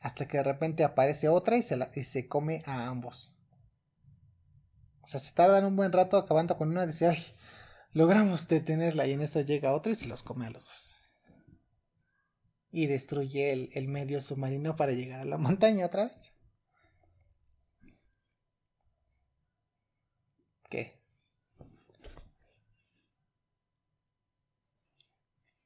Hasta 0.00 0.26
que 0.26 0.38
de 0.38 0.42
repente 0.44 0.82
aparece 0.84 1.28
otra 1.28 1.56
y 1.56 1.62
se, 1.62 1.76
la- 1.76 1.90
y 1.94 2.04
se 2.04 2.26
come 2.26 2.62
a 2.66 2.88
ambos. 2.88 3.32
O 5.02 5.06
sea, 5.08 5.18
se 5.18 5.32
tardan 5.34 5.64
un 5.64 5.74
buen 5.74 5.90
rato 5.92 6.16
acabando 6.16 6.56
con 6.56 6.68
una 6.70 6.84
y 6.84 6.88
dice, 6.88 7.08
ay, 7.08 7.22
logramos 7.92 8.48
detenerla. 8.48 9.06
Y 9.06 9.12
en 9.12 9.22
eso 9.22 9.40
llega 9.40 9.74
otra 9.74 9.92
y 9.92 9.96
se 9.96 10.06
los 10.08 10.22
come 10.22 10.46
a 10.46 10.50
los 10.50 10.66
dos. 10.66 10.94
Y 12.72 12.86
destruye 12.86 13.52
el, 13.52 13.68
el 13.74 13.88
medio 13.88 14.22
submarino 14.22 14.74
para 14.74 14.92
llegar 14.92 15.20
a 15.20 15.24
la 15.26 15.36
montaña 15.36 15.84
otra 15.84 16.04
vez. 16.06 16.32
¿Qué? 20.70 20.98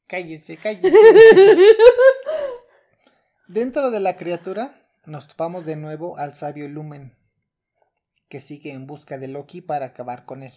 Cállese, 0.08 0.56
cállese. 0.56 0.90
Dentro 3.52 3.90
de 3.90 4.00
la 4.00 4.16
criatura 4.16 4.74
nos 5.04 5.28
topamos 5.28 5.66
de 5.66 5.76
nuevo 5.76 6.16
al 6.16 6.34
sabio 6.34 6.66
Lumen, 6.70 7.12
que 8.30 8.40
sigue 8.40 8.72
en 8.72 8.86
busca 8.86 9.18
de 9.18 9.28
Loki 9.28 9.60
para 9.60 9.84
acabar 9.84 10.24
con 10.24 10.42
él. 10.42 10.54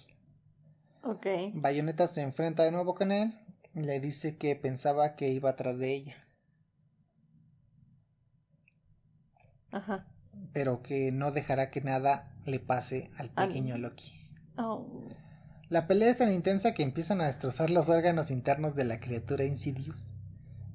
Ok. 1.03 1.27
Bayonetta 1.55 2.07
se 2.07 2.21
enfrenta 2.21 2.63
de 2.63 2.71
nuevo 2.71 2.95
con 2.95 3.11
él 3.11 3.37
y 3.73 3.81
le 3.81 3.99
dice 3.99 4.37
que 4.37 4.55
pensaba 4.55 5.17
que 5.17 5.27
iba 5.27 5.49
atrás 5.49 5.77
de 5.77 5.93
ella, 5.93 6.15
Ajá. 9.71 10.07
pero 10.53 10.81
que 10.81 11.11
no 11.11 11.33
dejará 11.33 11.71
que 11.71 11.81
nada 11.81 12.33
le 12.45 12.61
pase 12.61 13.11
al 13.17 13.29
pequeño 13.29 13.77
Loki. 13.77 14.13
Oh. 14.57 14.87
La 15.67 15.85
pelea 15.85 16.11
es 16.11 16.19
tan 16.19 16.31
intensa 16.31 16.73
que 16.73 16.83
empiezan 16.83 17.19
a 17.19 17.27
destrozar 17.27 17.71
los 17.71 17.89
órganos 17.89 18.31
internos 18.31 18.73
de 18.73 18.85
la 18.85 19.01
criatura 19.01 19.43
Insidious 19.43 20.11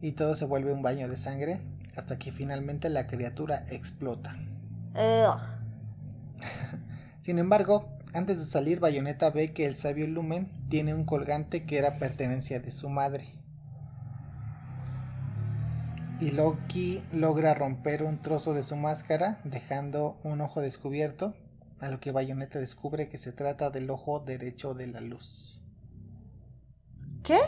y 0.02 0.12
todo 0.12 0.36
se 0.36 0.44
vuelve 0.44 0.70
un 0.74 0.82
baño 0.82 1.08
de 1.08 1.16
sangre 1.16 1.62
hasta 2.00 2.18
que 2.18 2.32
finalmente 2.32 2.88
la 2.88 3.06
criatura 3.06 3.66
explota. 3.70 4.34
Sin 7.20 7.38
embargo, 7.38 7.90
antes 8.14 8.38
de 8.38 8.46
salir, 8.46 8.80
Bayonetta 8.80 9.28
ve 9.28 9.52
que 9.52 9.66
el 9.66 9.74
sabio 9.74 10.06
Lumen 10.06 10.50
tiene 10.70 10.94
un 10.94 11.04
colgante 11.04 11.66
que 11.66 11.76
era 11.76 11.98
pertenencia 11.98 12.58
de 12.58 12.72
su 12.72 12.88
madre. 12.88 13.34
Y 16.20 16.30
Loki 16.30 17.02
logra 17.12 17.52
romper 17.52 18.02
un 18.02 18.22
trozo 18.22 18.54
de 18.54 18.62
su 18.62 18.76
máscara, 18.76 19.38
dejando 19.44 20.18
un 20.24 20.40
ojo 20.40 20.62
descubierto, 20.62 21.34
a 21.80 21.90
lo 21.90 22.00
que 22.00 22.12
Bayonetta 22.12 22.58
descubre 22.58 23.10
que 23.10 23.18
se 23.18 23.32
trata 23.32 23.68
del 23.68 23.90
ojo 23.90 24.20
derecho 24.20 24.72
de 24.72 24.86
la 24.86 25.02
luz. 25.02 25.62
¿Qué? 27.22 27.40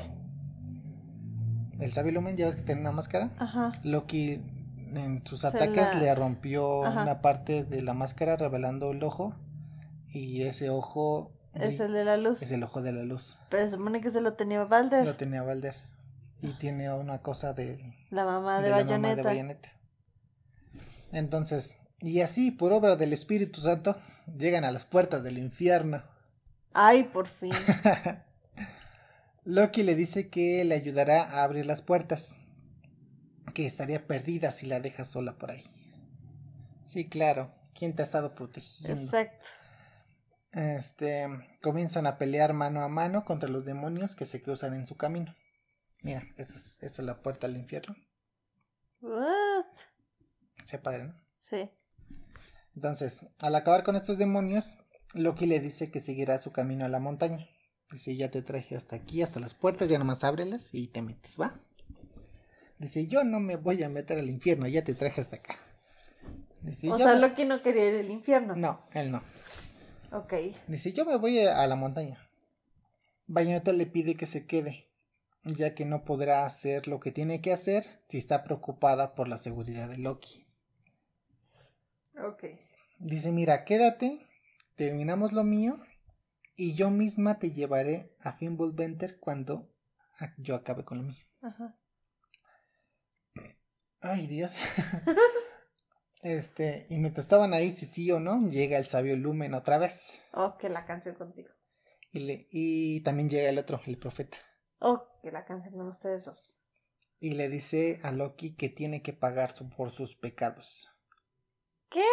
El 1.82 1.92
sabio 1.92 2.12
Lumen, 2.12 2.36
ya 2.36 2.46
ves 2.46 2.56
que 2.56 2.62
tiene 2.62 2.80
una 2.80 2.92
máscara. 2.92 3.30
Ajá. 3.38 3.72
Loki 3.82 4.40
en 4.94 5.24
sus 5.26 5.40
Se 5.40 5.46
ataques 5.48 5.94
la- 5.94 6.00
le 6.00 6.14
rompió 6.14 6.84
Ajá. 6.84 7.02
una 7.02 7.20
parte 7.22 7.64
de 7.64 7.82
la 7.82 7.94
máscara 7.94 8.36
revelando 8.36 8.90
el 8.92 9.02
ojo. 9.02 9.34
Y 10.10 10.42
ese 10.42 10.68
ojo 10.70 11.32
Es 11.54 11.80
el 11.80 11.92
de 11.92 12.04
la 12.04 12.16
luz. 12.18 12.42
es 12.42 12.50
el 12.52 12.62
ojo 12.62 12.82
de 12.82 12.92
la 12.92 13.02
luz. 13.02 13.38
Pero 13.48 13.64
se 13.68 13.76
supone 13.76 14.00
que 14.00 14.10
se 14.10 14.20
lo 14.20 14.34
tenía 14.34 14.64
Balder. 14.64 15.04
Lo 15.06 15.14
tenía 15.16 15.42
Balder. 15.42 15.74
Y 16.42 16.52
tiene 16.58 16.92
una 16.92 17.18
cosa 17.22 17.52
de, 17.54 17.94
La 18.10 18.24
mamá 18.24 18.58
de, 18.58 18.64
de 18.64 18.70
la 18.70 18.76
mamá 18.84 18.84
de 18.84 19.22
Bayonetta. 19.22 19.22
Bayonetta. 19.22 19.68
Entonces, 21.12 21.78
y 22.00 22.20
así, 22.20 22.50
por 22.50 22.72
obra 22.72 22.96
del 22.96 23.12
Espíritu 23.12 23.60
Santo, 23.60 23.96
llegan 24.38 24.64
a 24.64 24.72
las 24.72 24.84
puertas 24.84 25.22
del 25.22 25.38
infierno. 25.38 26.02
Ay, 26.74 27.04
por 27.04 27.28
fin. 27.28 27.52
Loki 29.44 29.82
le 29.82 29.94
dice 29.94 30.28
que 30.28 30.64
le 30.64 30.74
ayudará 30.74 31.22
a 31.22 31.44
abrir 31.44 31.66
las 31.66 31.82
puertas. 31.82 32.38
Que 33.54 33.66
estaría 33.66 34.06
perdida 34.06 34.50
si 34.50 34.66
la 34.66 34.80
dejas 34.80 35.08
sola 35.08 35.36
por 35.36 35.50
ahí. 35.50 35.64
Sí, 36.84 37.08
claro. 37.08 37.52
¿Quién 37.74 37.94
te 37.94 38.02
ha 38.02 38.04
estado 38.04 38.34
protegiendo? 38.34 39.04
Exacto. 39.04 39.46
Este, 40.52 41.26
comienzan 41.62 42.06
a 42.06 42.18
pelear 42.18 42.52
mano 42.52 42.82
a 42.82 42.88
mano 42.88 43.24
contra 43.24 43.48
los 43.48 43.64
demonios 43.64 44.14
que 44.14 44.26
se 44.26 44.42
cruzan 44.42 44.74
en 44.74 44.86
su 44.86 44.96
camino. 44.96 45.34
Mira, 46.02 46.22
esta 46.36 46.54
es, 46.54 46.82
esta 46.82 47.02
es 47.02 47.06
la 47.06 47.22
puerta 47.22 47.46
al 47.46 47.56
infierno. 47.56 47.96
What? 49.00 49.66
Se 50.66 50.78
padre, 50.78 51.04
¿no? 51.04 51.14
Sí. 51.48 51.70
Entonces, 52.74 53.34
al 53.38 53.54
acabar 53.54 53.82
con 53.82 53.96
estos 53.96 54.18
demonios, 54.18 54.76
Loki 55.14 55.46
le 55.46 55.60
dice 55.60 55.90
que 55.90 56.00
seguirá 56.00 56.38
su 56.38 56.52
camino 56.52 56.84
a 56.84 56.88
la 56.88 56.98
montaña. 57.00 57.48
Dice, 57.92 58.16
ya 58.16 58.30
te 58.30 58.40
traje 58.42 58.74
hasta 58.74 58.96
aquí, 58.96 59.22
hasta 59.22 59.38
las 59.38 59.52
puertas, 59.54 59.88
ya 59.90 59.98
nomás 59.98 60.24
ábrelas 60.24 60.72
y 60.72 60.88
te 60.88 61.02
metes, 61.02 61.36
¿va? 61.38 61.60
Dice, 62.78 63.06
yo 63.06 63.22
no 63.22 63.38
me 63.38 63.56
voy 63.56 63.82
a 63.82 63.88
meter 63.88 64.18
al 64.18 64.28
infierno, 64.28 64.66
ya 64.66 64.82
te 64.82 64.94
traje 64.94 65.20
hasta 65.20 65.36
acá. 65.36 65.56
Dice, 66.62 66.90
o 66.90 66.96
"Yo 66.96 67.04
sea, 67.04 67.14
me-". 67.14 67.20
Loki 67.20 67.44
no 67.44 67.62
quería 67.62 67.90
ir 67.90 68.00
al 68.00 68.10
infierno. 68.10 68.56
No, 68.56 68.80
él 68.92 69.10
no. 69.10 69.22
Ok. 70.10 70.32
Dice, 70.68 70.92
yo 70.92 71.04
me 71.04 71.16
voy 71.16 71.38
a 71.40 71.66
la 71.66 71.76
montaña. 71.76 72.18
Bayonetta 73.26 73.72
le 73.72 73.86
pide 73.86 74.16
que 74.16 74.26
se 74.26 74.46
quede, 74.46 74.88
ya 75.44 75.74
que 75.74 75.84
no 75.84 76.04
podrá 76.04 76.44
hacer 76.46 76.88
lo 76.88 76.98
que 76.98 77.12
tiene 77.12 77.40
que 77.40 77.52
hacer 77.52 77.84
si 78.08 78.18
está 78.18 78.42
preocupada 78.42 79.14
por 79.14 79.28
la 79.28 79.36
seguridad 79.36 79.88
de 79.88 79.98
Loki. 79.98 80.46
Ok. 82.26 82.44
Dice, 82.98 83.32
mira, 83.32 83.64
quédate, 83.64 84.26
terminamos 84.76 85.32
lo 85.32 85.44
mío 85.44 85.76
y 86.56 86.74
yo 86.74 86.90
misma 86.90 87.38
te 87.38 87.50
llevaré 87.52 88.14
a 88.20 88.32
Fimbulventer 88.32 89.18
cuando 89.18 89.68
a- 90.18 90.34
yo 90.38 90.54
acabe 90.54 90.84
con 90.84 90.98
lo 90.98 91.04
mío. 91.04 91.24
Ajá. 91.40 91.78
Ay, 94.00 94.26
Dios. 94.26 94.52
este, 96.22 96.86
y 96.90 96.96
mientras 96.98 97.26
estaban 97.26 97.54
ahí, 97.54 97.72
si 97.72 97.86
sí 97.86 98.10
o 98.10 98.20
no, 98.20 98.48
llega 98.48 98.78
el 98.78 98.84
sabio 98.86 99.16
Lumen 99.16 99.54
otra 99.54 99.78
vez. 99.78 100.20
Oh, 100.32 100.56
que 100.58 100.68
la 100.68 100.84
canción 100.86 101.14
contigo. 101.14 101.50
Y, 102.10 102.20
le, 102.20 102.46
y 102.50 103.00
también 103.02 103.30
llega 103.30 103.48
el 103.48 103.58
otro, 103.58 103.80
el 103.86 103.98
profeta. 103.98 104.38
Oh, 104.80 105.06
que 105.22 105.30
la 105.30 105.44
canción 105.44 105.74
con 105.74 105.88
ustedes 105.88 106.24
dos. 106.26 106.58
Y 107.20 107.34
le 107.34 107.48
dice 107.48 108.00
a 108.02 108.10
Loki 108.10 108.56
que 108.56 108.68
tiene 108.68 109.02
que 109.02 109.12
pagar 109.12 109.54
su- 109.54 109.70
por 109.70 109.90
sus 109.92 110.16
pecados. 110.16 110.88
¿Qué? 111.88 112.04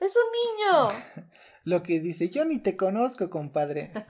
Es 0.00 0.14
un 0.16 0.92
niño. 0.92 1.02
Loki 1.64 1.98
dice, 2.00 2.28
yo 2.28 2.44
ni 2.44 2.58
te 2.58 2.76
conozco, 2.76 3.30
compadre. 3.30 3.90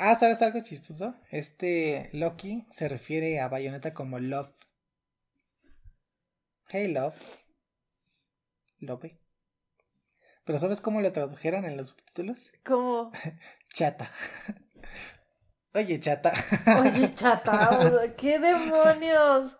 Ah, 0.00 0.14
¿sabes 0.14 0.40
algo 0.42 0.60
chistoso? 0.60 1.16
Este 1.30 2.08
Loki 2.12 2.66
se 2.70 2.86
refiere 2.88 3.40
a 3.40 3.48
Bayonetta 3.48 3.94
como 3.94 4.20
Love. 4.20 4.52
Hey, 6.68 6.92
Love. 6.92 7.16
Love. 8.78 9.18
Pero 10.44 10.58
¿sabes 10.60 10.80
cómo 10.80 11.00
lo 11.00 11.10
tradujeron 11.10 11.64
en 11.64 11.76
los 11.76 11.88
subtítulos? 11.88 12.52
Como, 12.64 13.10
Chata. 13.74 14.12
Oye, 15.74 16.00
chata. 16.00 16.32
oye, 16.80 17.12
chata, 17.14 18.14
¿qué 18.16 18.38
demonios? 18.38 19.58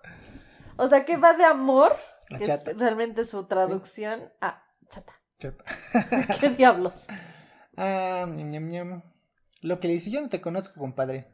O 0.77 0.89
sea, 0.89 1.05
que 1.05 1.17
va 1.17 1.35
de 1.35 1.45
amor, 1.45 1.97
que 2.39 2.47
chata. 2.47 2.71
es 2.71 2.79
realmente 2.79 3.25
su 3.25 3.47
traducción, 3.47 4.33
a 4.41 4.63
chata. 4.89 5.18
¿Qué 6.41 6.51
diablos? 6.51 7.07
Ah, 7.77 8.27
ñam, 8.29 8.49
ñam, 8.49 8.71
ñam. 8.71 9.03
Lo 9.61 9.79
que 9.79 9.89
le 9.89 9.95
dice, 9.95 10.11
yo 10.11 10.21
no 10.21 10.29
te 10.29 10.41
conozco, 10.41 10.81
compadre. 10.81 11.29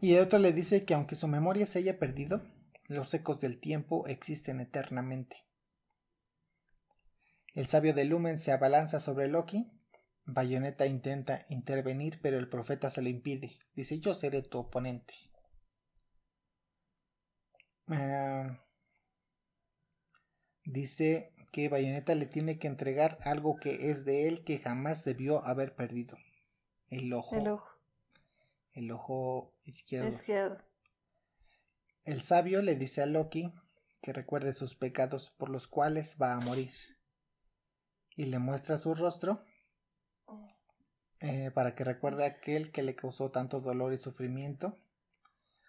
Y 0.00 0.14
el 0.14 0.22
otro 0.22 0.38
le 0.38 0.52
dice 0.52 0.84
que 0.84 0.94
aunque 0.94 1.14
su 1.14 1.26
memoria 1.26 1.66
se 1.66 1.78
haya 1.78 1.98
perdido, 1.98 2.42
los 2.86 3.12
ecos 3.14 3.40
del 3.40 3.60
tiempo 3.60 4.06
existen 4.06 4.60
eternamente. 4.60 5.36
El 7.54 7.66
sabio 7.66 7.94
de 7.94 8.04
Lumen 8.04 8.38
se 8.38 8.52
abalanza 8.52 9.00
sobre 9.00 9.28
Loki. 9.28 9.72
Bayonetta 10.26 10.86
intenta 10.86 11.46
intervenir, 11.48 12.20
pero 12.20 12.38
el 12.38 12.48
profeta 12.48 12.90
se 12.90 13.00
lo 13.00 13.08
impide. 13.08 13.58
Dice, 13.74 14.00
yo 14.00 14.12
seré 14.12 14.42
tu 14.42 14.58
oponente. 14.58 15.14
Ah, 17.88 18.60
dice 20.64 21.35
que 21.52 21.68
Bayonetta 21.68 22.14
le 22.14 22.26
tiene 22.26 22.58
que 22.58 22.66
entregar 22.66 23.18
algo 23.22 23.56
que 23.56 23.90
es 23.90 24.04
de 24.04 24.28
él 24.28 24.44
que 24.44 24.58
jamás 24.58 25.04
debió 25.04 25.44
haber 25.44 25.74
perdido. 25.74 26.18
El 26.88 27.12
ojo. 27.12 27.36
El 27.36 27.48
ojo 27.48 27.70
El 28.72 28.90
ojo 28.90 29.52
izquierdo. 29.64 30.08
izquierdo. 30.10 30.58
El 32.04 32.20
sabio 32.22 32.62
le 32.62 32.76
dice 32.76 33.02
a 33.02 33.06
Loki 33.06 33.52
que 34.00 34.12
recuerde 34.12 34.54
sus 34.54 34.74
pecados 34.74 35.30
por 35.36 35.48
los 35.48 35.66
cuales 35.66 36.16
va 36.20 36.34
a 36.34 36.40
morir. 36.40 36.70
Y 38.14 38.26
le 38.26 38.38
muestra 38.38 38.78
su 38.78 38.94
rostro 38.94 39.44
eh, 41.20 41.50
para 41.52 41.74
que 41.74 41.84
recuerde 41.84 42.24
a 42.24 42.28
aquel 42.28 42.70
que 42.70 42.82
le 42.82 42.94
causó 42.94 43.30
tanto 43.30 43.60
dolor 43.60 43.92
y 43.92 43.98
sufrimiento. 43.98 44.78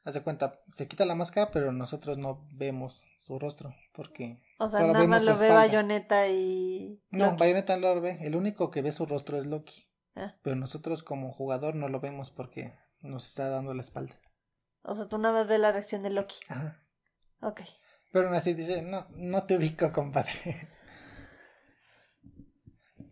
Hace 0.03 0.21
cuenta, 0.21 0.61
se 0.71 0.87
quita 0.87 1.05
la 1.05 1.15
máscara, 1.15 1.51
pero 1.51 1.71
nosotros 1.71 2.17
no 2.17 2.47
vemos 2.51 3.07
su 3.17 3.39
rostro 3.39 3.75
porque 3.93 4.39
O 4.59 4.67
sea, 4.67 4.79
solo 4.79 4.93
nada 4.93 5.07
más 5.07 5.23
lo 5.23 5.37
ve 5.37 5.47
espalda. 5.47 5.55
Bayonetta 5.55 6.27
y. 6.27 7.01
No, 7.11 7.25
Loki. 7.25 7.37
Bayonetta 7.39 7.77
no 7.77 7.95
lo 7.95 8.01
ve. 8.01 8.17
El 8.21 8.35
único 8.35 8.71
que 8.71 8.81
ve 8.81 8.91
su 8.91 9.05
rostro 9.05 9.37
es 9.37 9.45
Loki. 9.45 9.87
Ah. 10.15 10.35
Pero 10.41 10.55
nosotros 10.55 11.03
como 11.03 11.31
jugador 11.31 11.75
no 11.75 11.89
lo 11.89 11.99
vemos 11.99 12.31
porque 12.31 12.73
nos 13.01 13.27
está 13.27 13.49
dando 13.49 13.73
la 13.73 13.81
espalda. 13.81 14.19
O 14.81 14.95
sea, 14.95 15.07
tú 15.07 15.17
nada 15.17 15.33
más 15.39 15.47
ves 15.47 15.59
la 15.59 15.71
reacción 15.71 16.01
de 16.01 16.09
Loki. 16.09 16.37
Ajá. 16.47 16.81
Ok. 17.41 17.61
Pero 18.11 18.27
aún 18.27 18.35
así 18.35 18.53
dice, 18.53 18.81
no, 18.81 19.05
no 19.11 19.43
te 19.43 19.57
ubico, 19.57 19.91
compadre. 19.91 20.69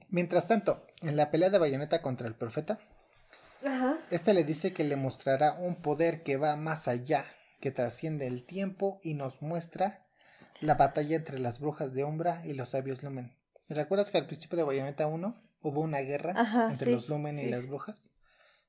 Mientras 0.09 0.47
tanto, 0.47 0.87
en 1.01 1.17
la 1.17 1.29
pelea 1.29 1.49
de 1.49 1.59
Bayonetta 1.59 2.01
contra 2.01 2.27
el 2.27 2.35
profeta, 2.35 2.79
Ajá. 3.63 3.99
este 4.09 4.33
le 4.33 4.43
dice 4.45 4.73
que 4.73 4.83
le 4.83 4.95
mostrará 4.95 5.53
un 5.53 5.75
poder 5.75 6.23
que 6.23 6.37
va 6.37 6.55
más 6.55 6.87
allá, 6.87 7.25
que 7.59 7.71
trasciende 7.71 8.25
el 8.25 8.45
tiempo 8.45 8.99
y 9.03 9.13
nos 9.13 9.41
muestra 9.41 10.04
la 10.61 10.75
batalla 10.75 11.15
entre 11.15 11.39
las 11.39 11.59
brujas 11.59 11.93
de 11.93 12.03
Umbra 12.03 12.41
y 12.45 12.53
los 12.53 12.69
sabios 12.69 13.03
Lumen. 13.03 13.35
¿Recuerdas 13.67 14.11
que 14.11 14.17
al 14.17 14.27
principio 14.27 14.57
de 14.57 14.63
Bayonetta 14.63 15.07
1 15.07 15.35
hubo 15.61 15.81
una 15.81 15.99
guerra 15.99 16.33
Ajá, 16.35 16.71
entre 16.71 16.85
sí, 16.85 16.91
los 16.91 17.09
Lumen 17.09 17.39
y 17.39 17.49
las 17.49 17.67
brujas? 17.67 18.09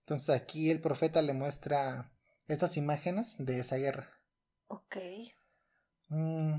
Entonces 0.01 0.30
aquí 0.30 0.70
el 0.70 0.80
profeta 0.80 1.20
le 1.22 1.32
muestra 1.32 2.12
estas 2.49 2.76
imágenes 2.76 3.37
de 3.39 3.59
esa 3.59 3.76
guerra. 3.76 4.09
Ok. 4.68 4.97
Mm, 6.09 6.55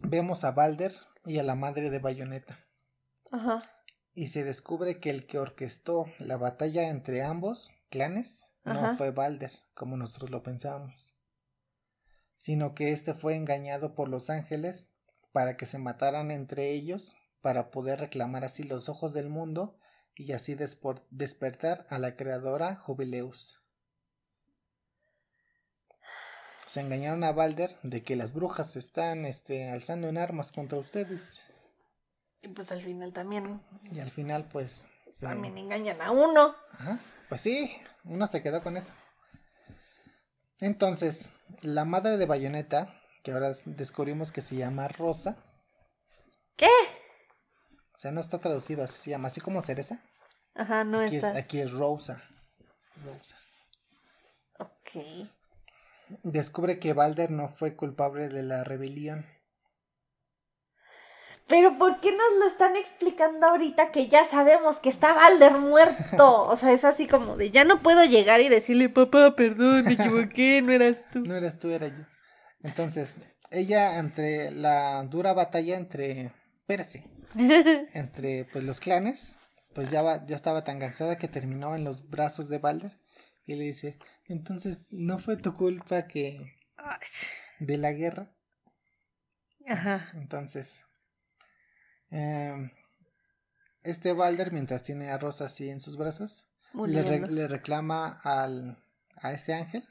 vemos 0.00 0.44
a 0.44 0.52
Balder 0.52 0.92
y 1.24 1.38
a 1.38 1.42
la 1.42 1.54
madre 1.54 1.90
de 1.90 1.98
Bayonetta. 1.98 2.58
Ajá. 3.30 3.62
Y 4.12 4.28
se 4.28 4.44
descubre 4.44 5.00
que 5.00 5.10
el 5.10 5.26
que 5.26 5.38
orquestó 5.38 6.06
la 6.18 6.36
batalla 6.36 6.88
entre 6.88 7.22
ambos 7.22 7.70
clanes 7.90 8.50
no 8.64 8.72
Ajá. 8.72 8.96
fue 8.96 9.10
Balder, 9.10 9.52
como 9.74 9.96
nosotros 9.96 10.30
lo 10.30 10.42
pensábamos, 10.42 11.13
sino 12.44 12.74
que 12.74 12.92
éste 12.92 13.14
fue 13.14 13.36
engañado 13.36 13.94
por 13.94 14.10
los 14.10 14.28
ángeles 14.28 14.90
para 15.32 15.56
que 15.56 15.64
se 15.64 15.78
mataran 15.78 16.30
entre 16.30 16.72
ellos, 16.72 17.16
para 17.40 17.70
poder 17.70 18.00
reclamar 18.00 18.44
así 18.44 18.64
los 18.64 18.90
ojos 18.90 19.14
del 19.14 19.30
mundo 19.30 19.78
y 20.14 20.32
así 20.32 20.54
despertar 21.10 21.86
a 21.88 21.98
la 21.98 22.16
creadora 22.16 22.76
Jubileus. 22.76 23.62
Se 26.66 26.80
engañaron 26.82 27.24
a 27.24 27.32
Balder 27.32 27.78
de 27.82 28.02
que 28.02 28.14
las 28.14 28.34
brujas 28.34 28.72
se 28.72 28.78
están 28.78 29.24
este, 29.24 29.70
alzando 29.70 30.08
en 30.08 30.18
armas 30.18 30.52
contra 30.52 30.76
ustedes. 30.78 31.40
Y 32.42 32.48
pues 32.48 32.70
al 32.72 32.82
final 32.82 33.14
también. 33.14 33.62
Y 33.90 34.00
al 34.00 34.10
final, 34.10 34.48
pues. 34.52 34.86
se- 35.06 35.24
También 35.24 35.56
engañan 35.56 36.02
a 36.02 36.10
uno. 36.10 36.54
Ajá, 36.72 37.00
Pues 37.30 37.40
sí, 37.40 37.70
uno 38.04 38.26
se 38.26 38.42
quedó 38.42 38.62
con 38.62 38.76
eso. 38.76 38.92
Entonces, 40.60 41.30
la 41.62 41.84
madre 41.84 42.16
de 42.16 42.26
Bayonetta, 42.26 43.00
que 43.22 43.32
ahora 43.32 43.52
descubrimos 43.64 44.32
que 44.32 44.42
se 44.42 44.56
llama 44.56 44.88
Rosa, 44.88 45.36
¿Qué? 46.56 46.68
o 47.94 47.98
sea, 47.98 48.12
no 48.12 48.20
está 48.20 48.38
traducido 48.38 48.84
así, 48.84 48.98
se 49.00 49.10
llama 49.10 49.28
así 49.28 49.40
como 49.40 49.60
cereza. 49.62 50.00
Ajá, 50.54 50.84
no 50.84 51.00
Aquí 51.00 51.16
es, 51.16 51.24
está. 51.24 51.36
aquí 51.38 51.60
es 51.60 51.72
Rosa. 51.72 52.22
Rosa. 53.04 53.38
Ok. 54.58 55.28
Descubre 56.22 56.78
que 56.78 56.92
Balder 56.92 57.30
no 57.30 57.48
fue 57.48 57.74
culpable 57.76 58.28
de 58.28 58.42
la 58.42 58.62
rebelión. 58.62 59.26
Pero 61.46 61.76
¿por 61.76 62.00
qué 62.00 62.10
nos 62.10 62.38
lo 62.38 62.46
están 62.46 62.74
explicando 62.76 63.46
ahorita 63.46 63.90
que 63.92 64.08
ya 64.08 64.24
sabemos 64.24 64.78
que 64.78 64.88
está 64.88 65.12
Balder 65.12 65.58
muerto? 65.58 66.44
O 66.54 66.56
sea, 66.56 66.72
es 66.72 66.84
así 66.84 67.06
como 67.06 67.36
de 67.36 67.50
ya 67.50 67.64
no 67.64 67.82
puedo 67.82 68.04
llegar 68.04 68.40
y 68.40 68.48
decirle, 68.48 68.88
papá, 68.88 69.34
perdón, 69.36 69.84
me 69.84 69.92
equivoqué, 69.92 70.62
no 70.62 70.72
eras 70.72 71.04
tú. 71.12 71.20
No 71.20 71.34
eras 71.34 71.58
tú, 71.58 71.70
era 71.70 71.88
yo. 71.88 72.04
Entonces, 72.62 73.16
ella 73.50 73.98
entre 73.98 74.50
la 74.50 75.02
dura 75.04 75.32
batalla 75.32 75.76
entre 75.76 76.32
Perse, 76.66 77.04
entre 77.94 78.46
pues 78.46 78.64
los 78.64 78.80
clanes, 78.80 79.38
pues 79.74 79.90
ya 79.90 80.02
va, 80.02 80.24
ya 80.26 80.36
estaba 80.36 80.64
tan 80.64 80.78
cansada 80.78 81.18
que 81.18 81.28
terminó 81.28 81.74
en 81.74 81.84
los 81.84 82.08
brazos 82.08 82.48
de 82.48 82.58
Balder 82.58 82.98
y 83.44 83.56
le 83.56 83.64
dice, 83.64 83.98
entonces 84.26 84.86
no 84.90 85.18
fue 85.18 85.36
tu 85.36 85.54
culpa 85.54 86.06
que 86.06 86.40
de 87.58 87.78
la 87.78 87.92
guerra. 87.92 88.30
Ajá. 89.66 90.10
Entonces, 90.14 90.80
em, 92.10 92.70
este 93.82 94.12
Balder 94.12 94.52
mientras 94.52 94.82
tiene 94.82 95.10
a 95.10 95.18
Rosa 95.18 95.46
así 95.46 95.68
en 95.68 95.80
sus 95.80 95.96
brazos, 95.96 96.46
le, 96.84 97.02
re- 97.02 97.20
Muriendo. 97.20 97.28
le 97.28 97.48
reclama 97.48 98.20
al, 98.22 98.82
a 99.16 99.32
este 99.32 99.54
ángel 99.54 99.86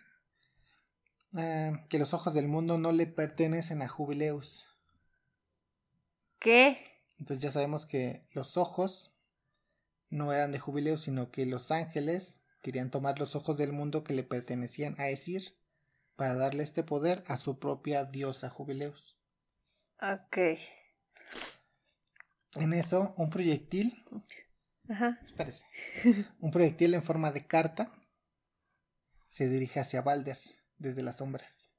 eh, 1.38 1.74
que 1.90 2.00
los 2.00 2.14
ojos 2.14 2.34
del 2.34 2.48
mundo 2.48 2.78
no 2.78 2.92
le 2.92 3.08
pertenecen 3.08 3.82
a 3.82 3.88
Jubileus. 3.88 4.66
¿Qué? 6.40 6.78
Entonces 7.20 7.42
ya 7.44 7.52
sabemos 7.52 7.86
que 7.86 8.26
los 8.34 8.58
ojos 8.58 9.16
no 10.10 10.34
eran 10.34 10.52
de 10.52 10.60
Jubileus, 10.60 11.02
sino 11.02 11.32
que 11.32 11.46
los 11.46 11.72
ángeles 11.72 12.42
querían 12.62 12.92
tomar 12.92 13.18
los 13.20 13.36
ojos 13.36 13.58
del 13.58 13.72
mundo 13.74 14.04
que 14.04 14.14
le 14.14 14.24
pertenecían 14.24 14.96
a 15.00 15.10
Esir 15.10 15.58
para 16.16 16.36
darle 16.36 16.64
este 16.64 16.84
poder 16.84 17.24
a 17.28 17.38
su 17.38 17.60
propia 17.60 18.06
diosa 18.06 18.50
Jubileus. 18.50 19.18
Ok. 20.02 20.38
En 22.56 22.74
eso, 22.74 23.14
un 23.18 23.30
proyectil, 23.30 24.04
Ajá. 24.90 25.20
espérese, 25.26 25.66
un 26.40 26.52
proyectil 26.52 26.94
en 26.94 27.04
forma 27.04 27.32
de 27.32 27.48
carta 27.48 27.92
se 29.30 29.50
dirige 29.50 29.80
hacia 29.80 30.02
Balder 30.02 30.38
desde 30.78 31.02
las 31.02 31.18
sombras. 31.18 31.72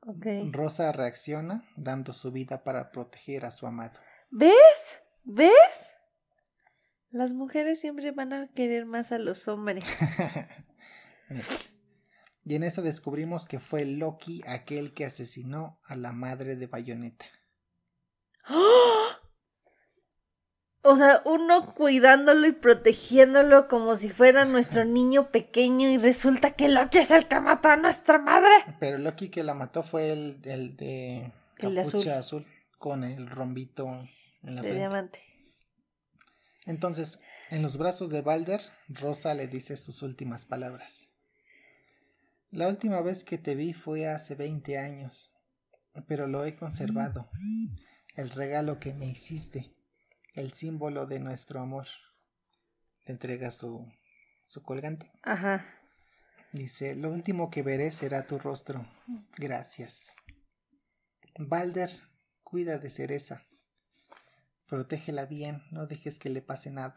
Ok. 0.00 0.26
Rosa 0.52 0.92
reacciona 0.92 1.68
dando 1.76 2.12
su 2.12 2.32
vida 2.32 2.64
para 2.64 2.90
proteger 2.90 3.44
a 3.44 3.50
su 3.50 3.66
amado. 3.66 3.98
¿Ves? 4.30 5.00
¿Ves? 5.24 5.92
Las 7.10 7.32
mujeres 7.32 7.80
siempre 7.80 8.10
van 8.12 8.32
a 8.32 8.48
querer 8.48 8.86
más 8.86 9.12
a 9.12 9.18
los 9.18 9.48
hombres. 9.48 9.84
y 12.44 12.54
en 12.54 12.62
eso 12.62 12.80
descubrimos 12.82 13.46
que 13.46 13.58
fue 13.58 13.84
Loki 13.84 14.42
aquel 14.46 14.94
que 14.94 15.04
asesinó 15.04 15.80
a 15.84 15.96
la 15.96 16.12
madre 16.12 16.56
de 16.56 16.66
Bayonetta. 16.66 17.26
¡Ah! 18.44 18.97
O 20.90 20.96
sea, 20.96 21.20
uno 21.26 21.74
cuidándolo 21.74 22.46
y 22.46 22.52
protegiéndolo 22.52 23.68
como 23.68 23.94
si 23.96 24.08
fuera 24.08 24.44
nuestro 24.46 24.84
niño 24.86 25.30
pequeño 25.30 25.88
y 25.88 25.98
resulta 25.98 26.52
que 26.52 26.68
Loki 26.68 26.98
es 26.98 27.10
el 27.10 27.28
que 27.28 27.40
mató 27.40 27.68
a 27.68 27.76
nuestra 27.76 28.18
madre. 28.18 28.50
Pero 28.80 28.96
Loki 28.98 29.28
que 29.28 29.42
la 29.42 29.52
mató 29.54 29.82
fue 29.82 30.10
el, 30.12 30.40
el 30.44 30.76
de 30.76 31.32
El 31.58 31.74
capucha 31.74 32.18
azul. 32.18 32.46
con 32.78 33.04
el 33.04 33.28
rombito 33.28 33.86
en 34.42 34.54
la 34.54 34.62
De 34.62 34.68
frente. 34.68 34.78
diamante. 34.78 35.22
Entonces, 36.64 37.20
en 37.50 37.62
los 37.62 37.76
brazos 37.76 38.10
de 38.10 38.22
Balder, 38.22 38.60
Rosa 38.88 39.34
le 39.34 39.46
dice 39.46 39.76
sus 39.76 40.02
últimas 40.02 40.44
palabras. 40.44 41.08
La 42.50 42.68
última 42.68 43.00
vez 43.02 43.24
que 43.24 43.36
te 43.38 43.54
vi 43.54 43.74
fue 43.74 44.06
hace 44.08 44.34
20 44.34 44.78
años, 44.78 45.32
pero 46.06 46.26
lo 46.26 46.44
he 46.44 46.56
conservado. 46.56 47.28
El 48.16 48.30
regalo 48.30 48.78
que 48.80 48.94
me 48.94 49.06
hiciste, 49.06 49.74
el 50.38 50.52
símbolo 50.52 51.06
de 51.06 51.18
nuestro 51.18 51.60
amor. 51.60 51.88
Le 53.04 53.12
entrega 53.12 53.50
su, 53.50 53.90
su 54.46 54.62
colgante. 54.62 55.10
Ajá. 55.22 55.66
Dice, 56.52 56.94
lo 56.94 57.10
último 57.10 57.50
que 57.50 57.62
veré 57.62 57.90
será 57.90 58.26
tu 58.26 58.38
rostro. 58.38 58.86
Gracias. 59.36 60.14
Balder, 61.38 61.90
cuida 62.42 62.78
de 62.78 62.88
Cereza. 62.88 63.46
Protégela 64.68 65.26
bien, 65.26 65.62
no 65.70 65.86
dejes 65.86 66.18
que 66.18 66.30
le 66.30 66.40
pase 66.40 66.70
nada. 66.70 66.96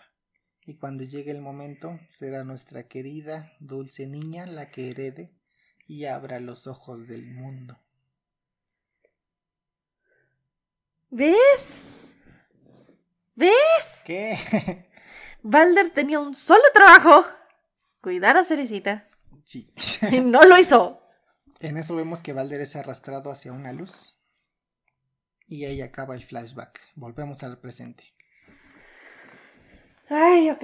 Y 0.64 0.76
cuando 0.76 1.04
llegue 1.04 1.32
el 1.32 1.42
momento, 1.42 2.00
será 2.12 2.44
nuestra 2.44 2.88
querida, 2.88 3.54
dulce 3.60 4.06
niña 4.06 4.46
la 4.46 4.70
que 4.70 4.92
herede 4.92 5.34
y 5.88 6.06
abra 6.06 6.40
los 6.40 6.68
ojos 6.68 7.08
del 7.08 7.26
mundo. 7.26 7.80
¿Ves? 11.10 11.82
¿Ves? 13.36 14.02
¿Qué? 14.06 14.88
Balder 15.44 15.90
tenía 15.92 16.20
un 16.20 16.36
solo 16.36 16.64
trabajo. 16.74 17.26
Cuidar 18.02 18.38
a 18.38 18.44
Cerecita. 18.44 19.08
Sí. 19.46 19.74
Y 20.12 20.20
no 20.20 20.42
lo 20.44 20.58
hizo. 20.58 21.02
En 21.60 21.78
eso 21.78 21.96
vemos 21.96 22.22
que 22.22 22.34
Balder 22.34 22.62
es 22.62 22.76
arrastrado 22.76 23.32
hacia 23.32 23.54
una 23.54 23.72
luz. 23.72 24.18
Y 25.48 25.66
ahí 25.66 25.82
acaba 25.82 26.16
el 26.16 26.24
flashback. 26.24 26.80
Volvemos 26.96 27.44
al 27.44 27.60
presente. 27.60 28.04
Ay, 30.10 30.50
ok. 30.50 30.64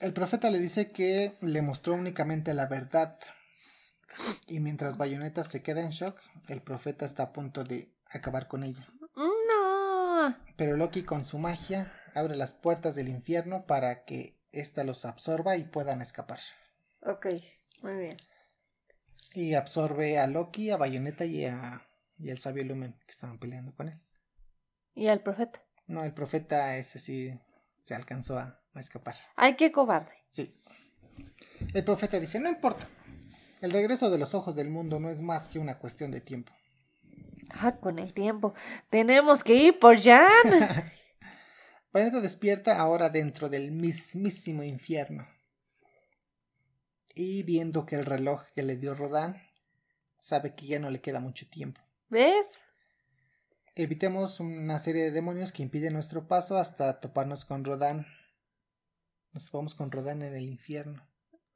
El 0.00 0.12
profeta 0.12 0.50
le 0.50 0.58
dice 0.58 0.90
que 0.90 1.36
le 1.42 1.60
mostró 1.60 1.94
únicamente 1.94 2.54
la 2.54 2.66
verdad. 2.66 3.18
Y 4.46 4.60
mientras 4.60 4.96
Bayonetta 4.96 5.44
se 5.44 5.62
queda 5.62 5.82
en 5.82 5.90
shock, 5.90 6.18
el 6.48 6.62
profeta 6.62 7.04
está 7.04 7.24
a 7.24 7.32
punto 7.32 7.64
de 7.64 7.92
acabar 8.10 8.48
con 8.48 8.64
ella. 8.64 8.88
Pero 10.60 10.76
Loki 10.76 11.04
con 11.04 11.24
su 11.24 11.38
magia 11.38 11.90
abre 12.14 12.36
las 12.36 12.52
puertas 12.52 12.94
del 12.94 13.08
infierno 13.08 13.64
para 13.64 14.04
que 14.04 14.36
ésta 14.52 14.84
los 14.84 15.06
absorba 15.06 15.56
y 15.56 15.64
puedan 15.64 16.02
escapar. 16.02 16.38
Ok, 17.00 17.28
muy 17.80 17.96
bien. 17.96 18.18
Y 19.32 19.54
absorbe 19.54 20.18
a 20.18 20.26
Loki, 20.26 20.68
a 20.68 20.76
Bayonetta 20.76 21.24
y 21.24 21.46
a 21.46 21.88
y 22.18 22.28
al 22.28 22.36
sabio 22.36 22.62
Lumen 22.64 22.92
que 23.06 23.10
estaban 23.10 23.38
peleando 23.38 23.74
con 23.74 23.88
él. 23.88 24.02
¿Y 24.94 25.06
al 25.06 25.22
profeta? 25.22 25.62
No, 25.86 26.04
el 26.04 26.12
profeta 26.12 26.76
ese 26.76 26.98
sí 26.98 27.40
se 27.80 27.94
alcanzó 27.94 28.38
a, 28.38 28.60
a 28.74 28.80
escapar. 28.80 29.14
Ay, 29.36 29.56
qué 29.56 29.72
cobarde. 29.72 30.12
Sí. 30.28 30.54
El 31.72 31.84
profeta 31.84 32.20
dice, 32.20 32.38
no 32.38 32.50
importa. 32.50 32.86
El 33.62 33.70
regreso 33.70 34.10
de 34.10 34.18
los 34.18 34.34
ojos 34.34 34.56
del 34.56 34.68
mundo 34.68 35.00
no 35.00 35.08
es 35.08 35.22
más 35.22 35.48
que 35.48 35.58
una 35.58 35.78
cuestión 35.78 36.10
de 36.10 36.20
tiempo. 36.20 36.52
Ah, 37.52 37.76
con 37.80 37.98
el 37.98 38.12
tiempo. 38.12 38.54
Tenemos 38.88 39.44
que 39.44 39.54
ir 39.54 39.78
por 39.78 40.00
Jan. 40.00 40.28
Bayonetta 41.92 42.20
despierta 42.20 42.78
ahora 42.78 43.10
dentro 43.10 43.48
del 43.48 43.72
mismísimo 43.72 44.62
infierno. 44.62 45.26
Y 47.14 47.42
viendo 47.42 47.84
que 47.84 47.96
el 47.96 48.06
reloj 48.06 48.44
que 48.54 48.62
le 48.62 48.76
dio 48.76 48.94
Rodán 48.94 49.42
sabe 50.20 50.54
que 50.54 50.66
ya 50.66 50.78
no 50.78 50.90
le 50.90 51.00
queda 51.00 51.20
mucho 51.20 51.48
tiempo. 51.48 51.80
¿Ves? 52.08 52.46
Evitemos 53.74 54.40
una 54.40 54.78
serie 54.78 55.04
de 55.04 55.10
demonios 55.10 55.52
que 55.52 55.62
impiden 55.62 55.92
nuestro 55.92 56.28
paso 56.28 56.58
hasta 56.58 57.00
toparnos 57.00 57.44
con 57.44 57.64
Rodán. 57.64 58.06
Nos 59.32 59.46
topamos 59.46 59.74
con 59.74 59.90
Rodán 59.90 60.22
en 60.22 60.34
el 60.34 60.44
infierno. 60.44 61.08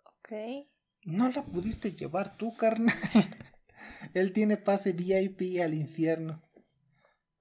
Ok. 0.05 0.32
No 1.05 1.28
la 1.28 1.45
pudiste 1.45 1.92
llevar 1.92 2.36
tú, 2.36 2.57
carnal. 2.57 2.95
Él 4.12 4.32
tiene 4.32 4.57
pase 4.57 4.92
VIP 4.92 5.61
al 5.62 5.74
infierno. 5.74 6.42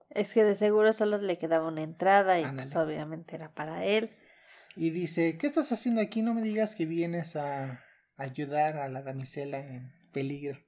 Es 0.10 0.34
que 0.34 0.44
de 0.44 0.56
seguro 0.56 0.94
solo 0.94 1.18
le 1.18 1.38
quedaba 1.38 1.68
una 1.68 1.82
entrada 1.82 2.40
y 2.40 2.44
pues 2.44 2.76
obviamente 2.76 3.36
era 3.36 3.52
para 3.54 3.84
él. 3.84 4.12
Y 4.76 4.92
dice, 4.92 5.38
¿qué 5.38 5.48
estás 5.48 5.72
haciendo 5.72 6.02
aquí? 6.02 6.22
No 6.22 6.34
me 6.34 6.42
digas 6.42 6.76
que 6.76 6.86
vienes 6.86 7.36
a 7.36 7.84
ayudar 8.16 8.78
a 8.78 8.90
la 8.90 9.02
damisela 9.02 9.60
en 9.60 9.92
peligro. 10.12 10.60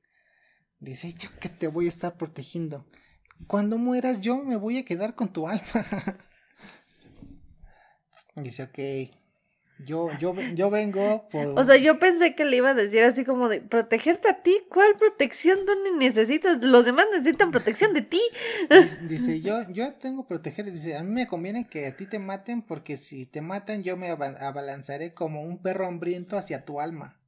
Dice, 0.79 1.13
yo 1.13 1.29
que 1.39 1.49
te 1.49 1.67
voy 1.67 1.85
a 1.85 1.89
estar 1.89 2.17
protegiendo. 2.17 2.87
Cuando 3.47 3.77
mueras 3.77 4.21
yo 4.21 4.37
me 4.37 4.55
voy 4.55 4.77
a 4.79 4.85
quedar 4.85 5.15
con 5.15 5.31
tu 5.31 5.47
alma. 5.47 5.63
Dice, 8.35 8.63
ok. 8.63 9.15
Yo, 9.79 10.09
yo, 10.19 10.33
yo 10.53 10.69
vengo 10.69 11.27
por... 11.29 11.47
O 11.59 11.63
sea, 11.65 11.75
yo 11.75 11.99
pensé 11.99 12.33
que 12.33 12.45
le 12.45 12.55
iba 12.57 12.69
a 12.69 12.73
decir 12.73 13.03
así 13.03 13.25
como 13.25 13.49
de 13.49 13.59
protegerte 13.59 14.29
a 14.29 14.41
ti. 14.41 14.57
¿Cuál 14.69 14.95
protección 14.97 15.59
tú 15.65 15.73
ni 15.83 15.97
necesitas? 15.97 16.63
Los 16.63 16.85
demás 16.85 17.07
necesitan 17.11 17.51
protección 17.51 17.93
de 17.93 18.01
ti. 18.01 18.21
Dice, 19.01 19.41
yo, 19.41 19.69
yo 19.69 19.93
tengo 19.95 20.23
que 20.23 20.29
proteger. 20.29 20.71
Dice, 20.71 20.95
a 20.95 21.03
mí 21.03 21.11
me 21.11 21.27
conviene 21.27 21.67
que 21.67 21.87
a 21.87 21.95
ti 21.97 22.05
te 22.05 22.19
maten 22.19 22.61
porque 22.61 22.95
si 22.95 23.25
te 23.25 23.41
matan 23.41 23.83
yo 23.83 23.97
me 23.97 24.09
aba- 24.09 24.37
abalanzaré 24.39 25.13
como 25.13 25.41
un 25.41 25.61
perro 25.61 25.87
hambriento 25.87 26.37
hacia 26.37 26.63
tu 26.63 26.79
alma. 26.79 27.19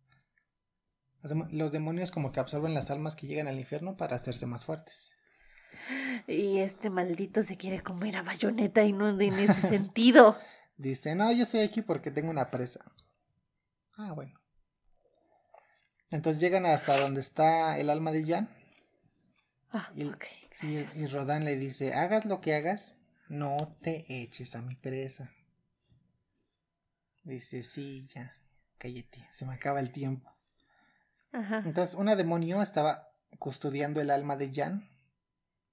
Los 1.52 1.74
demonios 1.74 2.12
como 2.12 2.32
que 2.32 2.40
absorben 2.40 2.74
las 2.74 2.90
almas 2.90 3.18
que 3.18 3.28
llegan 3.28 3.48
al 3.50 3.60
infierno 3.60 3.98
para 3.98 4.16
hacerse 4.16 4.46
más 4.46 4.64
fuertes. 4.64 5.10
Y 6.28 6.60
este 6.60 6.90
maldito 6.90 7.44
se 7.44 7.58
quiere 7.58 7.82
comer 7.84 8.16
a 8.16 8.24
bayoneta 8.24 8.84
y 8.86 8.94
no 8.94 9.10
en 9.10 9.34
ese 9.34 9.62
sentido. 9.62 10.38
Dice, 10.78 11.16
no, 11.16 11.32
yo 11.32 11.44
estoy 11.44 11.62
aquí 11.62 11.82
porque 11.82 12.12
tengo 12.12 12.30
una 12.30 12.52
presa. 12.52 12.86
Ah, 13.94 14.14
bueno. 14.14 14.40
Entonces 16.10 16.42
llegan 16.42 16.66
hasta 16.66 17.00
donde 17.00 17.20
está 17.20 17.78
el 17.80 17.90
alma 17.90 18.12
de 18.12 18.26
Jan. 18.26 18.50
Ah, 19.72 19.90
Y, 19.96 20.06
ok, 20.06 20.24
y, 20.62 20.78
y 21.02 21.08
Rodán 21.08 21.44
le 21.44 21.56
dice, 21.58 21.94
hagas 21.94 22.26
lo 22.26 22.40
que 22.40 22.56
hagas, 22.56 22.98
no 23.28 23.78
te 23.82 24.06
eches 24.08 24.56
a 24.56 24.62
mi 24.62 24.76
presa. 24.76 25.32
Dice, 27.24 27.64
sí, 27.64 28.08
ya, 28.16 28.38
cállate, 28.78 29.28
se 29.32 29.46
me 29.46 29.54
acaba 29.54 29.80
el 29.82 29.92
tiempo. 29.92 30.32
Ajá. 31.34 31.64
Entonces, 31.66 31.96
una 31.96 32.16
demonio 32.16 32.62
estaba 32.62 33.10
custodiando 33.40 34.00
el 34.00 34.10
alma 34.12 34.38
de 34.38 34.54
Jan 34.54 34.90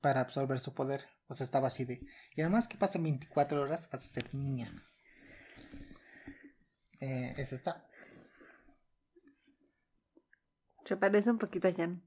para 0.01 0.21
absorber 0.21 0.59
su 0.59 0.75
poder. 0.75 1.05
O 1.29 1.35
sea, 1.35 1.45
estaba 1.45 1.69
así 1.69 1.85
de, 1.85 2.01
y 2.35 2.41
además 2.41 2.67
que 2.67 2.77
pasen 2.77 3.05
24 3.05 3.63
horas 3.63 3.89
vas 3.91 4.05
a 4.05 4.09
ser 4.09 4.35
niña. 4.35 4.83
Eh, 7.05 7.35
eso 7.37 7.55
está. 7.55 7.87
Se 10.87 10.97
parece 10.97 11.31
un 11.31 11.39
poquito 11.39 11.69
a 11.69 11.73
Jan. 11.73 12.03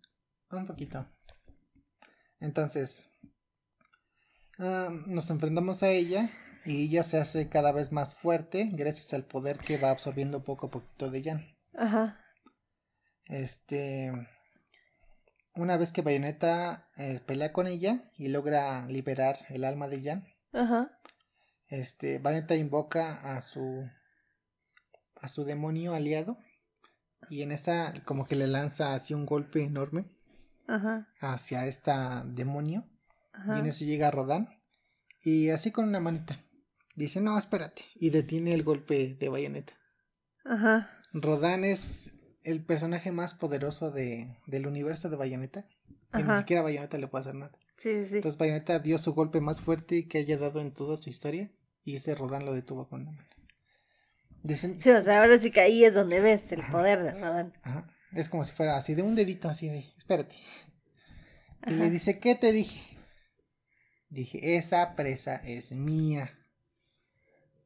Un 0.49 0.65
poquito. 0.65 1.07
Entonces, 2.39 3.11
ah, 4.57 4.89
nos 5.05 5.29
enfrentamos 5.29 5.83
a 5.83 5.89
ella 5.89 6.31
y 6.65 6.85
ella 6.85 7.03
se 7.03 7.19
hace 7.19 7.47
cada 7.47 7.71
vez 7.71 7.91
más 7.91 8.15
fuerte 8.15 8.71
gracias 8.73 9.13
al 9.13 9.23
poder 9.23 9.59
que 9.59 9.77
va 9.77 9.91
absorbiendo 9.91 10.43
poco 10.43 10.67
a 10.67 10.71
poquito 10.71 11.11
de 11.11 11.23
Jan. 11.23 11.45
Ajá. 11.75 12.19
Este, 13.25 14.11
una 15.53 15.77
vez 15.77 15.91
que 15.91 16.01
Bayonetta 16.01 16.89
eh, 16.97 17.19
pelea 17.23 17.53
con 17.53 17.67
ella 17.67 18.09
y 18.15 18.29
logra 18.29 18.87
liberar 18.87 19.37
el 19.49 19.63
alma 19.63 19.87
de 19.89 20.01
Jan, 20.01 20.27
Ajá. 20.53 20.99
este, 21.67 22.17
Bayonetta 22.17 22.55
invoca 22.55 23.35
a 23.35 23.41
su 23.41 23.87
a 25.21 25.27
su 25.27 25.43
demonio 25.45 25.93
aliado 25.93 26.37
y 27.29 27.41
en 27.41 27.51
esa 27.51 27.93
como 28.05 28.25
que 28.25 28.35
le 28.35 28.47
lanza 28.47 28.93
así 28.93 29.13
un 29.13 29.25
golpe 29.25 29.63
enorme 29.63 30.05
Ajá. 30.67 31.07
hacia 31.19 31.65
esta 31.65 32.23
demonio 32.25 32.85
Y 33.47 33.59
en 33.59 33.65
eso 33.65 33.85
llega 33.85 34.11
Rodán. 34.11 34.49
Y 35.21 35.49
así 35.49 35.71
con 35.71 35.87
una 35.87 35.99
manita. 35.99 36.43
Dice, 36.95 37.21
no, 37.21 37.37
espérate. 37.37 37.83
Y 37.95 38.09
detiene 38.09 38.53
el 38.53 38.63
golpe 38.63 39.15
de 39.19 39.29
bayoneta. 39.29 39.73
Ajá. 40.45 40.89
Rodán 41.13 41.63
es 41.63 42.13
el 42.43 42.63
personaje 42.63 43.11
más 43.11 43.33
poderoso 43.33 43.91
de, 43.91 44.37
del 44.47 44.67
universo 44.67 45.09
de 45.09 45.17
Bayonetta. 45.17 45.67
Y 46.13 46.23
ni 46.23 46.37
siquiera 46.37 46.61
Bayonetta 46.61 46.97
le 46.97 47.07
puede 47.07 47.21
hacer 47.23 47.35
nada. 47.35 47.51
Sí, 47.77 48.05
sí. 48.05 48.15
Entonces 48.15 48.37
Bayonetta 48.37 48.79
dio 48.79 48.97
su 48.97 49.13
golpe 49.13 49.41
más 49.41 49.59
fuerte 49.59 50.07
que 50.07 50.19
haya 50.19 50.37
dado 50.37 50.61
en 50.61 50.73
toda 50.73 50.97
su 50.97 51.09
historia. 51.09 51.51
Y 51.83 51.95
ese 51.95 52.15
Rodán 52.15 52.45
lo 52.45 52.53
detuvo 52.53 52.87
con 52.87 53.01
una 53.01 53.11
mano. 53.11 53.27
Dicen, 54.43 54.79
Sí, 54.79 54.89
o 54.91 55.01
sea, 55.01 55.21
ahora 55.21 55.37
sí 55.37 55.51
que 55.51 55.61
ahí 55.61 55.83
es 55.83 55.93
donde 55.93 56.19
ves 56.19 56.51
el 56.51 56.65
poder 56.67 57.03
de 57.03 57.11
Rodan. 57.11 57.53
Ajá. 57.63 57.87
Es 58.13 58.29
como 58.29 58.43
si 58.43 58.53
fuera 58.53 58.75
así 58.77 58.95
de 58.95 59.01
un 59.01 59.15
dedito 59.15 59.49
así 59.49 59.67
de, 59.67 59.85
espérate. 59.97 60.35
Y 61.65 61.71
le 61.71 61.83
Ajá. 61.83 61.89
dice, 61.89 62.19
¿qué 62.19 62.35
te 62.35 62.51
dije? 62.51 62.97
Dije, 64.09 64.55
esa 64.57 64.95
presa 64.95 65.35
es 65.37 65.73
mía. 65.73 66.31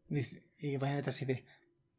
Dice, 0.08 0.42
y 0.60 0.78
Bayonetta 0.78 1.12
así 1.12 1.26
de, 1.26 1.46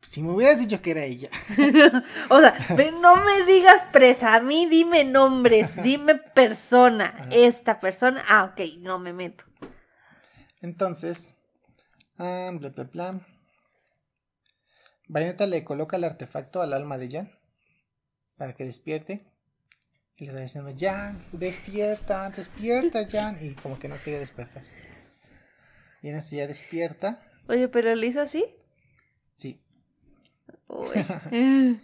si 0.03 0.21
me 0.23 0.31
hubieras 0.33 0.59
dicho 0.59 0.83
que 0.83 0.91
era 0.91 1.05
ella. 1.05 1.31
O 2.29 2.41
sea, 2.41 2.55
pero 2.77 2.99
no 2.99 3.17
me 3.25 3.45
digas 3.45 3.87
presa, 3.93 4.35
a 4.35 4.41
mí 4.41 4.67
dime 4.67 5.05
nombres, 5.05 5.81
dime 5.83 6.17
persona. 6.17 7.15
Ajá. 7.17 7.29
Esta 7.31 7.79
persona, 7.79 8.25
ah, 8.29 8.53
ok, 8.53 8.61
no 8.81 8.99
me 8.99 9.13
meto. 9.13 9.45
Entonces, 10.61 11.37
ah, 12.19 12.51
bla, 12.53 12.71
bla, 12.71 12.85
bla. 12.85 13.27
Bayonetta 15.13 15.47
le 15.47 15.63
coloca 15.63 15.99
el 15.99 16.05
artefacto 16.05 16.63
al 16.63 16.73
alma 16.73 16.97
de 16.97 17.11
Jan 17.11 17.31
para 18.39 18.55
que 18.55 18.65
despierte. 18.65 19.27
Y 20.17 20.25
le 20.25 20.31
está 20.31 20.41
diciendo, 20.41 20.73
Jan, 20.75 21.23
despierta, 21.33 22.31
despierta, 22.31 23.07
Jan. 23.07 23.37
Y 23.39 23.53
como 23.53 23.79
que 23.79 23.89
no 23.89 23.97
quiere 23.97 24.21
despertar. 24.21 24.65
Y 26.01 26.09
en 26.09 26.17
eso 26.17 26.35
ya 26.35 26.47
despierta. 26.47 27.23
Oye, 27.47 27.69
pero 27.69 27.95
lo 27.95 28.07
hizo 28.07 28.23
así. 28.23 28.47
Sí. 29.37 29.61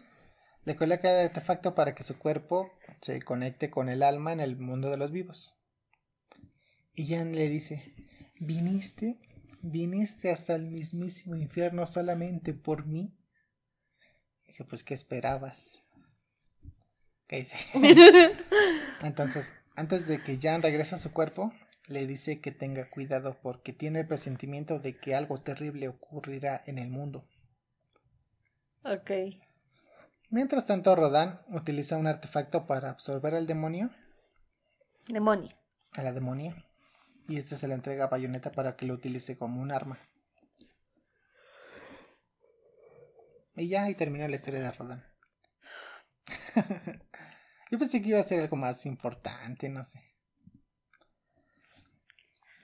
Le 0.64 0.76
coloca 0.76 1.10
el 1.10 1.26
artefacto 1.26 1.74
para 1.74 1.94
que 1.94 2.04
su 2.04 2.18
cuerpo 2.18 2.72
se 3.02 3.20
conecte 3.20 3.68
con 3.68 3.90
el 3.90 4.02
alma 4.02 4.32
en 4.32 4.40
el 4.40 4.56
mundo 4.56 4.88
de 4.90 4.96
los 4.96 5.12
vivos. 5.12 5.54
Y 6.94 7.08
Jan 7.08 7.34
le 7.34 7.50
dice, 7.50 7.94
viniste 8.40 9.18
¿Viniste 9.60 10.30
hasta 10.30 10.54
el 10.54 10.66
mismísimo 10.66 11.34
infierno 11.34 11.84
solamente 11.86 12.54
por 12.54 12.86
mí? 12.86 13.12
Dije, 14.48 14.64
pues, 14.64 14.82
¿qué 14.82 14.94
esperabas? 14.94 15.84
Entonces, 19.02 19.54
antes 19.76 20.06
de 20.06 20.22
que 20.22 20.38
Jan 20.40 20.62
regrese 20.62 20.94
a 20.94 20.98
su 20.98 21.12
cuerpo, 21.12 21.52
le 21.86 22.06
dice 22.06 22.40
que 22.40 22.52
tenga 22.52 22.88
cuidado 22.88 23.38
porque 23.42 23.72
tiene 23.72 24.00
el 24.00 24.06
presentimiento 24.06 24.78
de 24.78 24.96
que 24.96 25.14
algo 25.14 25.40
terrible 25.40 25.88
ocurrirá 25.88 26.62
en 26.66 26.78
el 26.78 26.88
mundo. 26.88 27.28
Ok. 28.82 29.10
Mientras 30.30 30.66
tanto, 30.66 30.94
Rodan 30.94 31.40
utiliza 31.48 31.96
un 31.96 32.06
artefacto 32.06 32.66
para 32.66 32.90
absorber 32.90 33.34
al 33.34 33.46
demonio, 33.46 33.90
Demonio. 35.08 35.50
a 35.92 36.02
la 36.02 36.12
demonia, 36.12 36.54
y 37.28 37.36
este 37.36 37.56
se 37.56 37.68
le 37.68 37.74
entrega 37.74 38.04
a 38.04 38.08
Bayonetta 38.08 38.52
para 38.52 38.76
que 38.76 38.86
lo 38.86 38.94
utilice 38.94 39.36
como 39.38 39.60
un 39.60 39.70
arma. 39.70 39.98
Y 43.58 43.68
ya 43.68 43.84
ahí 43.84 43.94
termina 43.94 44.28
la 44.28 44.36
historia 44.36 44.60
de 44.60 44.70
Rodan. 44.70 45.04
Yo 47.70 47.78
pensé 47.78 48.00
que 48.00 48.08
iba 48.10 48.20
a 48.20 48.22
ser 48.22 48.40
algo 48.40 48.56
más 48.56 48.86
importante, 48.86 49.68
no 49.68 49.84
sé. 49.84 50.02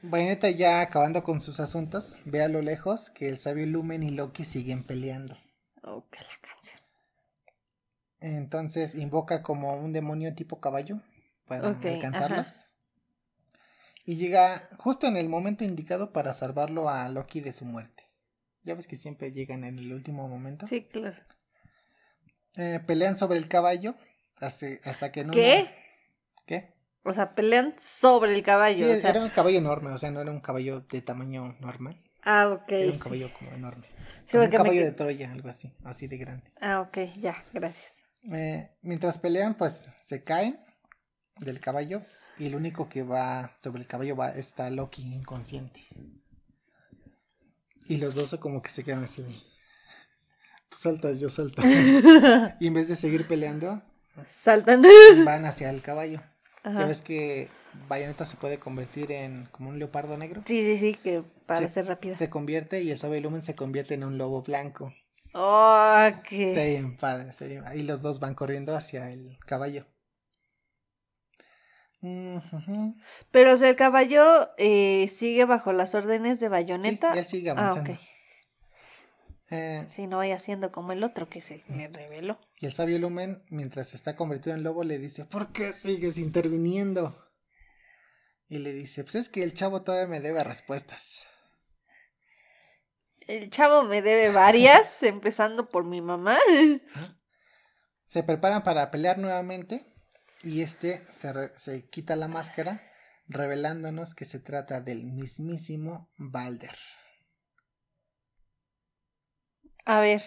Bayonetta 0.03 0.51
ya 0.51 0.81
acabando 0.83 1.25
con 1.25 1.41
sus 1.41 1.61
asuntos, 1.61 2.19
ve 2.27 2.43
a 2.43 2.49
lo 2.49 2.61
lejos 2.63 3.11
que 3.11 3.29
el 3.29 3.39
sabio 3.39 3.67
Lumen 3.67 4.03
y 4.03 4.11
Loki 4.11 4.45
siguen 4.45 4.85
peleando. 4.85 5.37
Oh, 5.83 6.07
que 6.11 6.21
la 6.21 6.39
canción. 6.41 6.81
Entonces 8.21 8.95
invoca 8.95 9.43
como 9.43 9.75
un 9.75 9.93
demonio 9.93 10.35
tipo 10.35 10.61
caballo 10.61 11.01
para 11.47 11.69
Ok, 11.71 11.85
alcanzarlos. 11.85 12.67
Y 14.05 14.17
llega 14.17 14.69
justo 14.79 15.07
en 15.07 15.17
el 15.17 15.29
momento 15.29 15.65
indicado 15.65 16.13
para 16.13 16.35
salvarlo 16.35 16.89
a 16.89 17.09
Loki 17.09 17.41
de 17.41 17.53
su 17.53 17.65
muerte. 17.65 17.94
Ya 18.65 18.75
ves 18.75 18.87
que 18.89 18.97
siempre 18.97 19.33
llegan 19.33 19.65
en 19.65 19.79
el 19.79 19.93
último 19.93 20.29
momento. 20.29 20.67
Sí, 20.67 20.83
claro. 20.85 21.17
Eh, 22.57 22.81
pelean 22.87 23.17
sobre 23.17 23.39
el 23.39 23.49
caballo 23.49 23.95
hasta, 24.37 24.67
hasta 24.85 25.13
que 25.13 25.25
no. 25.25 25.33
¿Qué? 25.33 25.69
¿Qué? 26.47 26.75
O 27.03 27.13
sea, 27.13 27.35
pelean 27.35 27.75
sobre 27.79 28.35
el 28.35 28.43
caballo. 28.43 28.87
Sí, 28.87 28.93
o 28.93 29.01
sea- 29.01 29.11
era 29.11 29.23
un 29.23 29.29
caballo 29.31 29.59
enorme, 29.59 29.91
o 29.91 29.99
sea, 29.99 30.11
no 30.11 30.21
era 30.21 30.31
un 30.31 30.41
caballo 30.41 30.81
de 30.81 31.03
tamaño 31.03 31.57
normal. 31.61 32.01
Ah, 32.23 32.49
ok. 32.49 32.73
Era 32.73 32.87
un 32.87 32.95
sí. 32.95 33.01
caballo 33.01 33.31
como 33.39 33.51
enorme. 33.53 33.87
Sí, 34.27 34.33
Como 34.33 34.45
un 34.45 34.51
me 34.51 34.57
caballo 34.57 34.83
de 34.85 34.93
Troya, 34.93 35.31
algo 35.31 35.49
así, 35.51 35.71
así 35.85 36.07
de 36.07 36.17
grande. 36.17 36.51
Ah, 36.61 36.81
ok, 36.81 36.97
ya, 37.21 37.45
gracias. 37.53 37.93
Eh, 38.33 38.71
mientras 38.81 39.19
pelean, 39.19 39.55
pues 39.59 39.75
se 40.01 40.25
caen 40.25 40.59
del 41.41 41.61
caballo 41.61 42.03
y 42.39 42.47
el 42.47 42.55
único 42.55 42.89
que 42.89 43.03
va 43.03 43.51
sobre 43.63 43.83
el 43.83 43.87
caballo 43.87 44.17
va 44.17 44.31
está 44.31 44.71
Loki 44.71 45.03
inconsciente. 45.03 45.81
Y 47.87 47.99
los 47.99 48.15
dos 48.15 48.37
como 48.41 48.63
que 48.63 48.71
se 48.71 48.85
quedan 48.85 49.05
así 49.05 49.23
de... 49.23 49.31
Tú 50.69 50.77
saltas, 50.79 51.21
yo 51.21 51.29
salto. 51.31 51.63
y 52.61 52.67
en 52.67 52.75
vez 52.75 52.89
de 52.89 52.97
seguir 52.97 53.29
peleando, 53.29 53.83
Saltan. 54.29 54.83
van 55.25 55.45
hacia 55.45 55.71
el 55.71 55.83
caballo. 55.83 56.21
Ajá. 56.63 56.81
Ya 56.81 56.87
ves 56.87 57.03
que 57.03 57.49
Bayonetta 57.89 58.25
se 58.25 58.37
puede 58.37 58.59
convertir 58.59 59.13
en 59.13 59.45
como 59.47 59.69
un 59.71 59.79
leopardo 59.79 60.17
negro. 60.17 60.41
Sí, 60.47 60.61
sí, 60.63 60.79
sí, 60.79 60.95
que 61.03 61.23
para 61.47 61.67
Sí, 61.69 61.73
ser 61.75 61.87
rápido. 61.87 62.17
Se 62.19 62.31
convierte 62.31 62.83
y 62.83 62.91
el 62.91 62.99
Sabe 62.99 63.21
Lumen 63.21 63.43
se 63.43 63.55
convierte 63.55 63.95
en 63.95 64.05
un 64.05 64.19
lobo 64.19 64.43
blanco. 64.43 64.93
Oh, 65.35 66.09
qué. 66.29 66.55
Ve 66.55 66.71
bien 66.71 66.97
padre, 66.97 67.31
bien- 67.47 67.65
Ahí 67.67 67.83
los 67.83 68.03
dos 68.03 68.19
van 68.21 68.35
corriendo 68.35 68.75
hacia 68.77 69.11
el 69.11 69.37
caballo. 69.47 69.85
Pero, 73.31 73.53
o 73.53 73.57
sea, 73.57 73.69
el 73.71 73.77
caballo 73.77 74.51
eh, 74.59 75.09
sigue 75.09 75.45
bajo 75.45 75.73
las 75.73 75.95
órdenes 75.95 76.41
de 76.41 76.47
Sí, 76.47 76.51
Bayonetta. 76.51 77.13
él 77.13 77.25
sigue 77.27 77.51
ah, 77.51 77.53
avanzando. 77.53 77.93
ok. 77.93 77.99
Eh, 79.51 79.85
Sí, 79.89 80.07
no 80.07 80.17
vaya 80.19 80.39
siendo 80.39 80.73
como 80.73 80.93
el 80.93 81.05
otro 81.05 81.29
que 81.29 81.41
se 81.43 81.63
me 81.69 81.89
reveló. 81.89 82.39
y 82.61 82.67
el 82.67 82.73
sabio 82.73 82.99
Lumen, 82.99 83.43
mientras 83.51 83.89
se 83.91 83.97
está 83.97 84.17
convertido 84.17 84.57
en 84.57 84.63
lobo, 84.63 84.85
le 84.85 84.99
dice, 84.99 85.25
¿por 85.25 85.53
qué 85.53 85.73
sigues 85.73 86.17
interviniendo? 86.19 87.21
Y 88.49 88.59
le 88.59 88.73
dice, 88.73 89.03
pues 89.05 89.15
es 89.17 89.29
que 89.29 89.43
el 89.43 89.55
chavo 89.55 89.83
todavía 89.83 90.07
me 90.09 90.21
debe 90.21 90.43
respuestas. 90.45 91.27
El 93.21 93.49
chavo 93.51 93.85
me 93.85 94.03
debe 94.03 94.31
varias, 94.31 95.03
empezando 95.03 95.69
por 95.69 95.85
mi 95.85 96.01
mamá. 96.01 96.39
Se 98.07 98.23
preparan 98.23 98.63
para 98.63 98.91
pelear 98.91 99.19
nuevamente 99.19 99.94
y 100.45 100.63
este 100.63 101.07
se, 101.11 101.33
re- 101.33 101.53
se 101.57 101.89
quita 101.89 102.17
la 102.17 102.29
máscara, 102.29 102.83
revelándonos 103.29 104.15
que 104.15 104.25
se 104.25 104.39
trata 104.41 104.81
del 104.81 105.05
mismísimo 105.05 106.11
Balder. 106.17 106.77
A 109.87 110.01
ver, 110.01 110.23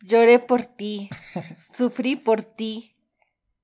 lloré 0.00 0.38
por 0.38 0.64
ti, 0.64 1.10
sufrí 1.74 2.16
por 2.16 2.42
ti. 2.42 2.96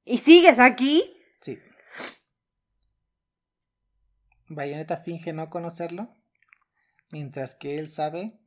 ¿Y 0.04 0.18
sigues 0.18 0.58
aquí? 0.58 1.02
Sí. 1.40 1.58
Bayonetta 4.48 4.96
finge 4.96 5.32
no 5.34 5.50
conocerlo, 5.50 6.14
mientras 7.10 7.54
que 7.54 7.78
él 7.78 7.88
sabe 7.88 8.38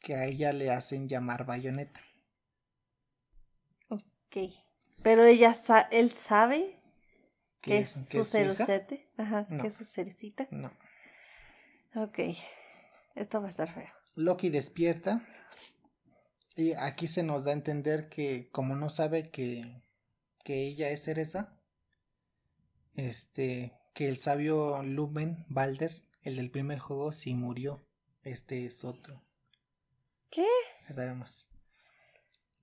que 0.00 0.14
a 0.14 0.24
ella 0.24 0.52
le 0.52 0.70
hacen 0.70 1.08
llamar 1.08 1.44
Bayonetta. 1.46 2.00
Ok. 3.88 4.36
Pero 5.06 5.24
ella 5.24 5.54
sa- 5.54 5.86
él 5.92 6.10
sabe 6.10 6.80
que 7.60 7.78
es 7.78 7.90
su 8.10 8.24
cerucete. 8.24 9.08
Ajá, 9.16 9.46
No. 9.50 9.62
que 9.62 9.68
es 9.68 9.74
su 9.76 9.84
cerecita. 9.84 10.48
No. 10.50 10.72
Ok. 11.94 12.18
Esto 13.14 13.40
va 13.40 13.46
a 13.46 13.50
estar 13.50 13.72
feo. 13.72 13.88
Loki 14.16 14.48
despierta 14.50 15.24
y 16.56 16.72
aquí 16.72 17.06
se 17.06 17.22
nos 17.22 17.44
da 17.44 17.52
a 17.52 17.54
entender 17.54 18.08
que 18.08 18.48
como 18.50 18.74
no 18.74 18.88
sabe 18.90 19.30
que, 19.30 19.80
que 20.42 20.64
ella 20.66 20.88
es 20.90 21.04
Cereza, 21.04 21.56
este, 22.96 23.74
que 23.94 24.08
el 24.08 24.16
sabio 24.16 24.82
Lumen 24.82 25.44
Balder, 25.48 26.02
el 26.22 26.34
del 26.34 26.50
primer 26.50 26.80
juego, 26.80 27.12
sí 27.12 27.32
murió. 27.34 27.86
Este 28.24 28.66
es 28.66 28.82
otro. 28.84 29.22
¿Qué? 30.30 30.48
Sabemos. 30.88 31.46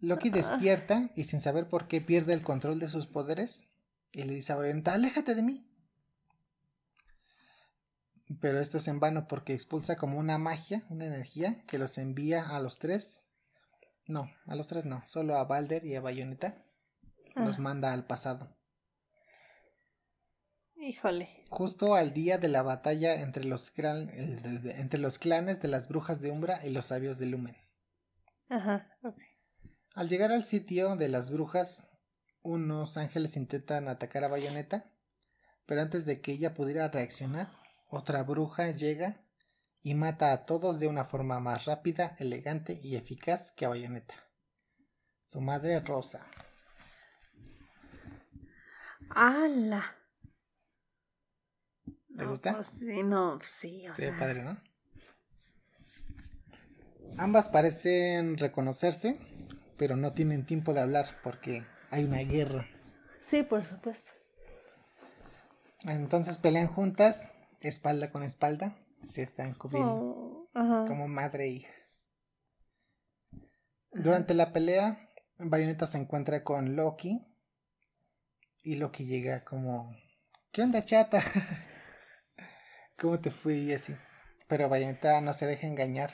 Loki 0.04 0.30
despierta 0.30 1.10
y 1.16 1.24
sin 1.24 1.40
saber 1.40 1.70
por 1.70 1.88
qué 1.88 2.02
pierde 2.02 2.34
el 2.34 2.42
control 2.44 2.80
de 2.80 2.90
sus 2.90 3.08
poderes 3.08 3.70
y 4.12 4.24
le 4.24 4.34
dice 4.34 4.52
a 4.54 4.58
Bayonetta, 4.58 4.94
aléjate 4.94 5.34
de 5.34 5.42
mí. 5.44 5.66
Pero 8.42 8.60
esto 8.60 8.78
es 8.78 8.88
en 8.88 9.00
vano 9.00 9.28
porque 9.28 9.54
expulsa 9.54 9.96
como 9.96 10.18
una 10.20 10.38
magia, 10.38 10.84
una 10.90 11.06
energía 11.06 11.64
que 11.68 11.78
los 11.78 11.98
envía 11.98 12.50
a 12.50 12.60
los 12.60 12.80
tres. 12.80 13.28
No, 14.06 14.30
a 14.46 14.56
los 14.56 14.68
tres 14.68 14.86
no, 14.86 15.04
solo 15.08 15.38
a 15.38 15.46
Balder 15.46 15.86
y 15.86 15.96
a 15.96 16.02
Bayonetta. 16.02 16.58
Los 17.36 17.58
Ah. 17.58 17.62
manda 17.62 17.94
al 17.94 18.06
pasado. 18.06 18.56
Híjole. 20.76 21.46
Justo 21.50 21.96
al 21.96 22.14
día 22.14 22.38
de 22.38 22.50
la 22.50 22.62
batalla 22.62 23.22
entre 23.22 23.46
los, 23.46 23.74
clan- 23.74 24.10
el- 24.14 24.42
de- 24.42 24.60
de- 24.60 24.82
entre 24.82 25.00
los 25.00 25.18
clanes 25.18 25.62
de 25.62 25.70
las 25.70 25.88
brujas 25.88 26.20
de 26.20 26.30
Umbra 26.32 26.66
y 26.66 26.72
los 26.72 26.88
sabios 26.88 27.20
de 27.20 27.28
Lumen. 27.28 27.56
Ajá. 28.50 28.90
ok. 29.04 29.16
Al 29.94 30.10
llegar 30.10 30.32
al 30.32 30.44
sitio 30.44 30.96
de 30.96 31.08
las 31.10 31.32
brujas, 31.32 31.88
unos 32.42 32.98
ángeles 32.98 33.38
intentan 33.38 33.88
atacar 33.88 34.24
a 34.24 34.28
Bayonetta, 34.28 34.92
pero 35.66 35.82
antes 35.82 36.06
de 36.06 36.22
que 36.22 36.32
ella 36.34 36.54
pudiera 36.54 36.88
reaccionar, 36.90 37.52
otra 37.90 38.24
bruja 38.24 38.72
llega 38.72 39.24
y 39.82 39.96
mata 39.96 40.32
a 40.32 40.46
todos 40.46 40.80
de 40.80 40.88
una 40.88 41.06
forma 41.06 41.40
más 41.40 41.66
rápida, 41.66 42.16
elegante 42.20 42.80
y 42.84 42.96
eficaz 42.96 43.52
que 43.52 43.66
a 43.66 43.70
Bayonetta. 43.70 44.16
Su 45.28 45.42
madre 45.42 45.80
Rosa. 45.82 46.26
¡Hala! 49.16 49.82
¿Te 52.18 52.26
No, 52.26 52.30
gusta? 52.30 52.52
pues 52.52 52.68
sí, 52.68 53.04
no, 53.04 53.40
sí, 53.42 53.88
o 53.88 53.96
sea. 53.96 54.18
padre, 54.18 54.44
¿no? 54.44 54.58
Ambas 57.18 57.50
parecen 57.50 58.38
reconocerse, 58.38 59.20
pero 59.84 59.98
no 59.98 60.14
tienen 60.14 60.46
tiempo 60.46 60.74
de 60.74 60.80
hablar 60.80 61.08
porque 61.24 61.66
hay 61.92 62.06
una 62.06 62.20
guerra. 62.20 62.70
Sí, 63.26 63.44
por 63.44 63.66
supuesto. 63.66 64.10
Entonces 65.84 66.38
pelean 66.38 66.68
juntas, 66.68 67.34
espalda 67.60 68.10
con 68.10 68.24
espalda, 68.24 68.78
se 69.10 69.24
están 69.24 69.56
cubriendo 69.56 70.48
Oh, 70.56 70.86
como 70.88 71.10
madre 71.10 71.44
e 71.44 71.50
hija. 71.50 71.74
Durante 73.92 74.34
la 74.34 74.54
pelea, 74.54 75.10
Bayonetta 75.38 75.86
se 75.86 75.98
encuentra 75.98 76.46
con 76.46 76.78
Loki 76.78 77.22
y 78.62 78.78
Loki 78.78 79.06
llega 79.06 79.44
como 79.44 79.94
¿Qué 80.54 80.62
onda, 80.62 80.86
chata? 80.86 81.22
¿Cómo 82.98 83.20
te 83.20 83.32
fui? 83.32 83.56
Y 83.56 83.74
así. 83.74 83.94
Pero 84.48 84.70
Bayonetta 84.70 85.20
no 85.20 85.34
se 85.34 85.46
deja 85.46 85.68
engañar, 85.68 86.12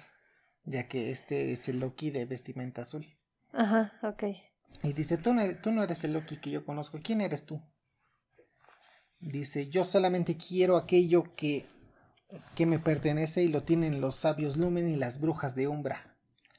ya 0.63 0.87
que 0.87 1.11
este 1.11 1.51
es 1.51 1.69
el 1.69 1.79
Loki 1.81 2.09
de 2.09 2.25
vestimenta 2.25 2.81
azul. 2.81 3.18
Ajá, 3.51 3.93
ok. 4.03 4.23
Y 4.83 4.93
dice, 4.93 5.17
tú 5.17 5.33
no, 5.33 5.41
eres, 5.41 5.61
tú 5.61 5.71
no 5.71 5.83
eres 5.83 6.03
el 6.03 6.13
Loki 6.13 6.37
que 6.37 6.51
yo 6.51 6.65
conozco. 6.65 6.99
¿Quién 7.03 7.21
eres 7.21 7.45
tú? 7.45 7.61
Dice, 9.19 9.69
yo 9.69 9.83
solamente 9.83 10.37
quiero 10.37 10.77
aquello 10.77 11.35
que 11.35 11.67
que 12.55 12.65
me 12.65 12.79
pertenece 12.79 13.43
y 13.43 13.47
lo 13.47 13.63
tienen 13.63 14.01
los 14.01 14.15
sabios 14.15 14.57
Lumen 14.57 14.89
y 14.89 14.95
las 14.95 15.19
brujas 15.19 15.55
de 15.55 15.67
Umbra. 15.67 16.15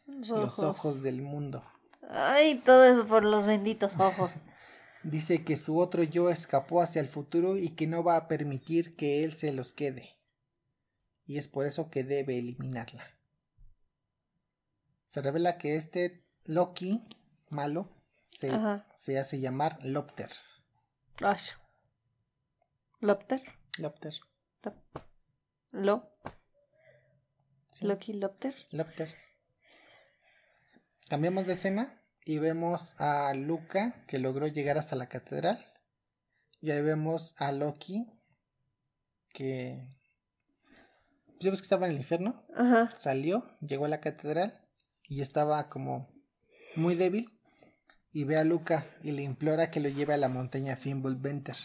Los 0.06 0.58
ojos 0.58 1.02
del 1.02 1.22
mundo. 1.22 1.64
Ay, 2.08 2.60
todo 2.64 2.84
eso 2.84 3.06
por 3.06 3.24
los 3.24 3.46
benditos 3.46 3.92
ojos. 3.98 4.42
Dice 5.02 5.44
que 5.44 5.56
su 5.56 5.78
otro 5.78 6.02
yo 6.02 6.28
escapó 6.28 6.82
hacia 6.82 7.00
el 7.00 7.08
futuro 7.08 7.56
y 7.56 7.70
que 7.70 7.86
no 7.86 8.02
va 8.02 8.16
a 8.16 8.28
permitir 8.28 8.96
que 8.96 9.24
él 9.24 9.32
se 9.32 9.52
los 9.52 9.72
quede. 9.72 10.18
Y 11.24 11.38
es 11.38 11.48
por 11.48 11.64
eso 11.64 11.90
que 11.90 12.02
debe 12.02 12.38
eliminarla. 12.38 13.04
Se 15.06 15.22
revela 15.22 15.56
que 15.56 15.76
este 15.76 16.26
Loki 16.44 17.02
malo 17.50 17.88
se, 18.30 18.50
se 18.94 19.18
hace 19.18 19.40
llamar 19.40 19.78
Lopter. 19.82 20.30
¿Lopter? 23.00 23.42
Lopter. 23.78 24.14
Lo. 25.72 26.10
Loki 27.80 28.12
Lopter. 28.14 28.54
Lopter. 28.70 29.14
Cambiamos 31.08 31.46
de 31.46 31.54
escena 31.54 32.02
y 32.24 32.38
vemos 32.38 32.94
a 33.00 33.32
Luca 33.34 34.04
que 34.06 34.18
logró 34.18 34.46
llegar 34.46 34.78
hasta 34.78 34.96
la 34.96 35.08
catedral. 35.08 35.66
Y 36.60 36.70
ahí 36.70 36.82
vemos 36.82 37.34
a 37.38 37.52
Loki 37.52 38.06
que... 39.32 39.88
Pues, 41.26 41.38
ya 41.40 41.50
ves 41.50 41.60
que 41.60 41.64
estaba 41.64 41.86
en 41.86 41.92
el 41.92 41.98
infierno. 41.98 42.44
Ajá. 42.54 42.90
Salió, 42.96 43.44
llegó 43.60 43.86
a 43.86 43.88
la 43.88 44.00
catedral 44.00 44.60
y 45.04 45.22
estaba 45.22 45.68
como 45.68 46.19
muy 46.76 46.94
débil. 46.94 47.30
Y 48.12 48.24
ve 48.24 48.38
a 48.38 48.44
Luca 48.44 48.86
y 49.02 49.12
le 49.12 49.22
implora 49.22 49.70
que 49.70 49.78
lo 49.78 49.88
lleve 49.88 50.14
a 50.14 50.16
la 50.16 50.28
montaña 50.28 50.76
Fimbulventer. 50.76 51.56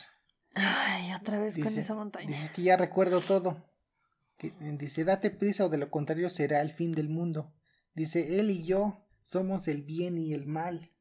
Ay, 0.54 1.12
otra 1.14 1.40
vez 1.40 1.58
con 1.58 1.68
esa 1.78 1.96
montaña. 1.96 2.28
Dice 2.28 2.52
que 2.54 2.62
ya 2.62 2.78
recuerdo 2.78 3.22
todo. 3.22 3.66
Que, 4.38 4.54
dice, 4.60 5.04
date 5.04 5.32
prisa 5.32 5.66
o 5.66 5.70
de 5.70 5.78
lo 5.78 5.90
contrario 5.90 6.30
será 6.30 6.62
el 6.62 6.72
fin 6.72 6.92
del 6.92 7.10
mundo. 7.10 7.54
Dice, 7.96 8.40
él 8.40 8.52
y 8.52 8.66
yo 8.66 9.06
somos 9.24 9.68
el 9.68 9.82
bien 9.82 10.18
y 10.18 10.34
el 10.34 10.46
mal, 10.46 10.92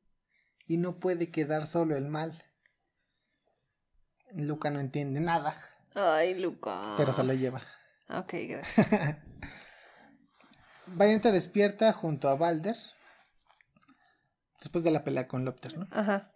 y 0.67 0.79
no 0.79 0.99
puede 0.99 1.31
quedar 1.31 1.67
solo 1.67 1.97
el 1.97 2.07
mal. 2.07 2.43
Luca 4.33 4.71
no 4.71 4.81
entiende 4.81 5.21
nada. 5.21 5.61
Ay, 5.95 6.39
Luca. 6.41 6.95
Pero 6.97 7.13
se 7.13 7.23
lo 7.23 7.35
lleva. 7.35 7.63
Ok, 8.09 8.35
gracias. 8.49 8.89
Valiente 10.87 11.33
despierta 11.33 11.93
junto 11.93 12.29
a 12.29 12.37
Balder. 12.37 12.77
Después 14.65 14.83
de 14.83 14.91
la 14.91 15.05
pelea 15.05 15.29
con 15.29 15.45
Lopter, 15.45 15.77
¿no? 15.77 15.87
Ajá. 15.91 16.33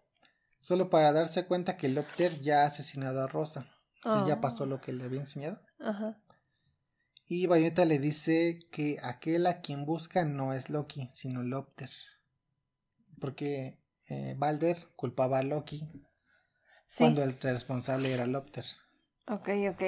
Solo 0.61 0.91
para 0.91 1.14
darse 1.14 1.47
cuenta 1.47 1.79
que 1.79 1.89
Lopter 1.89 2.41
ya 2.43 2.62
ha 2.62 2.66
asesinado 2.66 3.22
a 3.22 3.26
Rosa. 3.26 3.66
O 4.05 4.11
sea, 4.12 4.26
ya 4.26 4.41
pasó 4.43 4.64
Oh. 4.64 4.66
lo 4.66 4.83
que 4.83 4.93
le 4.93 5.05
había 5.05 5.20
enseñado. 5.20 5.62
Ajá. 5.81 6.18
Y 7.26 7.47
Bayonetta 7.47 7.87
le 7.87 7.99
dice 7.99 8.59
que 8.70 8.99
aquel 9.03 9.47
a 9.47 9.61
quien 9.62 9.87
busca 9.87 10.26
no 10.26 10.53
es 10.53 10.68
Loki, 10.68 11.09
sino 11.14 11.43
Lopter. 11.43 11.89
Porque 13.18 13.81
eh, 14.11 14.35
Balder 14.37 14.76
culpaba 14.95 15.39
a 15.39 15.43
Loki 15.43 15.81
Sí. 16.91 16.99
cuando 16.99 17.22
el 17.22 17.39
responsable 17.41 18.12
era 18.12 18.26
Lopter. 18.26 18.64
Ok, 19.26 19.49
ok. 19.70 19.83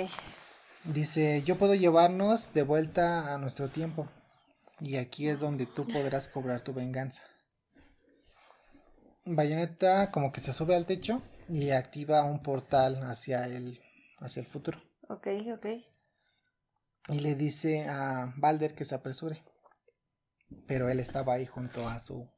Dice, 0.85 1.43
yo 1.43 1.57
puedo 1.57 1.75
llevarnos 1.75 2.55
de 2.55 2.63
vuelta 2.63 3.35
a 3.35 3.39
nuestro 3.39 3.69
tiempo. 3.69 4.09
Y 4.81 4.97
aquí 4.97 5.29
es 5.29 5.41
donde 5.41 5.67
tú 5.67 5.87
podrás 5.87 6.27
cobrar 6.29 6.63
tu 6.63 6.73
venganza. 6.73 7.23
Bayonetta 9.35 10.11
como 10.11 10.33
que 10.33 10.41
se 10.41 10.53
sube 10.53 10.75
al 10.75 10.87
techo 10.87 11.23
y 11.49 11.71
activa 11.71 12.25
un 12.25 12.43
portal 12.43 13.03
hacia 13.05 13.45
el, 13.47 13.81
hacia 14.19 14.41
el 14.41 14.47
futuro. 14.47 14.81
Ok, 15.09 15.27
ok. 15.55 15.67
Y 17.09 17.21
le 17.21 17.35
dice 17.35 17.89
a 17.89 18.33
Balder 18.37 18.75
que 18.75 18.85
se 18.85 18.95
apresure. 18.95 19.43
Pero 20.67 20.89
él 20.89 21.01
estaba 21.01 21.35
ahí 21.35 21.47
junto 21.47 21.89
a 21.89 21.99
su 22.01 22.29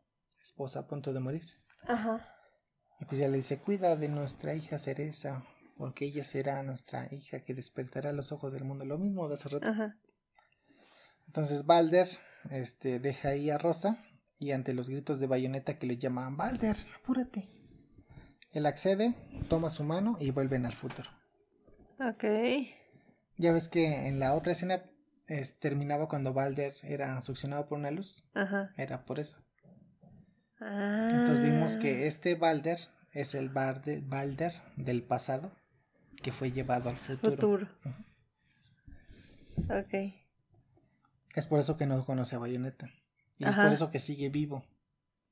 esposa 0.41 0.81
a 0.81 0.87
punto 0.87 1.13
de 1.13 1.21
morir. 1.21 1.45
Ajá. 1.87 2.29
Y 3.01 3.05
pues 3.07 3.21
ya 3.21 3.29
le 3.29 3.37
dice, 3.37 3.59
cuida 3.59 3.97
de 3.97 4.09
nuestra 4.09 4.55
hija 4.55 4.79
Cereza, 4.79 5.45
porque 5.77 6.05
ella 6.05 6.25
será 6.25 6.63
nuestra 6.63 7.09
hija 7.13 7.41
que 7.41 7.55
despertará 7.55 8.13
los 8.13 8.33
ojos 8.33 8.53
del 8.53 8.65
mundo. 8.65 8.85
Lo 8.85 8.99
mismo 8.99 9.29
de 9.29 9.35
hace 9.35 9.49
rato. 9.49 9.67
Ajá. 9.67 9.97
Entonces 11.27 11.65
Balder 11.65 12.09
este, 12.51 12.99
deja 12.99 13.31
ahí 13.31 13.51
a 13.51 13.59
Rosa 13.59 13.99
y 14.43 14.53
ante 14.53 14.75
los 14.75 14.89
gritos 14.89 15.21
de 15.21 15.27
Bayonetta 15.27 15.79
que 15.79 15.87
le 15.87 15.97
llaman 15.99 16.37
Balder, 16.37 16.77
apúrate. 17.01 17.49
Él 18.51 18.67
accede, 18.67 19.15
toma 19.49 19.71
su 19.71 19.85
mano 19.85 20.17
y 20.21 20.31
vuelven 20.31 20.67
al 20.67 20.73
futuro. 20.75 21.09
Ok. 22.01 22.25
Ya 23.39 23.53
ves 23.53 23.69
que 23.69 24.09
en 24.09 24.19
la 24.19 24.35
otra 24.35 24.53
escena 24.53 24.83
es- 25.27 25.59
terminaba 25.59 26.09
cuando 26.09 26.33
Balder 26.35 26.75
era 26.83 27.21
succionado 27.23 27.67
por 27.69 27.79
una 27.79 27.91
luz. 27.91 28.29
Ajá. 28.35 28.73
Era 28.77 29.05
por 29.05 29.21
eso. 29.21 29.39
Ah. 30.61 31.11
Entonces 31.13 31.45
vimos 31.45 31.77
que 31.77 32.07
este 32.07 32.35
Balder 32.35 32.79
es 33.13 33.35
el 33.35 33.49
Balder, 33.49 34.03
Balder 34.03 34.53
del 34.77 35.03
pasado 35.03 35.53
que 36.23 36.31
fue 36.33 36.53
llevado 36.53 36.89
al 36.91 36.99
futuro. 36.99 37.33
Futuro. 37.35 37.69
Ok. 39.71 40.15
Es 41.35 41.47
por 41.47 41.59
eso 41.61 41.77
que 41.77 41.87
no 41.87 42.05
conoce 42.05 42.37
a 42.37 42.39
Bayonetta. 42.39 42.91
Y 43.43 43.49
es 43.49 43.57
por 43.57 43.73
eso 43.73 43.91
que 43.91 43.99
sigue 43.99 44.29
vivo. 44.29 44.65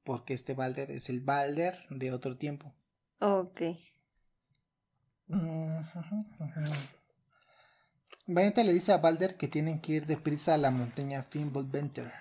Porque 0.02 0.34
este 0.34 0.54
Balder 0.54 0.90
es 0.90 1.08
el 1.08 1.20
Balder 1.20 1.86
de 1.90 2.12
otro 2.12 2.36
tiempo. 2.36 2.74
Ok. 3.20 3.62
Bayonetta 8.26 8.64
le 8.64 8.72
dice 8.72 8.92
a 8.92 8.98
Balder 8.98 9.36
que 9.36 9.46
tienen 9.46 9.80
que 9.80 9.92
ir 9.92 10.06
deprisa 10.06 10.54
a 10.54 10.58
la 10.58 10.70
montaña 10.72 11.22
Fimbulventer, 11.22 12.12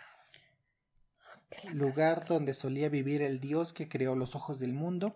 lugar 1.74 2.28
donde 2.28 2.54
solía 2.54 2.90
vivir 2.90 3.24
el 3.24 3.40
dios 3.40 3.74
que 3.74 3.90
creó 3.90 4.16
los 4.16 4.36
ojos 4.36 4.60
del 4.60 4.74
mundo 4.74 5.16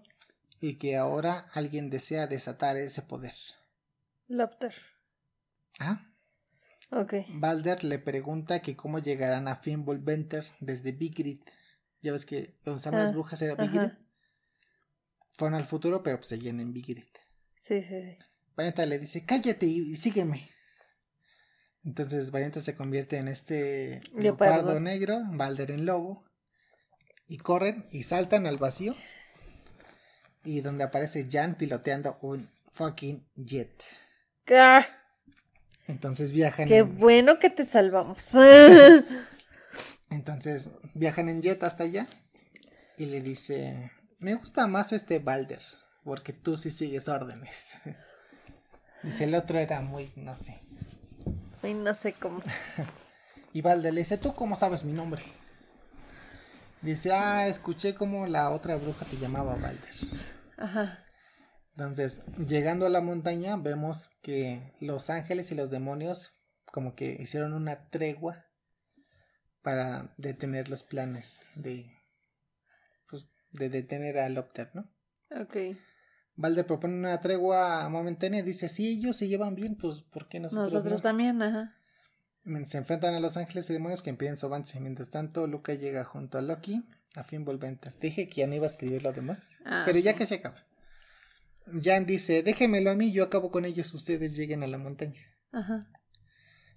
y 0.60 0.78
que 0.78 0.98
ahora 0.98 1.48
alguien 1.54 1.90
desea 1.92 2.26
desatar 2.26 2.78
ese 2.78 3.04
poder. 3.04 3.36
Lopter. 4.28 4.74
Ah, 5.80 6.13
Ok. 6.96 7.14
Balder 7.30 7.84
le 7.84 8.00
pregunta 8.00 8.62
que 8.62 8.76
cómo 8.76 9.00
llegarán 9.00 9.48
a 9.48 9.56
Fimbulventer 9.56 10.46
desde 10.60 10.92
Vigrid. 10.92 11.40
Ya 12.02 12.12
ves 12.12 12.26
que 12.26 12.56
donde 12.64 12.78
estaban 12.78 13.00
Ah, 13.00 13.04
las 13.06 13.14
brujas 13.14 13.42
era 13.42 13.54
ajá. 13.54 13.64
Vigrid. 13.64 13.92
Fueron 15.32 15.56
al 15.56 15.66
futuro, 15.66 16.04
pero 16.04 16.18
pues 16.18 16.28
se 16.28 16.40
llenan 16.40 16.68
en 16.68 16.74
Vigrid. 16.74 17.06
Sí, 17.60 17.82
sí, 17.82 18.02
sí. 18.02 18.18
Bayonetta 18.56 18.86
le 18.86 19.00
dice, 19.00 19.26
cállate 19.26 19.66
y, 19.66 19.96
sígueme. 19.96 20.50
Entonces 21.84 22.30
Bayonetta 22.32 22.62
se 22.62 22.76
convierte 22.76 23.18
en 23.18 23.28
este 23.28 24.02
Leopardo. 24.16 24.56
leopardo 24.56 24.80
negro, 24.80 25.22
Balder 25.32 25.72
en 25.72 25.86
lobo. 25.86 26.24
Y 27.28 27.38
corren 27.38 27.88
y 27.92 28.04
saltan 28.04 28.46
al 28.46 28.58
vacío. 28.58 28.96
Y 30.44 30.62
donde 30.62 30.84
aparece 30.84 31.28
Jan 31.32 31.56
piloteando 31.56 32.18
un 32.22 32.50
fucking 32.74 33.26
jet. 33.36 33.82
¡Ah! 34.50 34.86
Entonces 35.88 36.32
viajan 36.32 36.68
Qué 36.68 36.80
en, 36.80 36.98
bueno 36.98 37.40
que 37.40 37.50
te 37.50 37.66
salvamos. 37.66 38.30
entonces 40.10 40.70
viajan 40.94 41.30
en 41.30 41.42
jet 41.42 41.64
hasta 41.64 41.84
allá. 41.84 42.08
Y 42.98 43.06
le 43.06 43.22
dice, 43.22 43.92
me 44.20 44.36
gusta 44.36 44.68
más 44.68 44.94
este 44.94 45.20
Balder, 45.20 45.62
porque 46.04 46.32
tú 46.32 46.58
sí 46.58 46.72
sigues 46.72 47.08
órdenes. 47.10 47.78
Dice, 49.04 49.26
el 49.26 49.36
otro 49.36 49.60
era 49.60 49.82
muy, 49.82 50.14
no 50.16 50.34
sé. 50.34 50.62
Ay, 51.62 51.74
no 51.74 51.94
sé 51.94 52.14
cómo. 52.14 52.42
Y 53.56 53.62
Balder 53.62 53.94
le 53.94 54.02
dice, 54.02 54.18
¿tú 54.18 54.34
cómo 54.34 54.56
sabes 54.56 54.84
mi 54.84 54.94
nombre? 54.94 55.22
Dice, 56.82 57.12
ah, 57.12 57.48
escuché 57.48 57.94
como 57.94 58.26
la 58.26 58.50
otra 58.50 58.78
bruja 58.78 59.06
te 59.06 59.18
llamaba 59.18 59.54
Balder. 59.54 59.94
Ajá. 60.58 61.03
Entonces, 61.76 62.22
llegando 62.48 62.86
a 62.86 62.90
la 62.90 63.02
montaña, 63.02 63.58
vemos 63.58 64.12
que 64.22 64.74
los 64.80 65.10
ángeles 65.10 65.52
y 65.52 65.56
los 65.56 65.72
demonios 65.72 66.32
como 66.72 66.96
que 66.96 67.18
hicieron 67.20 67.54
una 67.54 67.90
tregua 67.90 68.46
para 69.62 70.14
detener 70.18 70.70
los 70.70 70.84
planes 70.84 71.42
de, 71.56 71.92
pues, 73.10 73.28
de 73.52 73.70
detener 73.70 74.20
a 74.20 74.30
Lopter, 74.30 74.70
¿no? 74.74 74.90
Ok. 75.40 75.78
Balder 76.36 76.66
propone 76.66 76.96
una 76.96 77.22
tregua 77.22 77.88
momentánea 77.90 78.40
y 78.40 78.44
dice, 78.44 78.70
si 78.70 78.88
ellos 78.88 79.18
se 79.18 79.28
llevan 79.28 79.56
bien, 79.56 79.76
pues 79.76 80.02
¿por 80.02 80.28
qué 80.28 80.40
nosotros, 80.40 80.74
Nosotros 80.74 81.00
no?". 81.00 81.02
también, 81.02 81.42
ajá. 81.42 81.76
Se 82.66 82.78
enfrentan 82.78 83.14
a 83.14 83.20
los 83.20 83.38
ángeles 83.38 83.70
y 83.70 83.74
demonios 83.74 84.02
que 84.02 84.10
impiden 84.10 84.36
su 84.36 84.48
avance. 84.48 84.80
Mientras 84.80 85.10
tanto, 85.10 85.48
Luca 85.48 85.74
llega 85.76 86.04
junto 86.04 86.38
a 86.38 86.42
Loki 86.42 86.84
a 87.16 87.24
Fimbulventer. 87.24 87.94
Te 87.94 88.08
dije 88.08 88.28
que 88.28 88.42
ya 88.42 88.48
no 88.48 88.56
iba 88.56 88.68
a 88.68 88.70
escribir 88.70 89.02
lo 89.02 89.14
demás. 89.14 89.40
Ah, 89.64 89.84
pero 89.86 90.00
ya 90.00 90.16
que 90.16 90.26
se 90.26 90.36
acaba. 90.36 90.58
Jan 91.82 92.06
dice, 92.06 92.44
déjenmelo 92.44 92.92
a 92.92 92.96
mí, 92.96 93.12
yo 93.12 93.24
acabo 93.24 93.52
con 93.52 93.66
ellos, 93.66 93.94
ustedes 93.94 94.36
lleguen 94.36 94.64
a 94.64 94.68
la 94.68 94.78
montaña. 94.78 95.22
Ajá. 95.52 95.90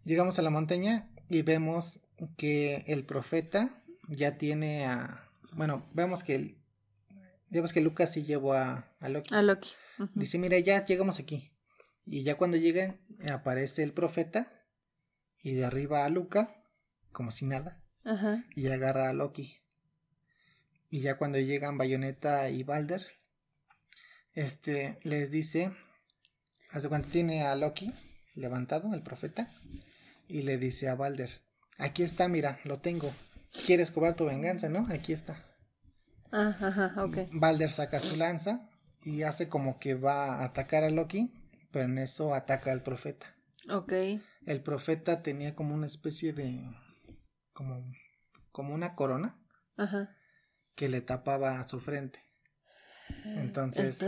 Llegamos 0.04 0.38
a 0.38 0.42
la 0.42 0.50
montaña 0.50 1.10
y 1.28 1.42
vemos 1.42 2.00
que 2.36 2.84
el 2.86 3.04
profeta 3.04 3.82
ya 4.08 4.38
tiene 4.38 4.86
a... 4.86 5.28
Bueno, 5.52 5.86
vemos 5.92 6.22
que... 6.22 6.34
El, 6.34 6.58
ves 7.50 7.72
que 7.72 7.80
Lucas 7.80 8.12
sí 8.12 8.24
llevó 8.24 8.54
a, 8.54 8.94
a 9.00 9.08
Loki. 9.08 9.34
A 9.34 9.42
Loki. 9.42 9.70
Dice, 10.14 10.38
mira, 10.38 10.58
ya 10.58 10.84
llegamos 10.84 11.18
aquí. 11.18 11.52
Y 12.04 12.22
ya 12.22 12.36
cuando 12.36 12.56
llegan, 12.56 13.00
aparece 13.32 13.82
el 13.82 13.92
profeta 13.92 14.52
y 15.42 15.54
derriba 15.54 16.04
a 16.04 16.08
Luca, 16.08 16.62
como 17.12 17.30
si 17.30 17.46
nada, 17.46 17.82
Ajá. 18.04 18.44
y 18.54 18.68
agarra 18.68 19.10
a 19.10 19.12
Loki. 19.12 19.58
Y 20.88 21.00
ya 21.00 21.16
cuando 21.16 21.38
llegan 21.38 21.78
Bayonetta 21.78 22.48
y 22.50 22.62
Balder, 22.62 23.04
este 24.36 24.98
les 25.02 25.32
dice, 25.32 25.72
hace 26.70 26.88
cuando 26.88 27.08
tiene 27.08 27.42
a 27.42 27.56
Loki 27.56 27.92
levantado, 28.34 28.94
el 28.94 29.02
profeta, 29.02 29.50
y 30.28 30.42
le 30.42 30.58
dice 30.58 30.88
a 30.88 30.94
Balder, 30.94 31.30
aquí 31.78 32.02
está, 32.04 32.28
mira, 32.28 32.60
lo 32.64 32.78
tengo. 32.78 33.12
¿Quieres 33.66 33.90
cobrar 33.90 34.14
tu 34.14 34.26
venganza, 34.26 34.68
no? 34.68 34.86
Aquí 34.90 35.12
está. 35.12 35.42
Ah, 36.30 36.56
Ajá, 36.60 37.02
ok. 37.02 37.18
Balder 37.32 37.70
saca 37.70 37.98
su 37.98 38.16
lanza 38.16 38.68
y 39.02 39.22
hace 39.22 39.48
como 39.48 39.78
que 39.78 39.94
va 39.94 40.36
a 40.36 40.44
atacar 40.44 40.84
a 40.84 40.90
Loki, 40.90 41.32
pero 41.72 41.86
en 41.86 41.98
eso 41.98 42.34
ataca 42.34 42.72
al 42.72 42.82
profeta. 42.82 43.34
Ok. 43.70 43.92
El 44.44 44.62
profeta 44.62 45.22
tenía 45.22 45.54
como 45.54 45.74
una 45.74 45.86
especie 45.86 46.32
de 46.32 46.62
como 47.52 47.90
como 48.52 48.74
una 48.74 48.94
corona 48.94 49.38
Ajá. 49.76 50.16
que 50.74 50.88
le 50.88 51.00
tapaba 51.00 51.66
su 51.68 51.80
frente. 51.80 52.20
Entonces, 53.24 53.98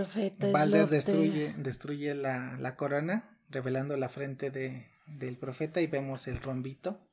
Balder 0.53 0.89
destruye, 0.89 1.55
destruye 1.59 2.15
la, 2.15 2.57
la 2.59 2.77
corona, 2.77 3.39
revelando 3.51 3.97
la 3.97 4.09
frente 4.09 4.51
de, 4.51 4.87
del 5.07 5.37
profeta 5.37 5.81
y 5.81 5.87
vemos 5.87 6.27
el 6.29 6.41
rombito. 6.41 7.05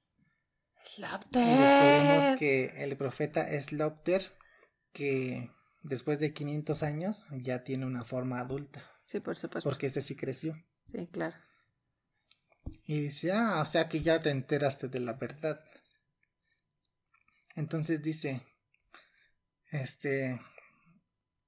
Y 0.98 1.02
descubrimos 1.32 2.40
que 2.40 2.74
el 2.84 2.96
profeta 2.96 3.42
es 3.50 3.72
Lopter, 3.72 4.22
que 4.94 5.50
después 5.84 6.20
de 6.20 6.34
500 6.34 6.84
años 6.84 7.26
ya 7.32 7.64
tiene 7.64 7.86
una 7.86 8.04
forma 8.04 8.40
adulta, 8.40 8.84
Sí, 9.06 9.20
por 9.20 9.38
supuesto. 9.38 9.70
porque 9.70 9.88
este 9.88 10.02
sí 10.02 10.16
creció. 10.16 10.56
Sí, 10.92 11.08
claro. 11.12 11.36
Y 12.86 13.02
dice, 13.02 13.32
ah, 13.32 13.62
o 13.62 13.66
sea 13.66 13.90
que 13.90 14.02
ya 14.02 14.22
te 14.22 14.30
enteraste 14.30 14.88
de 14.88 15.00
la 15.00 15.14
verdad. 15.14 15.64
Entonces 17.56 18.02
dice, 18.02 18.42
este, 19.72 20.40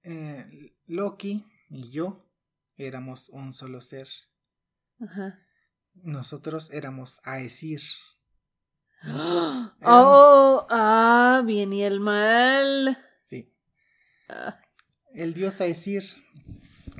eh, 0.07 0.73
Loki 0.87 1.45
y 1.69 1.89
yo 1.89 2.25
éramos 2.77 3.29
un 3.29 3.53
solo 3.53 3.81
ser. 3.81 4.07
Ajá. 4.99 5.39
Nosotros 5.93 6.69
éramos 6.71 7.19
Aesir. 7.25 7.81
¡Ah! 9.01 9.75
éramos- 9.81 10.05
Oh, 10.05 10.67
ah, 10.69 11.43
bien 11.45 11.73
y 11.73 11.83
el 11.83 11.99
mal. 11.99 12.97
Sí, 13.23 13.53
Ah, 14.29 14.59
el 15.13 15.33
dios 15.33 15.59
Aesir, 15.61 16.03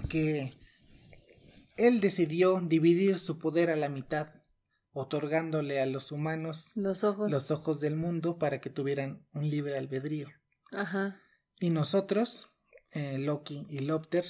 que 0.10 0.58
él 1.76 2.00
decidió 2.00 2.60
dividir 2.62 3.20
su 3.20 3.38
poder 3.40 3.70
a 3.70 3.76
la 3.76 3.90
mitad, 3.90 4.30
otorgándole 4.94 5.80
a 5.82 5.86
los 5.86 6.12
humanos 6.12 6.72
los 6.76 7.04
ojos. 7.04 7.30
los 7.30 7.52
ojos 7.52 7.80
del 7.80 7.96
mundo 7.96 8.38
para 8.40 8.60
que 8.62 8.70
tuvieran 8.70 9.26
un 9.34 9.50
libre 9.50 9.78
albedrío. 9.78 10.30
Ajá. 10.72 11.22
Y 11.60 11.70
nosotros, 11.70 12.50
eh, 12.92 13.18
Loki 13.18 13.66
y 13.70 13.80
Lopter, 13.80 14.26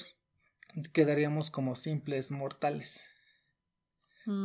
quedaríamos 0.93 1.49
como 1.51 1.75
simples 1.75 2.31
mortales. 2.31 3.01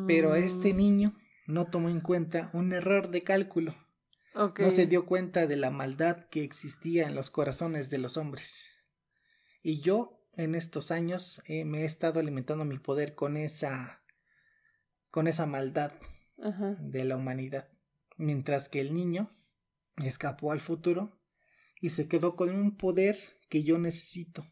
Pero 0.06 0.34
este 0.36 0.72
Mm, 0.72 0.76
niño 0.76 1.16
no 1.46 1.66
tomó 1.66 1.88
en 1.88 2.00
cuenta 2.00 2.50
un 2.52 2.72
error 2.72 3.10
de 3.10 3.22
cálculo. 3.22 3.74
No 4.34 4.70
se 4.70 4.86
dio 4.86 5.06
cuenta 5.06 5.46
de 5.46 5.56
la 5.56 5.70
maldad 5.70 6.28
que 6.30 6.42
existía 6.44 7.06
en 7.06 7.14
los 7.14 7.30
corazones 7.30 7.90
de 7.90 7.98
los 7.98 8.16
hombres. 8.16 8.66
Y 9.62 9.80
yo, 9.80 10.20
en 10.36 10.54
estos 10.54 10.90
años, 10.90 11.42
eh, 11.46 11.64
me 11.64 11.82
he 11.82 11.84
estado 11.84 12.20
alimentando 12.20 12.64
mi 12.64 12.78
poder 12.78 13.14
con 13.14 13.36
esa. 13.36 14.02
con 15.10 15.26
esa 15.26 15.44
maldad 15.46 15.92
Ajá. 16.42 16.76
de 16.80 17.04
la 17.04 17.16
humanidad. 17.16 17.68
Mientras 18.16 18.68
que 18.70 18.80
el 18.80 18.94
niño 18.94 19.36
escapó 19.98 20.52
al 20.52 20.60
futuro 20.62 21.20
y 21.80 21.90
se 21.90 22.08
quedó 22.08 22.34
con 22.36 22.54
un 22.54 22.76
poder 22.78 23.18
que 23.52 23.64
yo 23.64 23.76
necesito. 23.76 24.50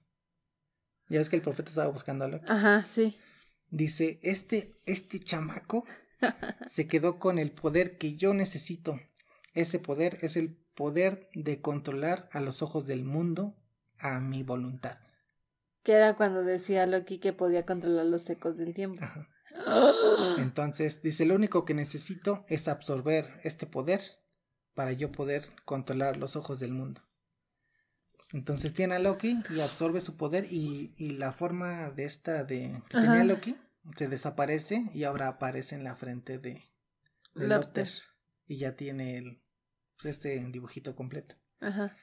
Ya 1.08 1.20
ves 1.20 1.30
que 1.30 1.36
el 1.36 1.40
profeta 1.40 1.70
estaba 1.70 1.90
buscando 1.90 2.26
a 2.26 2.28
Loki. 2.28 2.44
Ajá, 2.46 2.84
sí. 2.84 3.16
Dice, 3.70 4.20
este, 4.22 4.78
este 4.84 5.20
chamaco 5.20 5.86
se 6.68 6.86
quedó 6.86 7.18
con 7.18 7.38
el 7.38 7.50
poder 7.50 7.96
que 7.96 8.16
yo 8.16 8.34
necesito. 8.34 9.00
Ese 9.54 9.78
poder 9.78 10.18
es 10.20 10.36
el 10.36 10.54
poder 10.74 11.30
de 11.32 11.62
controlar 11.62 12.28
a 12.32 12.40
los 12.40 12.60
ojos 12.60 12.86
del 12.86 13.02
mundo 13.02 13.56
a 13.98 14.20
mi 14.20 14.42
voluntad. 14.42 14.98
Que 15.82 15.94
era 15.94 16.14
cuando 16.14 16.44
decía 16.44 16.84
Loki 16.86 17.20
que 17.20 17.32
podía 17.32 17.64
controlar 17.64 18.04
los 18.04 18.28
ecos 18.28 18.58
del 18.58 18.74
tiempo. 18.74 19.02
Ajá. 19.02 19.30
Entonces, 20.38 21.00
dice, 21.00 21.24
lo 21.24 21.36
único 21.36 21.64
que 21.64 21.72
necesito 21.72 22.44
es 22.48 22.68
absorber 22.68 23.40
este 23.44 23.66
poder 23.66 24.02
para 24.74 24.92
yo 24.92 25.10
poder 25.10 25.46
controlar 25.64 26.18
los 26.18 26.36
ojos 26.36 26.60
del 26.60 26.72
mundo. 26.72 27.00
Entonces 28.32 28.72
tiene 28.74 28.94
a 28.94 28.98
Loki 29.00 29.42
y 29.50 29.60
absorbe 29.60 30.00
su 30.00 30.16
poder 30.16 30.46
y, 30.50 30.94
y 30.96 31.10
la 31.10 31.32
forma 31.32 31.90
de 31.90 32.04
esta 32.04 32.44
de 32.44 32.80
que 32.88 32.96
Ajá. 32.96 33.06
tenía 33.08 33.24
Loki 33.24 33.56
se 33.96 34.08
desaparece 34.08 34.84
y 34.94 35.04
ahora 35.04 35.28
aparece 35.28 35.74
en 35.74 35.82
la 35.84 35.96
frente 35.96 36.38
de, 36.38 36.62
de 37.34 37.48
Lopter. 37.48 37.88
Y 38.46 38.56
ya 38.58 38.76
tiene 38.76 39.16
el, 39.16 39.42
pues, 39.96 40.06
este 40.16 40.38
dibujito 40.50 40.94
completo. 40.94 41.34
Ajá. 41.60 41.96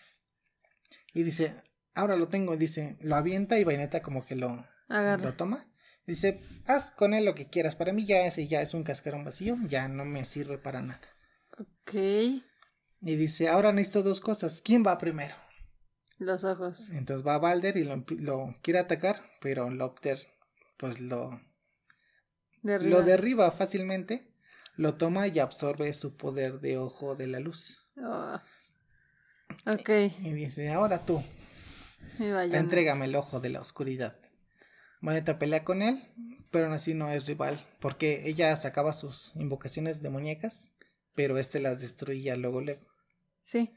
Y 1.14 1.24
dice, 1.24 1.64
ahora 1.94 2.16
lo 2.16 2.28
tengo, 2.28 2.58
dice, 2.58 2.98
lo 3.02 3.16
avienta 3.16 3.58
y 3.58 3.64
Bayonetta 3.64 4.02
como 4.02 4.26
que 4.26 4.36
lo, 4.36 4.66
Agarra. 4.90 5.24
lo 5.24 5.34
toma. 5.34 5.66
Dice, 6.06 6.42
haz 6.66 6.92
con 6.92 7.14
él 7.14 7.26
lo 7.26 7.36
que 7.36 7.50
quieras. 7.50 7.76
Para 7.76 7.92
mí 7.94 8.06
ya 8.06 8.26
ese 8.26 8.48
ya 8.48 8.62
es 8.62 8.74
un 8.74 8.84
cascarón 8.84 9.24
vacío, 9.26 9.58
ya 9.68 9.88
no 9.88 10.06
me 10.06 10.24
sirve 10.26 10.58
para 10.58 10.82
nada. 10.82 11.02
Ok. 11.58 11.94
Y 11.94 13.16
dice, 13.16 13.50
ahora 13.50 13.72
necesito 13.74 14.04
dos 14.04 14.20
cosas. 14.22 14.62
¿Quién 14.62 14.86
va 14.86 14.98
primero? 14.98 15.36
Los 16.20 16.44
ojos. 16.44 16.90
Entonces 16.90 17.26
va 17.26 17.38
Balder 17.38 17.78
y 17.78 17.84
lo, 17.84 18.04
lo 18.20 18.56
quiere 18.62 18.80
atacar, 18.80 19.24
pero 19.40 19.70
Lopter 19.70 20.18
pues 20.78 21.00
lo, 21.00 21.42
De 22.62 22.76
arriba. 22.76 22.90
lo 23.00 23.04
derriba 23.04 23.52
fácilmente, 23.52 24.34
lo 24.76 24.96
toma 24.96 25.28
y 25.28 25.40
absorbe 25.40 25.92
su 25.94 26.18
poder 26.18 26.60
de 26.60 26.78
ojo 26.78 27.16
de 27.16 27.28
la 27.28 27.40
luz. 27.40 27.78
Oh. 27.98 28.40
Ok. 29.66 29.90
Y 30.22 30.34
dice, 30.34 30.70
ahora 30.72 31.06
tú, 31.06 31.24
Y 32.20 32.56
entrégame 32.56 33.06
el 33.06 33.16
ojo 33.16 33.40
de 33.40 33.50
la 33.50 33.62
oscuridad. 33.62 34.20
Bayonetta 35.02 35.38
pelea 35.40 35.64
con 35.64 35.82
él, 35.82 36.04
pero 36.52 36.66
aún 36.66 36.74
así 36.74 36.94
no 36.94 37.12
es 37.12 37.28
rival, 37.28 37.60
porque 37.80 38.28
ella 38.28 38.56
sacaba 38.56 38.94
sus 38.94 39.36
invocaciones 39.36 40.02
demoníacas, 40.02 40.72
pero 41.16 41.38
este 41.38 41.60
las 41.60 41.82
destruía 41.82 42.36
luego 42.36 42.62
luego. 42.62 42.86
Sí. 43.44 43.74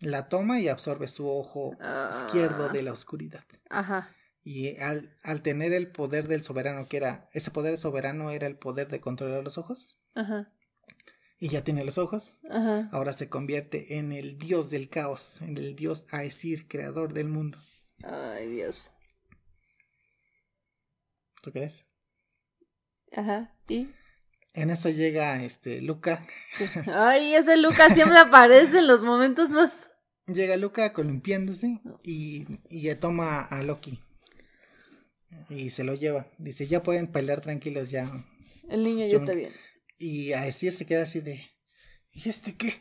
La 0.00 0.28
toma 0.28 0.60
y 0.60 0.68
absorbe 0.68 1.08
su 1.08 1.28
ojo 1.28 1.76
Ah. 1.80 2.10
izquierdo 2.12 2.68
de 2.68 2.82
la 2.82 2.92
oscuridad. 2.92 3.44
Ajá. 3.70 4.14
Y 4.44 4.76
al, 4.80 5.16
al 5.22 5.42
tener 5.42 5.72
el 5.72 5.90
poder 5.90 6.28
del 6.28 6.42
soberano, 6.42 6.88
que 6.88 6.96
era, 6.96 7.28
ese 7.32 7.50
poder 7.50 7.76
soberano 7.76 8.30
era 8.30 8.46
el 8.46 8.56
poder 8.56 8.88
de 8.88 9.00
controlar 9.00 9.42
los 9.44 9.58
ojos, 9.58 9.98
Ajá. 10.14 10.50
y 11.38 11.48
ya 11.48 11.64
tiene 11.64 11.84
los 11.84 11.98
ojos, 11.98 12.38
Ajá. 12.48 12.88
ahora 12.92 13.12
se 13.12 13.28
convierte 13.28 13.98
en 13.98 14.12
el 14.12 14.38
dios 14.38 14.70
del 14.70 14.88
caos, 14.88 15.42
en 15.42 15.58
el 15.58 15.74
dios 15.76 16.06
Aesir, 16.12 16.68
creador 16.68 17.12
del 17.12 17.28
mundo. 17.28 17.58
Ay, 18.04 18.48
Dios. 18.48 18.90
¿Tú 21.42 21.52
crees? 21.52 21.84
Ajá. 23.12 23.54
¿Y? 23.68 23.88
En 24.58 24.70
eso 24.70 24.90
llega 24.90 25.44
este 25.44 25.80
Luca. 25.80 26.26
Ay, 26.92 27.36
ese 27.36 27.56
Lucas 27.56 27.94
siempre 27.94 28.18
aparece 28.18 28.78
en 28.78 28.88
los 28.88 29.02
momentos 29.02 29.50
más. 29.50 29.88
Llega 30.26 30.56
Luca 30.56 30.92
columpiándose 30.92 31.80
y, 32.02 32.44
y 32.68 32.92
toma 32.96 33.40
a 33.42 33.62
Loki. 33.62 34.00
Y 35.48 35.70
se 35.70 35.84
lo 35.84 35.94
lleva. 35.94 36.26
Dice, 36.38 36.66
ya 36.66 36.82
pueden 36.82 37.06
pelear 37.06 37.40
tranquilos 37.40 37.92
ya. 37.92 38.26
El 38.68 38.82
niño 38.82 39.06
ya 39.06 39.18
está 39.18 39.32
bien. 39.32 39.52
Y 39.96 40.32
Aesir 40.32 40.72
se 40.72 40.86
queda 40.86 41.04
así 41.04 41.20
de... 41.20 41.40
¿Y 42.10 42.28
este 42.28 42.56
qué? 42.56 42.74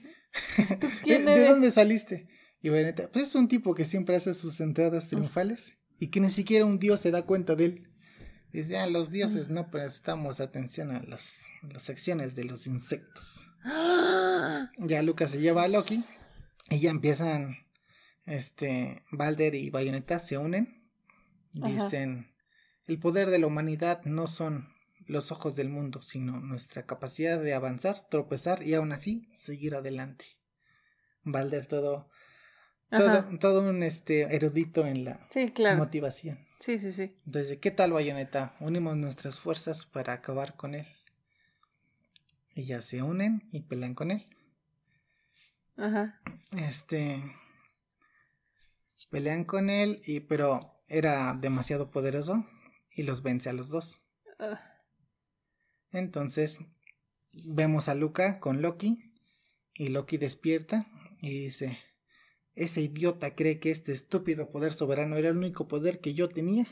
¿Tú 0.80 0.88
quién 1.04 1.26
¿De, 1.26 1.48
dónde 1.48 1.70
saliste? 1.70 2.28
Y 2.60 2.70
Bayonetta, 2.70 3.12
pues 3.12 3.30
es 3.30 3.36
un 3.36 3.48
tipo 3.48 3.76
que 3.76 3.86
siempre 3.86 4.16
hace 4.16 4.34
sus 4.34 4.60
entradas 4.62 5.10
triunfales 5.10 5.78
y 6.00 6.08
que 6.08 6.22
ni 6.22 6.32
siquiera 6.32 6.66
un 6.66 6.80
dios 6.80 7.02
se 7.02 7.12
da 7.12 7.22
cuenta 7.22 7.56
de 7.56 7.66
él. 7.66 7.88
Dice, 8.52 8.78
ah, 8.78 8.88
los 8.88 9.12
dioses 9.12 9.50
no 9.50 9.70
prestamos 9.70 10.40
atención 10.40 10.92
a 10.92 11.02
las, 11.04 11.48
las 11.62 11.90
acciones 11.90 12.36
de 12.36 12.46
los 12.46 12.66
insectos. 12.66 13.48
¡Ah! 13.64 14.72
Ya 14.78 15.02
Lucas 15.04 15.32
se 15.32 15.40
lleva 15.40 15.64
a 15.64 15.68
Loki 15.68 16.06
y 16.70 16.80
ya 16.80 16.90
empiezan, 16.90 17.58
este, 18.26 19.04
Balder 19.12 19.56
y 19.56 19.70
Bayonetta 19.70 20.20
se 20.20 20.38
unen. 20.38 20.90
Ajá. 21.62 21.68
Dicen, 21.74 22.34
el 22.86 23.00
poder 23.00 23.30
de 23.30 23.40
la 23.40 23.48
humanidad 23.48 24.04
no 24.06 24.28
son 24.28 24.70
los 25.06 25.32
ojos 25.32 25.56
del 25.56 25.70
mundo, 25.70 26.02
sino 26.02 26.40
nuestra 26.40 26.86
capacidad 26.86 27.40
de 27.42 27.54
avanzar, 27.54 28.08
tropezar 28.10 28.64
y 28.64 28.74
aún 28.74 28.92
así 28.92 29.30
seguir 29.34 29.76
adelante. 29.76 30.26
Balder 31.24 31.66
todo, 31.66 32.10
todo, 32.90 33.26
todo 33.40 33.70
un 33.70 33.84
este 33.84 34.34
erudito 34.36 34.86
en 34.86 35.04
la 35.06 35.28
Sí, 35.32 35.52
claro. 35.52 35.78
motivación. 35.78 36.47
Sí, 36.60 36.80
sí, 36.80 36.92
sí. 36.92 37.16
Entonces, 37.26 37.60
¿qué 37.60 37.72
tal 37.72 37.94
Bayonetta? 37.94 38.56
Unimos 38.60 38.98
nuestras 38.98 39.40
fuerzas 39.40 39.86
para 39.86 40.14
acabar 40.14 40.56
con 40.56 40.76
él. 40.76 40.88
Y 42.56 42.66
ya 42.66 42.82
se 42.82 43.04
unen 43.04 43.44
y 43.52 43.62
pelean 43.62 43.94
con 43.94 44.12
él. 44.12 44.26
Ajá. 45.78 46.20
Este. 46.58 47.22
Pelean 49.10 49.46
con 49.46 49.70
él, 49.70 50.02
y, 50.06 50.22
pero 50.22 50.82
era 50.88 51.34
demasiado 51.40 51.92
poderoso 51.92 52.46
y 52.92 53.04
los 53.04 53.24
vence 53.24 53.50
a 53.50 53.54
los 53.54 53.70
dos. 53.70 54.06
Ah, 54.40 54.60
Entonces 55.92 56.60
vemos 57.32 57.88
a 57.88 57.96
Luca 57.96 58.40
con 58.40 58.62
Loki 58.62 59.14
y 59.74 59.90
Loki 59.90 60.18
despierta 60.18 60.88
y 61.22 61.30
dice, 61.46 61.78
ese 62.58 62.82
idiota 62.82 63.36
cree 63.36 63.60
que 63.60 63.72
este 63.72 63.94
estúpido 63.94 64.50
poder 64.50 64.74
soberano 64.74 65.16
era 65.16 65.30
el 65.30 65.38
único 65.38 65.68
poder 65.68 66.00
que 66.00 66.14
yo 66.14 66.28
tenía. 66.28 66.66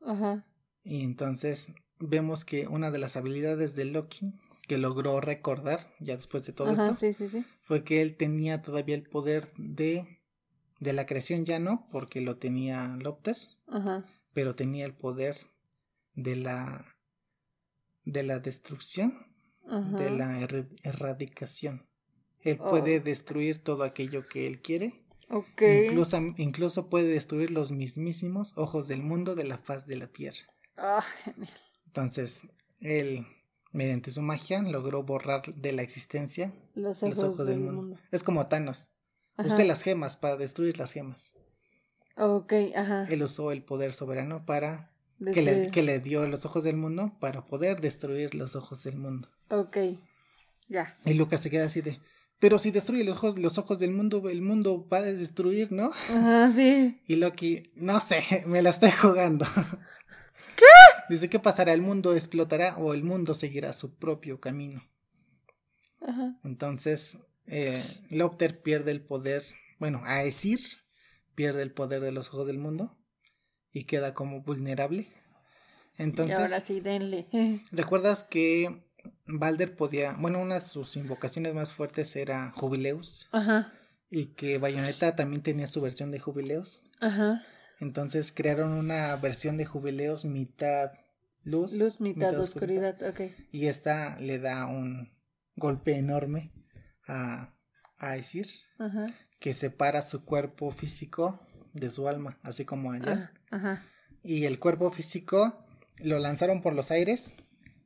Ajá. 0.00 0.46
Y 0.84 1.02
entonces 1.02 1.74
vemos 1.98 2.44
que 2.44 2.66
una 2.68 2.90
de 2.90 2.98
las 2.98 3.16
habilidades 3.16 3.74
de 3.74 3.84
Loki 3.84 4.32
que 4.66 4.78
logró 4.78 5.20
recordar 5.20 5.92
ya 6.00 6.16
después 6.16 6.44
de 6.46 6.52
todo 6.52 6.70
Ajá, 6.70 6.88
esto 6.88 7.00
sí, 7.00 7.12
sí, 7.12 7.28
sí. 7.28 7.44
fue 7.60 7.84
que 7.84 8.00
él 8.00 8.16
tenía 8.16 8.62
todavía 8.62 8.94
el 8.94 9.02
poder 9.02 9.52
de 9.56 10.20
de 10.80 10.92
la 10.92 11.06
creación 11.06 11.44
ya 11.44 11.58
no 11.58 11.86
porque 11.90 12.20
lo 12.20 12.36
tenía 12.36 12.96
Lopter 12.98 13.36
Ajá. 13.68 14.04
pero 14.32 14.54
tenía 14.54 14.86
el 14.86 14.94
poder 14.94 15.36
de 16.14 16.36
la 16.36 16.96
de 18.04 18.22
la 18.22 18.38
destrucción 18.38 19.26
Ajá. 19.68 19.98
de 19.98 20.10
la 20.10 20.40
erradicación 20.82 21.86
él 22.44 22.58
Oh. 22.60 22.70
puede 22.70 23.00
destruir 23.00 23.58
todo 23.62 23.82
aquello 23.82 24.26
que 24.28 24.46
él 24.46 24.60
quiere 24.60 25.02
Ok. 25.30 25.62
incluso 25.86 26.18
incluso 26.36 26.88
puede 26.88 27.08
destruir 27.08 27.50
los 27.50 27.70
mismísimos 27.72 28.52
ojos 28.56 28.86
del 28.88 29.02
mundo 29.02 29.34
de 29.34 29.44
la 29.44 29.58
faz 29.58 29.86
de 29.86 29.96
la 29.96 30.06
tierra 30.06 30.46
Ah, 30.76 31.04
genial. 31.24 31.50
entonces 31.86 32.42
él 32.80 33.26
mediante 33.72 34.12
su 34.12 34.22
magia 34.22 34.60
logró 34.62 35.02
borrar 35.02 35.42
de 35.54 35.72
la 35.72 35.82
existencia 35.82 36.52
Los 36.74 37.02
los 37.02 37.18
ojos, 37.18 37.46
del 37.46 37.58
mundo. 37.60 37.98
Es 38.12 38.22
como 38.22 38.46
Thanos. 38.46 38.90
Ajá. 39.36 39.52
Usé 39.52 39.64
las 39.64 39.82
gemas 39.82 40.16
para 40.16 40.36
destruir 40.36 40.78
las 40.78 40.92
gemas. 40.92 41.32
Ok, 42.16 42.52
ajá. 42.76 43.06
Él 43.10 43.20
usó 43.24 43.50
el 43.50 43.64
poder 43.64 43.92
soberano 43.92 44.44
para 44.46 44.92
que 45.32 45.42
le, 45.42 45.70
que 45.72 45.82
le 45.82 45.98
dio 45.98 46.24
los 46.28 46.44
ojos 46.44 46.62
del 46.62 46.76
mundo 46.76 47.16
para 47.18 47.46
poder 47.46 47.80
destruir 47.80 48.36
los 48.36 48.54
ojos 48.54 48.84
del 48.84 48.96
mundo. 48.96 49.28
Ok. 49.50 49.76
Ya. 50.68 50.96
Y 51.04 51.14
Lucas 51.14 51.40
se 51.40 51.50
queda 51.50 51.64
así 51.66 51.80
de, 51.80 51.98
pero 52.38 52.58
si 52.58 52.70
destruye 52.70 53.04
los 53.04 53.16
ojos, 53.16 53.38
los 53.38 53.58
ojos 53.58 53.78
del 53.78 53.92
mundo, 53.92 54.28
el 54.28 54.42
mundo 54.42 54.86
va 54.88 54.98
a 54.98 55.02
destruir, 55.02 55.72
¿no? 55.72 55.90
Ajá, 56.10 56.50
sí. 56.52 57.00
Y 57.06 57.16
Loki, 57.16 57.62
no 57.74 58.00
sé, 58.00 58.22
me 58.46 58.62
la 58.62 58.70
estoy 58.70 58.90
jugando. 58.90 59.46
¿Qué? 60.56 60.64
Dice, 61.08 61.28
¿qué 61.28 61.38
pasará? 61.38 61.72
¿El 61.72 61.82
mundo 61.82 62.14
explotará 62.14 62.76
o 62.76 62.94
el 62.94 63.02
mundo 63.02 63.34
seguirá 63.34 63.72
su 63.72 63.96
propio 63.96 64.40
camino? 64.40 64.84
Ajá. 66.00 66.38
Entonces, 66.44 67.18
eh, 67.46 67.82
Lopter 68.10 68.62
pierde 68.62 68.90
el 68.90 69.02
poder, 69.02 69.44
bueno, 69.78 70.02
Aesir 70.06 70.60
pierde 71.34 71.62
el 71.62 71.72
poder 71.72 72.00
de 72.00 72.12
los 72.12 72.28
ojos 72.28 72.46
del 72.46 72.58
mundo 72.58 72.96
y 73.72 73.84
queda 73.84 74.14
como 74.14 74.42
vulnerable. 74.42 75.08
Entonces, 75.96 76.38
y 76.38 76.42
ahora 76.42 76.60
sí, 76.60 76.80
denle. 76.80 77.26
¿recuerdas 77.70 78.24
que 78.24 78.84
Balder 79.26 79.74
podía, 79.76 80.12
bueno, 80.18 80.40
una 80.40 80.60
de 80.60 80.66
sus 80.66 80.96
invocaciones 80.96 81.54
más 81.54 81.72
fuertes 81.72 82.14
era 82.16 82.52
Jubileus 82.52 83.28
Ajá. 83.32 83.72
y 84.10 84.26
que 84.34 84.58
Bayonetta 84.58 85.16
también 85.16 85.42
tenía 85.42 85.66
su 85.66 85.80
versión 85.80 86.10
de 86.10 86.18
Jubileus? 86.20 86.84
Ajá. 87.00 87.42
Entonces 87.80 88.32
crearon 88.32 88.72
una 88.72 89.16
versión 89.16 89.56
de 89.56 89.66
Jubileus 89.66 90.24
mitad 90.24 90.92
luz, 91.42 91.72
Luz, 91.74 92.00
mitad, 92.00 92.38
oscuridad. 92.38 92.96
Ok. 93.08 93.20
y 93.52 93.66
esta 93.66 94.18
le 94.20 94.38
da 94.38 94.66
un 94.66 95.12
golpe 95.56 95.96
enorme 95.96 96.52
a, 97.06 97.54
a 97.98 98.16
Aesir. 98.16 98.48
Ajá. 98.78 99.06
que 99.40 99.52
separa 99.52 100.00
su 100.02 100.24
cuerpo 100.24 100.70
físico 100.70 101.40
de 101.74 101.90
su 101.90 102.08
alma, 102.08 102.38
así 102.42 102.64
como 102.64 102.92
ayer. 102.92 103.08
Ajá. 103.10 103.32
Ajá. 103.50 103.84
Y 104.22 104.44
el 104.46 104.58
cuerpo 104.58 104.90
físico 104.90 105.66
lo 105.98 106.18
lanzaron 106.18 106.62
por 106.62 106.72
los 106.74 106.90
aires 106.90 107.36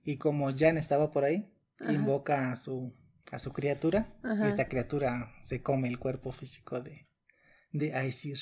y 0.08 0.16
como 0.16 0.50
Jan 0.56 0.78
estaba 0.78 1.10
por 1.10 1.24
ahí, 1.24 1.52
Ajá. 1.80 1.92
invoca 1.92 2.50
a 2.50 2.56
su 2.56 2.96
a 3.30 3.38
su 3.38 3.52
criatura 3.52 4.16
Ajá. 4.22 4.46
y 4.46 4.48
esta 4.48 4.66
criatura 4.68 5.34
se 5.42 5.60
come 5.62 5.86
el 5.88 5.98
cuerpo 5.98 6.32
físico 6.32 6.80
de 6.80 7.06
de 7.72 7.92
Aesir. 7.92 8.38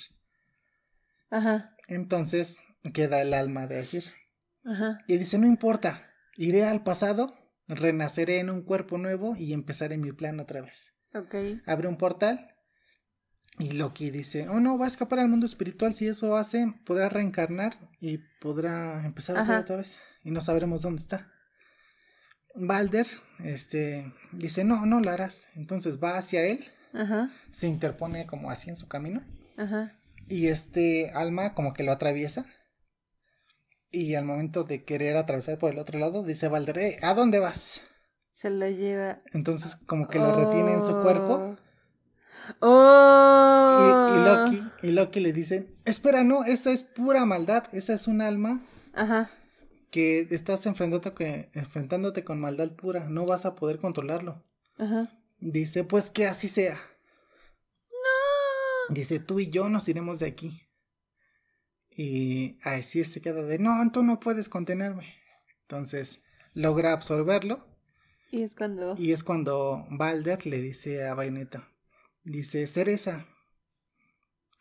Ajá. 1.28 1.74
Entonces 1.88 2.58
queda 2.94 3.20
el 3.20 3.34
alma 3.34 3.66
de 3.66 3.78
Aesir 3.80 4.04
Ajá. 4.64 5.00
y 5.08 5.16
dice, 5.16 5.38
"No 5.38 5.46
importa, 5.48 6.08
iré 6.36 6.64
al 6.64 6.84
pasado, 6.84 7.34
renaceré 7.66 8.38
en 8.38 8.48
un 8.48 8.62
cuerpo 8.62 8.96
nuevo 8.96 9.34
y 9.36 9.52
empezaré 9.52 9.98
mi 9.98 10.12
plan 10.12 10.38
otra 10.38 10.60
vez." 10.60 10.92
Ok. 11.14 11.34
abre 11.66 11.88
un 11.88 11.96
portal 11.96 12.54
y 13.58 13.72
Loki 13.72 14.10
dice, 14.10 14.48
oh 14.50 14.60
no, 14.60 14.76
va 14.78 14.84
a 14.84 14.88
escapar 14.88 15.18
al 15.18 15.28
mundo 15.30 15.46
espiritual, 15.46 15.94
si 15.94 16.06
eso 16.06 16.36
hace, 16.36 16.74
podrá 16.84 17.08
reencarnar 17.08 17.72
y 17.98 18.18
podrá 18.38 19.02
empezar 19.06 19.38
otra, 19.38 19.60
otra 19.60 19.76
vez 19.76 19.98
y 20.22 20.30
no 20.30 20.42
sabremos 20.42 20.82
dónde 20.82 21.00
está. 21.00 21.32
Balder, 22.56 23.06
este, 23.44 24.12
dice, 24.32 24.64
no, 24.64 24.86
no 24.86 25.00
lo 25.00 25.10
harás, 25.10 25.48
entonces 25.54 25.98
va 26.02 26.16
hacia 26.18 26.42
él, 26.46 26.64
Ajá. 26.94 27.30
se 27.52 27.66
interpone 27.68 28.26
como 28.26 28.50
así 28.50 28.70
en 28.70 28.76
su 28.76 28.88
camino 28.88 29.22
Ajá. 29.56 29.92
y 30.28 30.48
este 30.48 31.10
alma 31.14 31.54
como 31.54 31.74
que 31.74 31.82
lo 31.82 31.92
atraviesa 31.92 32.46
y 33.90 34.14
al 34.14 34.24
momento 34.24 34.64
de 34.64 34.84
querer 34.84 35.16
atravesar 35.16 35.58
por 35.58 35.72
el 35.72 35.78
otro 35.78 35.98
lado, 35.98 36.22
dice 36.22 36.48
Balder, 36.48 36.78
"Eh, 36.78 36.98
¿a 37.02 37.14
dónde 37.14 37.38
vas? 37.38 37.82
Se 38.32 38.50
lo 38.50 38.68
lleva. 38.68 39.20
Entonces 39.32 39.76
como 39.86 40.08
que 40.08 40.18
lo 40.18 40.34
retiene 40.34 40.72
en 40.74 40.84
su 40.84 41.00
cuerpo 41.02 41.56
Oh. 42.60 44.10
Y, 44.12 44.18
y 44.20 44.24
Loki, 44.24 44.62
y 44.82 44.90
Loki 44.92 45.20
le 45.20 45.32
dice, 45.32 45.74
espera, 45.84 46.22
no, 46.22 46.44
esa 46.44 46.70
es 46.70 46.84
pura 46.84 47.24
maldad, 47.24 47.64
esa 47.72 47.92
es 47.94 48.06
un 48.06 48.20
alma 48.20 48.60
Ajá. 48.94 49.30
Que 49.90 50.20
estás 50.30 50.66
enfrentándote, 50.66 51.14
que- 51.14 51.50
enfrentándote 51.54 52.24
con 52.24 52.40
maldad 52.40 52.72
pura, 52.72 53.08
no 53.08 53.24
vas 53.26 53.46
a 53.46 53.54
poder 53.54 53.78
controlarlo. 53.78 54.44
Ajá. 54.78 55.10
Dice, 55.38 55.84
pues 55.84 56.10
que 56.10 56.26
así 56.26 56.48
sea. 56.48 56.78
Dice, 58.88 59.18
tú 59.18 59.40
y 59.40 59.50
yo 59.50 59.68
nos 59.68 59.88
iremos 59.88 60.18
de 60.20 60.26
aquí. 60.26 60.62
Y 61.90 62.58
a 62.62 62.72
decir 62.72 63.06
se 63.06 63.20
queda 63.20 63.42
de, 63.42 63.58
no, 63.58 63.90
tú 63.92 64.02
no 64.02 64.20
puedes 64.20 64.48
contenerme. 64.48 65.14
Entonces 65.62 66.22
logra 66.52 66.92
absorberlo 66.92 67.66
Y 68.30 68.42
es 68.42 68.54
cuando. 68.54 68.94
y 68.96 69.12
es 69.12 69.24
cuando 69.24 69.84
Balder 69.90 70.46
le 70.46 70.60
dice 70.60 71.06
a 71.06 71.14
Bayonetta, 71.14 71.68
dice, 72.22 72.66
Cereza, 72.66 73.26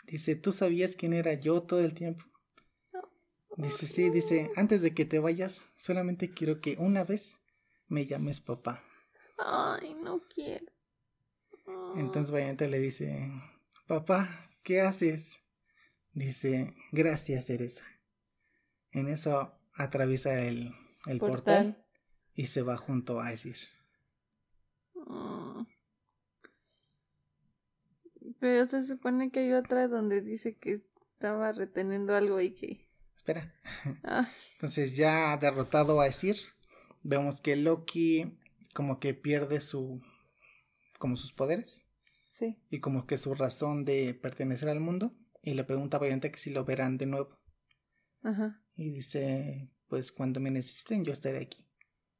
dice, 0.08 0.36
¿tú 0.36 0.52
sabías 0.54 0.96
quién 0.96 1.14
era 1.14 1.34
yo 1.34 1.62
todo 1.64 1.82
el 1.82 1.94
tiempo? 1.94 2.26
Dice, 3.58 3.88
sí, 3.88 4.10
dice, 4.10 4.52
antes 4.58 4.82
de 4.82 4.94
que 4.94 5.06
te 5.06 5.20
vayas, 5.20 5.66
solamente 5.78 6.32
quiero 6.32 6.60
que 6.60 6.76
una 6.78 7.06
vez 7.06 7.40
me 7.88 8.06
llames 8.06 8.42
papá. 8.42 8.84
Ay, 9.38 9.96
no 10.04 10.22
quiero. 10.34 10.66
Entonces 11.96 12.32
Bayonetta 12.32 12.68
le 12.68 12.80
dice, 12.80 13.32
papá, 13.88 14.50
¿qué 14.64 14.82
haces? 14.82 15.42
Dice, 16.14 16.74
gracias, 16.92 17.46
Cereza. 17.46 17.84
En 18.92 19.08
eso 19.08 19.54
atraviesa 19.74 20.42
el, 20.42 20.72
el 21.06 21.20
portal. 21.20 21.76
Portal. 21.76 21.86
y 22.34 22.46
se 22.48 22.62
va 22.62 22.78
junto 22.78 23.20
a 23.20 23.30
decir. 23.30 23.58
Ah. 25.08 25.66
Pero 28.40 28.68
se 28.68 28.86
supone 28.86 29.32
que 29.32 29.40
hay 29.40 29.54
otra 29.54 29.88
donde 29.88 30.22
dice 30.22 30.58
que 30.58 30.74
estaba 30.74 31.52
reteniendo 31.52 32.16
algo 32.16 32.40
y 32.42 32.52
que. 32.52 32.85
Espera. 33.26 33.52
Ay, 34.04 34.28
Entonces 34.54 34.96
ya 34.96 35.36
derrotado 35.38 36.00
a 36.00 36.06
decir, 36.06 36.36
vemos 37.02 37.42
que 37.42 37.56
Loki 37.56 38.38
como 38.76 39.00
que 39.00 39.16
pierde 39.16 39.62
su 39.62 40.00
como 41.00 41.16
sus 41.16 41.34
poderes 41.34 41.86
sí. 42.34 42.56
y 42.70 42.80
como 42.82 43.08
que 43.08 43.18
su 43.18 43.34
razón 43.34 43.84
de 43.84 44.14
pertenecer 44.14 44.70
al 44.70 44.80
mundo 44.80 45.12
y 45.42 45.56
le 45.56 45.64
pregunta 45.64 45.98
a 45.98 46.00
Bayonetta 46.02 46.32
que 46.32 46.38
si 46.38 46.52
lo 46.52 46.66
verán 46.66 46.98
de 47.00 47.08
nuevo 47.08 47.40
Ajá. 48.22 48.62
y 48.76 48.92
dice, 48.92 49.72
pues 49.88 50.12
cuando 50.12 50.40
me 50.40 50.52
necesiten 50.52 51.04
yo 51.04 51.12
estaré 51.12 51.40
aquí. 51.40 51.66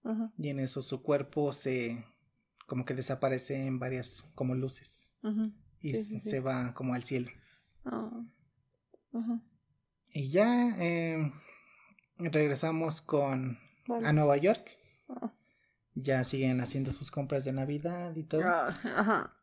Ajá. 0.04 0.34
Y 0.40 0.50
en 0.50 0.60
eso 0.60 0.82
su 0.82 1.04
cuerpo 1.04 1.54
se 1.54 2.04
como 2.66 2.84
que 2.84 2.96
desaparece 2.96 3.68
en 3.68 3.78
varias 3.78 4.24
como 4.34 4.56
luces 4.56 5.12
Ajá. 5.22 5.52
y 5.82 5.94
Sí, 5.94 6.04
sí, 6.04 6.20
se 6.20 6.30
sí. 6.32 6.40
va 6.40 6.74
como 6.74 6.96
al 6.96 7.04
cielo. 7.04 7.30
Ah. 7.86 8.26
Ajá. 9.14 9.42
Y 10.18 10.30
ya 10.30 10.74
eh, 10.80 11.30
regresamos 12.20 13.02
con 13.02 13.60
Vale. 13.86 14.08
a 14.08 14.14
Nueva 14.14 14.38
York. 14.38 14.78
Ah. 15.10 15.34
Ya 15.94 16.24
siguen 16.24 16.62
haciendo 16.62 16.94
sus 16.94 17.12
compras 17.12 17.44
de 17.44 17.52
Navidad 17.52 18.16
y 18.16 18.24
todo. 18.24 18.42
Ah, 18.46 18.74
Ajá. 18.96 19.34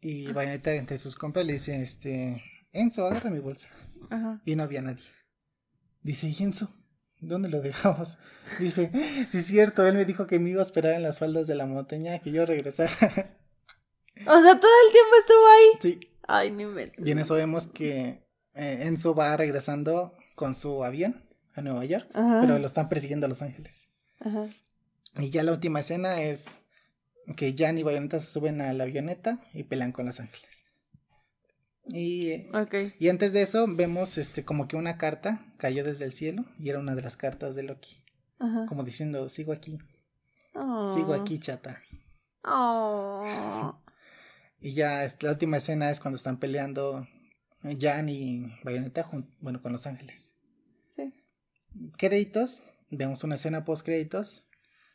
Y 0.00 0.30
Bayonetta 0.32 0.72
entre 0.74 0.98
sus 0.98 1.16
compras 1.16 1.44
le 1.44 1.54
dice, 1.54 1.82
este, 1.82 2.40
Enzo, 2.70 3.04
agarra 3.06 3.30
mi 3.30 3.40
bolsa. 3.40 3.68
Ajá. 4.10 4.40
Y 4.44 4.54
no 4.54 4.62
había 4.62 4.80
nadie. 4.80 5.02
Dice, 6.02 6.28
¿y 6.28 6.40
Enzo? 6.40 6.72
¿dónde 7.20 7.48
lo 7.48 7.60
dejamos? 7.60 8.16
Dice, 8.60 8.90
sí 9.30 9.38
es 9.38 9.46
cierto, 9.46 9.84
él 9.86 9.94
me 9.96 10.04
dijo 10.04 10.28
que 10.28 10.38
me 10.38 10.50
iba 10.50 10.60
a 10.60 10.64
esperar 10.64 10.94
en 10.94 11.02
las 11.02 11.18
faldas 11.18 11.46
de 11.48 11.56
la 11.56 11.66
montaña, 11.66 12.20
que 12.20 12.30
yo 12.32 12.46
regresara. 12.46 12.90
O 14.26 14.40
sea, 14.40 14.60
todo 14.60 14.70
el 14.86 14.92
tiempo 14.92 15.16
estuvo 15.18 15.46
ahí. 15.48 15.68
sí, 15.80 16.00
Ay, 16.28 16.50
ni 16.52 16.64
me. 16.66 16.92
y 16.98 17.10
en 17.10 17.18
eso 17.18 17.34
vemos 17.34 17.66
que 17.66 18.21
eh, 18.54 18.80
Enzo 18.82 19.14
va 19.14 19.36
regresando 19.36 20.14
con 20.34 20.54
su 20.54 20.84
avión 20.84 21.24
a 21.54 21.60
Nueva 21.62 21.84
York, 21.84 22.08
Ajá. 22.14 22.40
pero 22.40 22.58
lo 22.58 22.66
están 22.66 22.88
persiguiendo 22.88 23.26
a 23.26 23.28
Los 23.28 23.42
Ángeles. 23.42 23.88
Ajá. 24.20 24.48
Y 25.18 25.30
ya 25.30 25.42
la 25.42 25.52
última 25.52 25.80
escena 25.80 26.22
es 26.22 26.62
que 27.36 27.54
Jan 27.56 27.78
y 27.78 27.82
Bayonetta 27.82 28.18
se 28.20 28.26
suben 28.26 28.60
a 28.60 28.72
la 28.72 28.84
avioneta 28.84 29.38
y 29.52 29.62
pelean 29.64 29.92
con 29.92 30.06
Los 30.06 30.18
Ángeles. 30.20 30.48
Y, 31.88 32.46
y 33.00 33.08
antes 33.08 33.32
de 33.32 33.42
eso 33.42 33.66
vemos 33.68 34.16
este 34.16 34.44
como 34.44 34.68
que 34.68 34.76
una 34.76 34.98
carta 34.98 35.44
cayó 35.58 35.82
desde 35.82 36.04
el 36.04 36.12
cielo 36.12 36.44
y 36.58 36.70
era 36.70 36.78
una 36.78 36.94
de 36.94 37.02
las 37.02 37.16
cartas 37.16 37.54
de 37.56 37.64
Loki. 37.64 38.04
Ajá. 38.38 38.66
Como 38.66 38.84
diciendo, 38.84 39.28
sigo 39.28 39.52
aquí, 39.52 39.78
Oh. 40.54 40.86
sigo 40.94 41.14
aquí, 41.14 41.38
chata. 41.38 41.80
Oh. 42.44 43.78
Y 44.64 44.74
ya 44.74 45.04
la 45.22 45.30
última 45.30 45.56
escena 45.56 45.90
es 45.90 45.98
cuando 45.98 46.14
están 46.16 46.38
peleando 46.38 47.08
Jan 47.78 48.08
y 48.08 48.52
Bayonetta 48.64 49.08
bueno, 49.40 49.62
con 49.62 49.72
Los 49.72 49.86
Ángeles. 49.86 50.32
Sí. 50.90 51.12
Créditos, 51.96 52.64
vemos 52.90 53.22
una 53.24 53.36
escena 53.36 53.64
post 53.64 53.84
créditos 53.84 54.44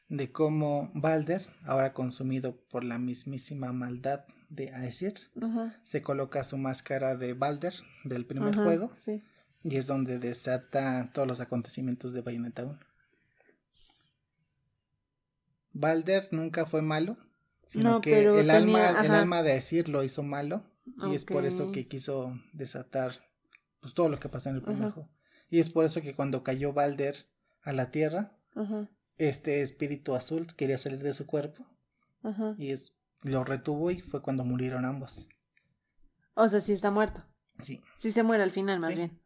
de 0.10 0.32
cómo 0.32 0.90
Balder, 0.94 1.48
ahora 1.66 1.94
consumido 1.94 2.56
por 2.70 2.84
la 2.84 2.98
mismísima 2.98 3.72
maldad 3.74 4.26
de 4.50 4.70
Aesir, 4.70 5.16
Ajá. 5.42 5.80
se 5.84 6.02
coloca 6.02 6.44
su 6.46 6.58
máscara 6.58 7.16
de 7.16 7.34
Balder 7.34 7.74
del 8.06 8.26
primer 8.26 8.54
Ajá, 8.54 8.64
juego 8.64 8.92
Sí. 9.04 9.22
y 9.64 9.76
es 9.76 9.88
donde 9.88 10.20
desata 10.20 11.10
todos 11.14 11.28
los 11.28 11.42
acontecimientos 11.42 12.14
de 12.14 12.22
Bayonetta 12.22 12.64
1. 12.64 12.80
Balder 15.74 16.28
nunca 16.32 16.66
fue 16.66 16.82
malo, 16.82 17.18
sino 17.68 17.92
No, 17.94 18.02
que 18.02 18.26
el, 18.26 18.36
tenía- 18.48 18.56
alma, 18.58 18.90
el 19.06 19.12
alma 19.12 19.44
de 19.44 19.52
Aesir 19.54 19.90
lo 19.90 20.04
hizo 20.04 20.24
malo 20.24 20.64
y 21.10 21.16
es 21.16 21.26
por 21.26 21.46
eso 21.46 21.72
que 21.72 21.86
quiso 21.86 22.34
desatar 22.54 23.26
pues 23.80 23.94
todo 23.94 24.10
lo 24.10 24.20
que 24.20 24.30
pasó 24.30 24.50
en 24.50 24.56
el 24.56 24.62
primer 24.64 24.84
Ajá. 24.84 24.92
juego. 24.94 25.10
Y 25.50 25.60
es 25.60 25.70
por 25.70 25.86
eso 25.86 26.02
que 26.02 26.16
cuando 26.16 26.44
cayó 26.44 26.74
Balder 26.74 27.16
a 27.62 27.74
la 27.74 27.92
tierra, 27.92 28.38
este 29.18 29.62
espíritu 29.62 30.16
azul 30.16 30.48
quería 30.56 30.78
salir 30.78 31.00
de 31.04 31.14
su 31.14 31.26
cuerpo 31.26 31.66
y 32.58 32.72
es, 32.72 32.94
lo 33.22 33.44
retuvo 33.44 33.92
y 33.92 34.02
fue 34.02 34.22
cuando 34.22 34.44
murieron 34.44 34.86
ambos. 34.86 35.28
O 36.34 36.48
sea, 36.50 36.60
sí 36.60 36.74
está 36.74 36.92
muerto. 36.92 37.24
Sí. 37.62 37.82
Sí 37.98 38.12
se 38.12 38.24
muere 38.24 38.44
al 38.44 38.52
final, 38.52 38.80
más 38.80 38.92
Sí. 38.92 38.96
bien. 38.98 39.20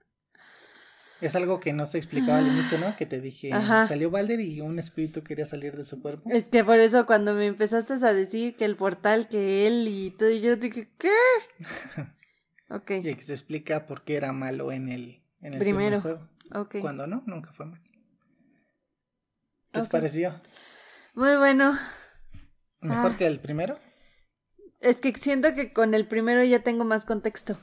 Es 1.22 1.36
algo 1.36 1.60
que 1.60 1.72
no 1.72 1.86
se 1.86 1.98
explicaba 2.00 2.40
al 2.40 2.48
inicio, 2.48 2.78
¿no? 2.80 2.96
Que 2.98 3.06
te 3.06 3.22
dije, 3.22 3.54
Ajá. 3.54 3.88
salió 3.88 4.10
Balder 4.10 4.40
y 4.40 4.60
un 4.62 4.80
espíritu 4.80 5.24
quería 5.24 5.46
salir 5.46 5.78
de 5.78 5.86
su 5.86 6.02
cuerpo. 6.02 6.30
Es 6.32 6.46
que 6.46 6.64
por 6.64 6.80
eso 6.80 7.06
cuando 7.06 7.34
me 7.36 7.46
empezaste 7.48 7.94
a 7.94 8.14
decir 8.14 8.56
que 8.56 8.66
el 8.66 8.76
portal, 8.76 9.28
que 9.28 9.68
él 9.68 9.88
y 9.88 10.12
todo, 10.12 10.30
y 10.32 10.42
yo 10.42 10.56
dije, 10.56 10.90
¿qué? 10.98 11.12
Ok, 12.70 12.90
Y 13.04 13.10
aquí 13.10 13.22
se 13.22 13.34
explica 13.34 13.86
por 13.86 14.04
qué 14.04 14.16
era 14.16 14.32
malo 14.32 14.72
en 14.72 14.88
el, 14.90 15.22
en 15.42 15.54
el 15.56 15.60
Primero. 15.60 16.00
primer 16.00 16.02
juego. 16.02 16.30
ok. 16.56 16.76
Cuando 16.80 17.06
no, 17.06 17.22
nunca 17.26 17.52
fue 17.52 17.66
malo. 17.66 17.84
¿Qué 19.74 19.82
te 19.82 19.88
pareció? 19.90 20.42
Muy 21.14 21.36
bueno. 21.38 21.78
¿Mejor 22.82 23.12
Ah. 23.12 23.16
que 23.18 23.28
el 23.28 23.40
primero? 23.40 23.78
Es 24.80 24.96
que 24.98 25.14
siento 25.14 25.54
que 25.54 25.72
con 25.74 25.94
el 25.94 26.08
primero 26.08 26.44
ya 26.44 26.64
tengo 26.64 26.86
más 26.86 27.06
contexto. 27.06 27.60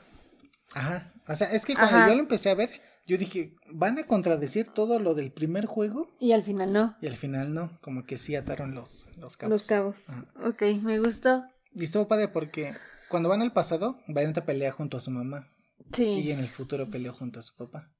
Ajá. 0.73 1.11
O 1.27 1.35
sea, 1.35 1.51
es 1.53 1.65
que 1.65 1.73
cuando 1.73 1.97
Ajá. 1.97 2.07
yo 2.09 2.13
lo 2.15 2.21
empecé 2.21 2.49
a 2.51 2.55
ver, 2.55 2.69
yo 3.09 3.17
dije, 3.17 3.55
van 3.73 3.97
a 3.97 4.05
contradecir 4.05 4.67
todo 4.69 4.99
lo 4.99 5.15
del 5.15 5.31
primer 5.31 5.65
juego. 5.65 6.07
Y 6.19 6.31
al 6.33 6.43
final 6.43 6.71
no. 6.71 6.95
Y 7.01 7.07
al 7.07 7.15
final 7.15 7.53
no, 7.55 7.79
como 7.81 8.05
que 8.05 8.17
sí 8.17 8.35
ataron 8.35 8.75
los, 8.75 9.09
los 9.17 9.35
cabos. 9.35 9.51
Los 9.51 9.65
cabos. 9.65 10.03
Ok, 10.45 10.61
me 10.83 10.99
gustó. 10.99 11.43
Y 11.73 11.83
estuvo 11.85 12.07
padre 12.07 12.27
porque 12.27 12.73
cuando 13.09 13.27
van 13.29 13.41
al 13.41 13.51
pasado, 13.51 13.97
Bayonetta 14.07 14.45
pelea 14.45 14.71
junto 14.71 14.97
a 14.97 14.99
su 14.99 15.09
mamá. 15.11 15.49
Y 15.79 15.95
Sí, 15.95 16.31
en 16.31 16.39
el 16.39 16.49
futuro 16.49 16.89
peleó 16.89 17.13
junto 17.13 17.39
a 17.39 17.43
su 17.43 17.55
papá. 17.55 17.91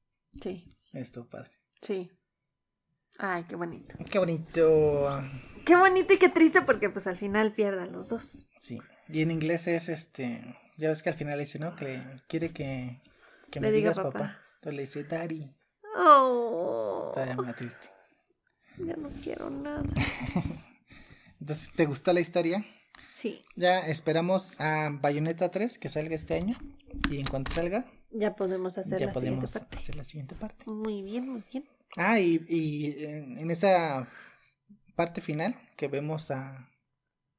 sí, 0.42 0.64
Estuvo 0.94 1.28
padre. 1.28 1.52
sí. 1.82 2.12
Ay, 3.22 3.44
qué 3.50 3.56
bonito. 3.56 3.96
Qué 4.10 4.18
bonito. 4.20 5.10
Qué 5.66 5.76
bonito 5.76 6.14
y 6.14 6.18
qué 6.18 6.30
triste 6.30 6.62
porque 6.62 6.90
pues 6.90 7.06
al 7.06 7.18
final 7.18 7.54
pierdan 7.54 7.92
los 7.92 8.08
dos. 8.10 8.46
Sí. 8.60 8.80
Y 9.10 9.22
en 9.22 9.32
inglés 9.32 9.68
es 9.68 9.90
este. 9.90 10.56
Ya 10.78 10.88
ves 10.88 11.04
que 11.04 11.10
al 11.10 11.16
final 11.16 11.38
dice, 11.38 11.60
¿no? 11.60 11.76
Que 11.76 12.00
quiere 12.30 12.52
que, 12.54 13.02
que 13.52 13.60
me 13.60 13.72
diga 13.72 13.90
digas 13.90 13.98
papá. 13.98 14.12
papá. 14.12 14.40
Entonces 14.62 14.76
le 14.76 14.82
dice, 14.82 15.04
Daddy. 15.06 15.56
Oh, 15.98 17.14
me 17.16 17.48
da 17.48 17.56
triste. 17.56 17.88
ya 18.78 18.96
no 18.96 19.10
quiero 19.24 19.50
nada. 19.50 19.84
Entonces, 21.40 21.72
¿te 21.76 21.86
gustó 21.86 22.12
la 22.14 22.20
historia? 22.20 22.66
Sí, 23.14 23.42
Ya 23.56 23.80
esperamos 23.80 24.60
a 24.60 24.90
Bayonetta 24.92 25.50
3 25.52 25.78
que 25.78 25.90
salga 25.90 26.16
este 26.16 26.36
año. 26.36 26.58
Y 27.10 27.20
en 27.20 27.26
cuanto 27.28 27.52
salga, 27.52 27.86
ya 28.12 28.36
podemos 28.36 28.78
hacer 28.78 29.00
ya 29.00 29.08
la 29.08 29.12
podemos 29.14 29.50
siguiente 29.50 29.60
parte. 29.60 29.78
hacer 29.78 29.96
la 29.96 30.04
siguiente 30.04 30.36
parte. 30.36 30.66
Muy 30.66 31.04
bien, 31.04 31.28
muy 31.30 31.44
bien. 31.52 31.66
Ah, 31.98 32.20
y, 32.20 32.46
y 32.48 33.04
en, 33.04 33.38
en 33.38 33.52
esa 33.52 34.08
parte 34.96 35.22
final 35.22 35.56
que 35.78 35.88
vemos 35.88 36.32
a, 36.32 36.70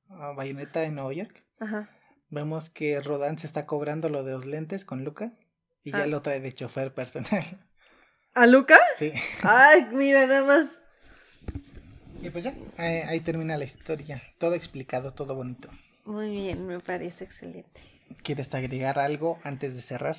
a 0.09 0.33
Bayonetta 0.33 0.85
en 0.85 0.95
Nueva 0.97 1.13
York, 1.13 1.45
Ajá. 1.59 1.91
vemos 2.31 2.69
que 2.71 3.01
Rodan 3.01 3.39
se 3.39 3.47
está 3.47 3.67
cobrando 3.67 4.09
lo 4.09 4.23
de 4.25 4.33
los 4.33 4.47
lentes 4.47 4.85
con 4.85 5.05
Luca 5.05 5.33
y 5.85 5.93
ya 5.93 6.03
Ah. 6.03 6.07
lo 6.07 6.23
trae 6.23 6.41
de 6.41 6.53
chofer 6.53 6.93
personal. 6.95 7.45
¿A 8.35 8.47
Luca? 8.47 8.79
sí. 8.97 9.13
Ay, 9.43 9.87
mira, 9.93 10.27
nada 10.27 10.45
más. 10.45 10.67
Y 12.23 12.31
pues 12.31 12.45
ya, 12.45 12.55
ahí, 12.77 12.99
ahí 13.09 13.21
termina 13.21 13.57
la 13.57 13.65
historia. 13.65 14.23
Todo 14.39 14.55
explicado, 14.55 15.15
todo 15.15 15.35
bonito. 15.35 15.69
Muy 16.05 16.31
bien, 16.31 16.67
me 16.67 16.79
parece 16.81 17.25
excelente. 17.25 17.81
¿Quieres 18.23 18.55
agregar 18.55 18.99
algo 18.99 19.39
antes 19.43 19.75
de 19.75 19.83
cerrar? 19.83 20.17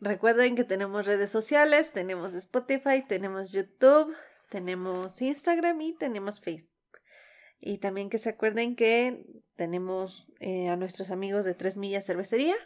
Recuerden 0.00 0.56
que 0.56 0.64
tenemos 0.64 1.06
redes 1.06 1.30
sociales, 1.30 1.92
tenemos 1.92 2.34
Spotify, 2.34 3.04
tenemos 3.06 3.52
YouTube, 3.52 4.14
tenemos 4.48 5.20
Instagram 5.20 5.80
y 5.82 5.94
tenemos 5.96 6.40
Facebook. 6.40 6.70
Y 7.60 7.78
también 7.78 8.08
que 8.08 8.16
se 8.18 8.30
acuerden 8.30 8.74
que 8.76 9.22
tenemos 9.56 10.26
eh, 10.40 10.68
a 10.70 10.76
nuestros 10.76 11.10
amigos 11.10 11.44
de 11.44 11.54
Tres 11.54 11.76
Millas 11.76 12.06
Cervecería, 12.06 12.56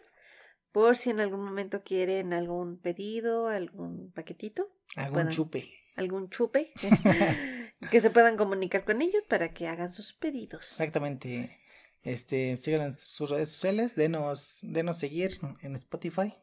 por 0.74 0.96
si 0.96 1.10
en 1.10 1.20
algún 1.20 1.44
momento 1.44 1.84
quieren 1.84 2.32
algún 2.32 2.78
pedido, 2.78 3.46
algún 3.46 4.10
paquetito, 4.10 4.66
¿Algún 4.96 5.28
chupe? 5.28 5.72
algún 5.94 6.30
chupe, 6.30 6.72
que 7.92 8.00
se 8.00 8.10
puedan 8.10 8.36
comunicar 8.36 8.84
con 8.84 9.00
ellos 9.00 9.22
para 9.28 9.54
que 9.54 9.68
hagan 9.68 9.92
sus 9.92 10.12
pedidos. 10.14 10.72
Exactamente. 10.72 11.60
Este, 12.02 12.56
sigan 12.56 12.82
en 12.82 12.92
sus 12.92 13.30
redes 13.30 13.50
sociales, 13.50 13.94
denos, 13.94 14.58
denos 14.62 14.98
seguir 14.98 15.38
en 15.62 15.76
Spotify. 15.76 16.34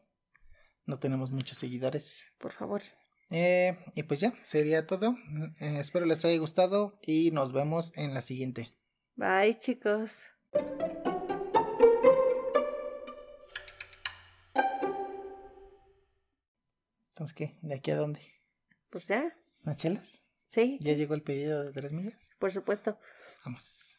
No 0.86 0.98
tenemos 0.98 1.30
muchos 1.30 1.58
seguidores. 1.58 2.24
Por 2.38 2.52
favor. 2.52 2.80
Eh, 3.28 3.76
y 3.94 4.02
pues 4.04 4.20
ya, 4.20 4.32
sería 4.44 4.86
todo. 4.86 5.14
Eh, 5.60 5.76
espero 5.78 6.06
les 6.06 6.24
haya 6.24 6.38
gustado 6.38 6.98
y 7.02 7.32
nos 7.32 7.52
vemos 7.52 7.92
en 7.98 8.14
la 8.14 8.22
siguiente. 8.22 8.74
Bye, 9.14 9.58
chicos. 9.60 10.16
Entonces, 17.12 17.34
¿qué? 17.34 17.58
¿De 17.62 17.74
aquí 17.74 17.90
a 17.90 17.96
dónde? 17.96 18.20
Pues 18.90 19.06
ya, 19.08 19.34
¿Unas 19.64 19.76
chelas? 19.76 20.22
sí, 20.48 20.78
¿Ya 20.80 20.92
llegó 20.94 21.14
el 21.14 21.22
pedido 21.22 21.62
de 21.64 21.72
tres 21.72 21.92
millas? 21.92 22.18
por 22.38 22.50
supuesto. 22.52 22.98
Vamos. 23.44 23.91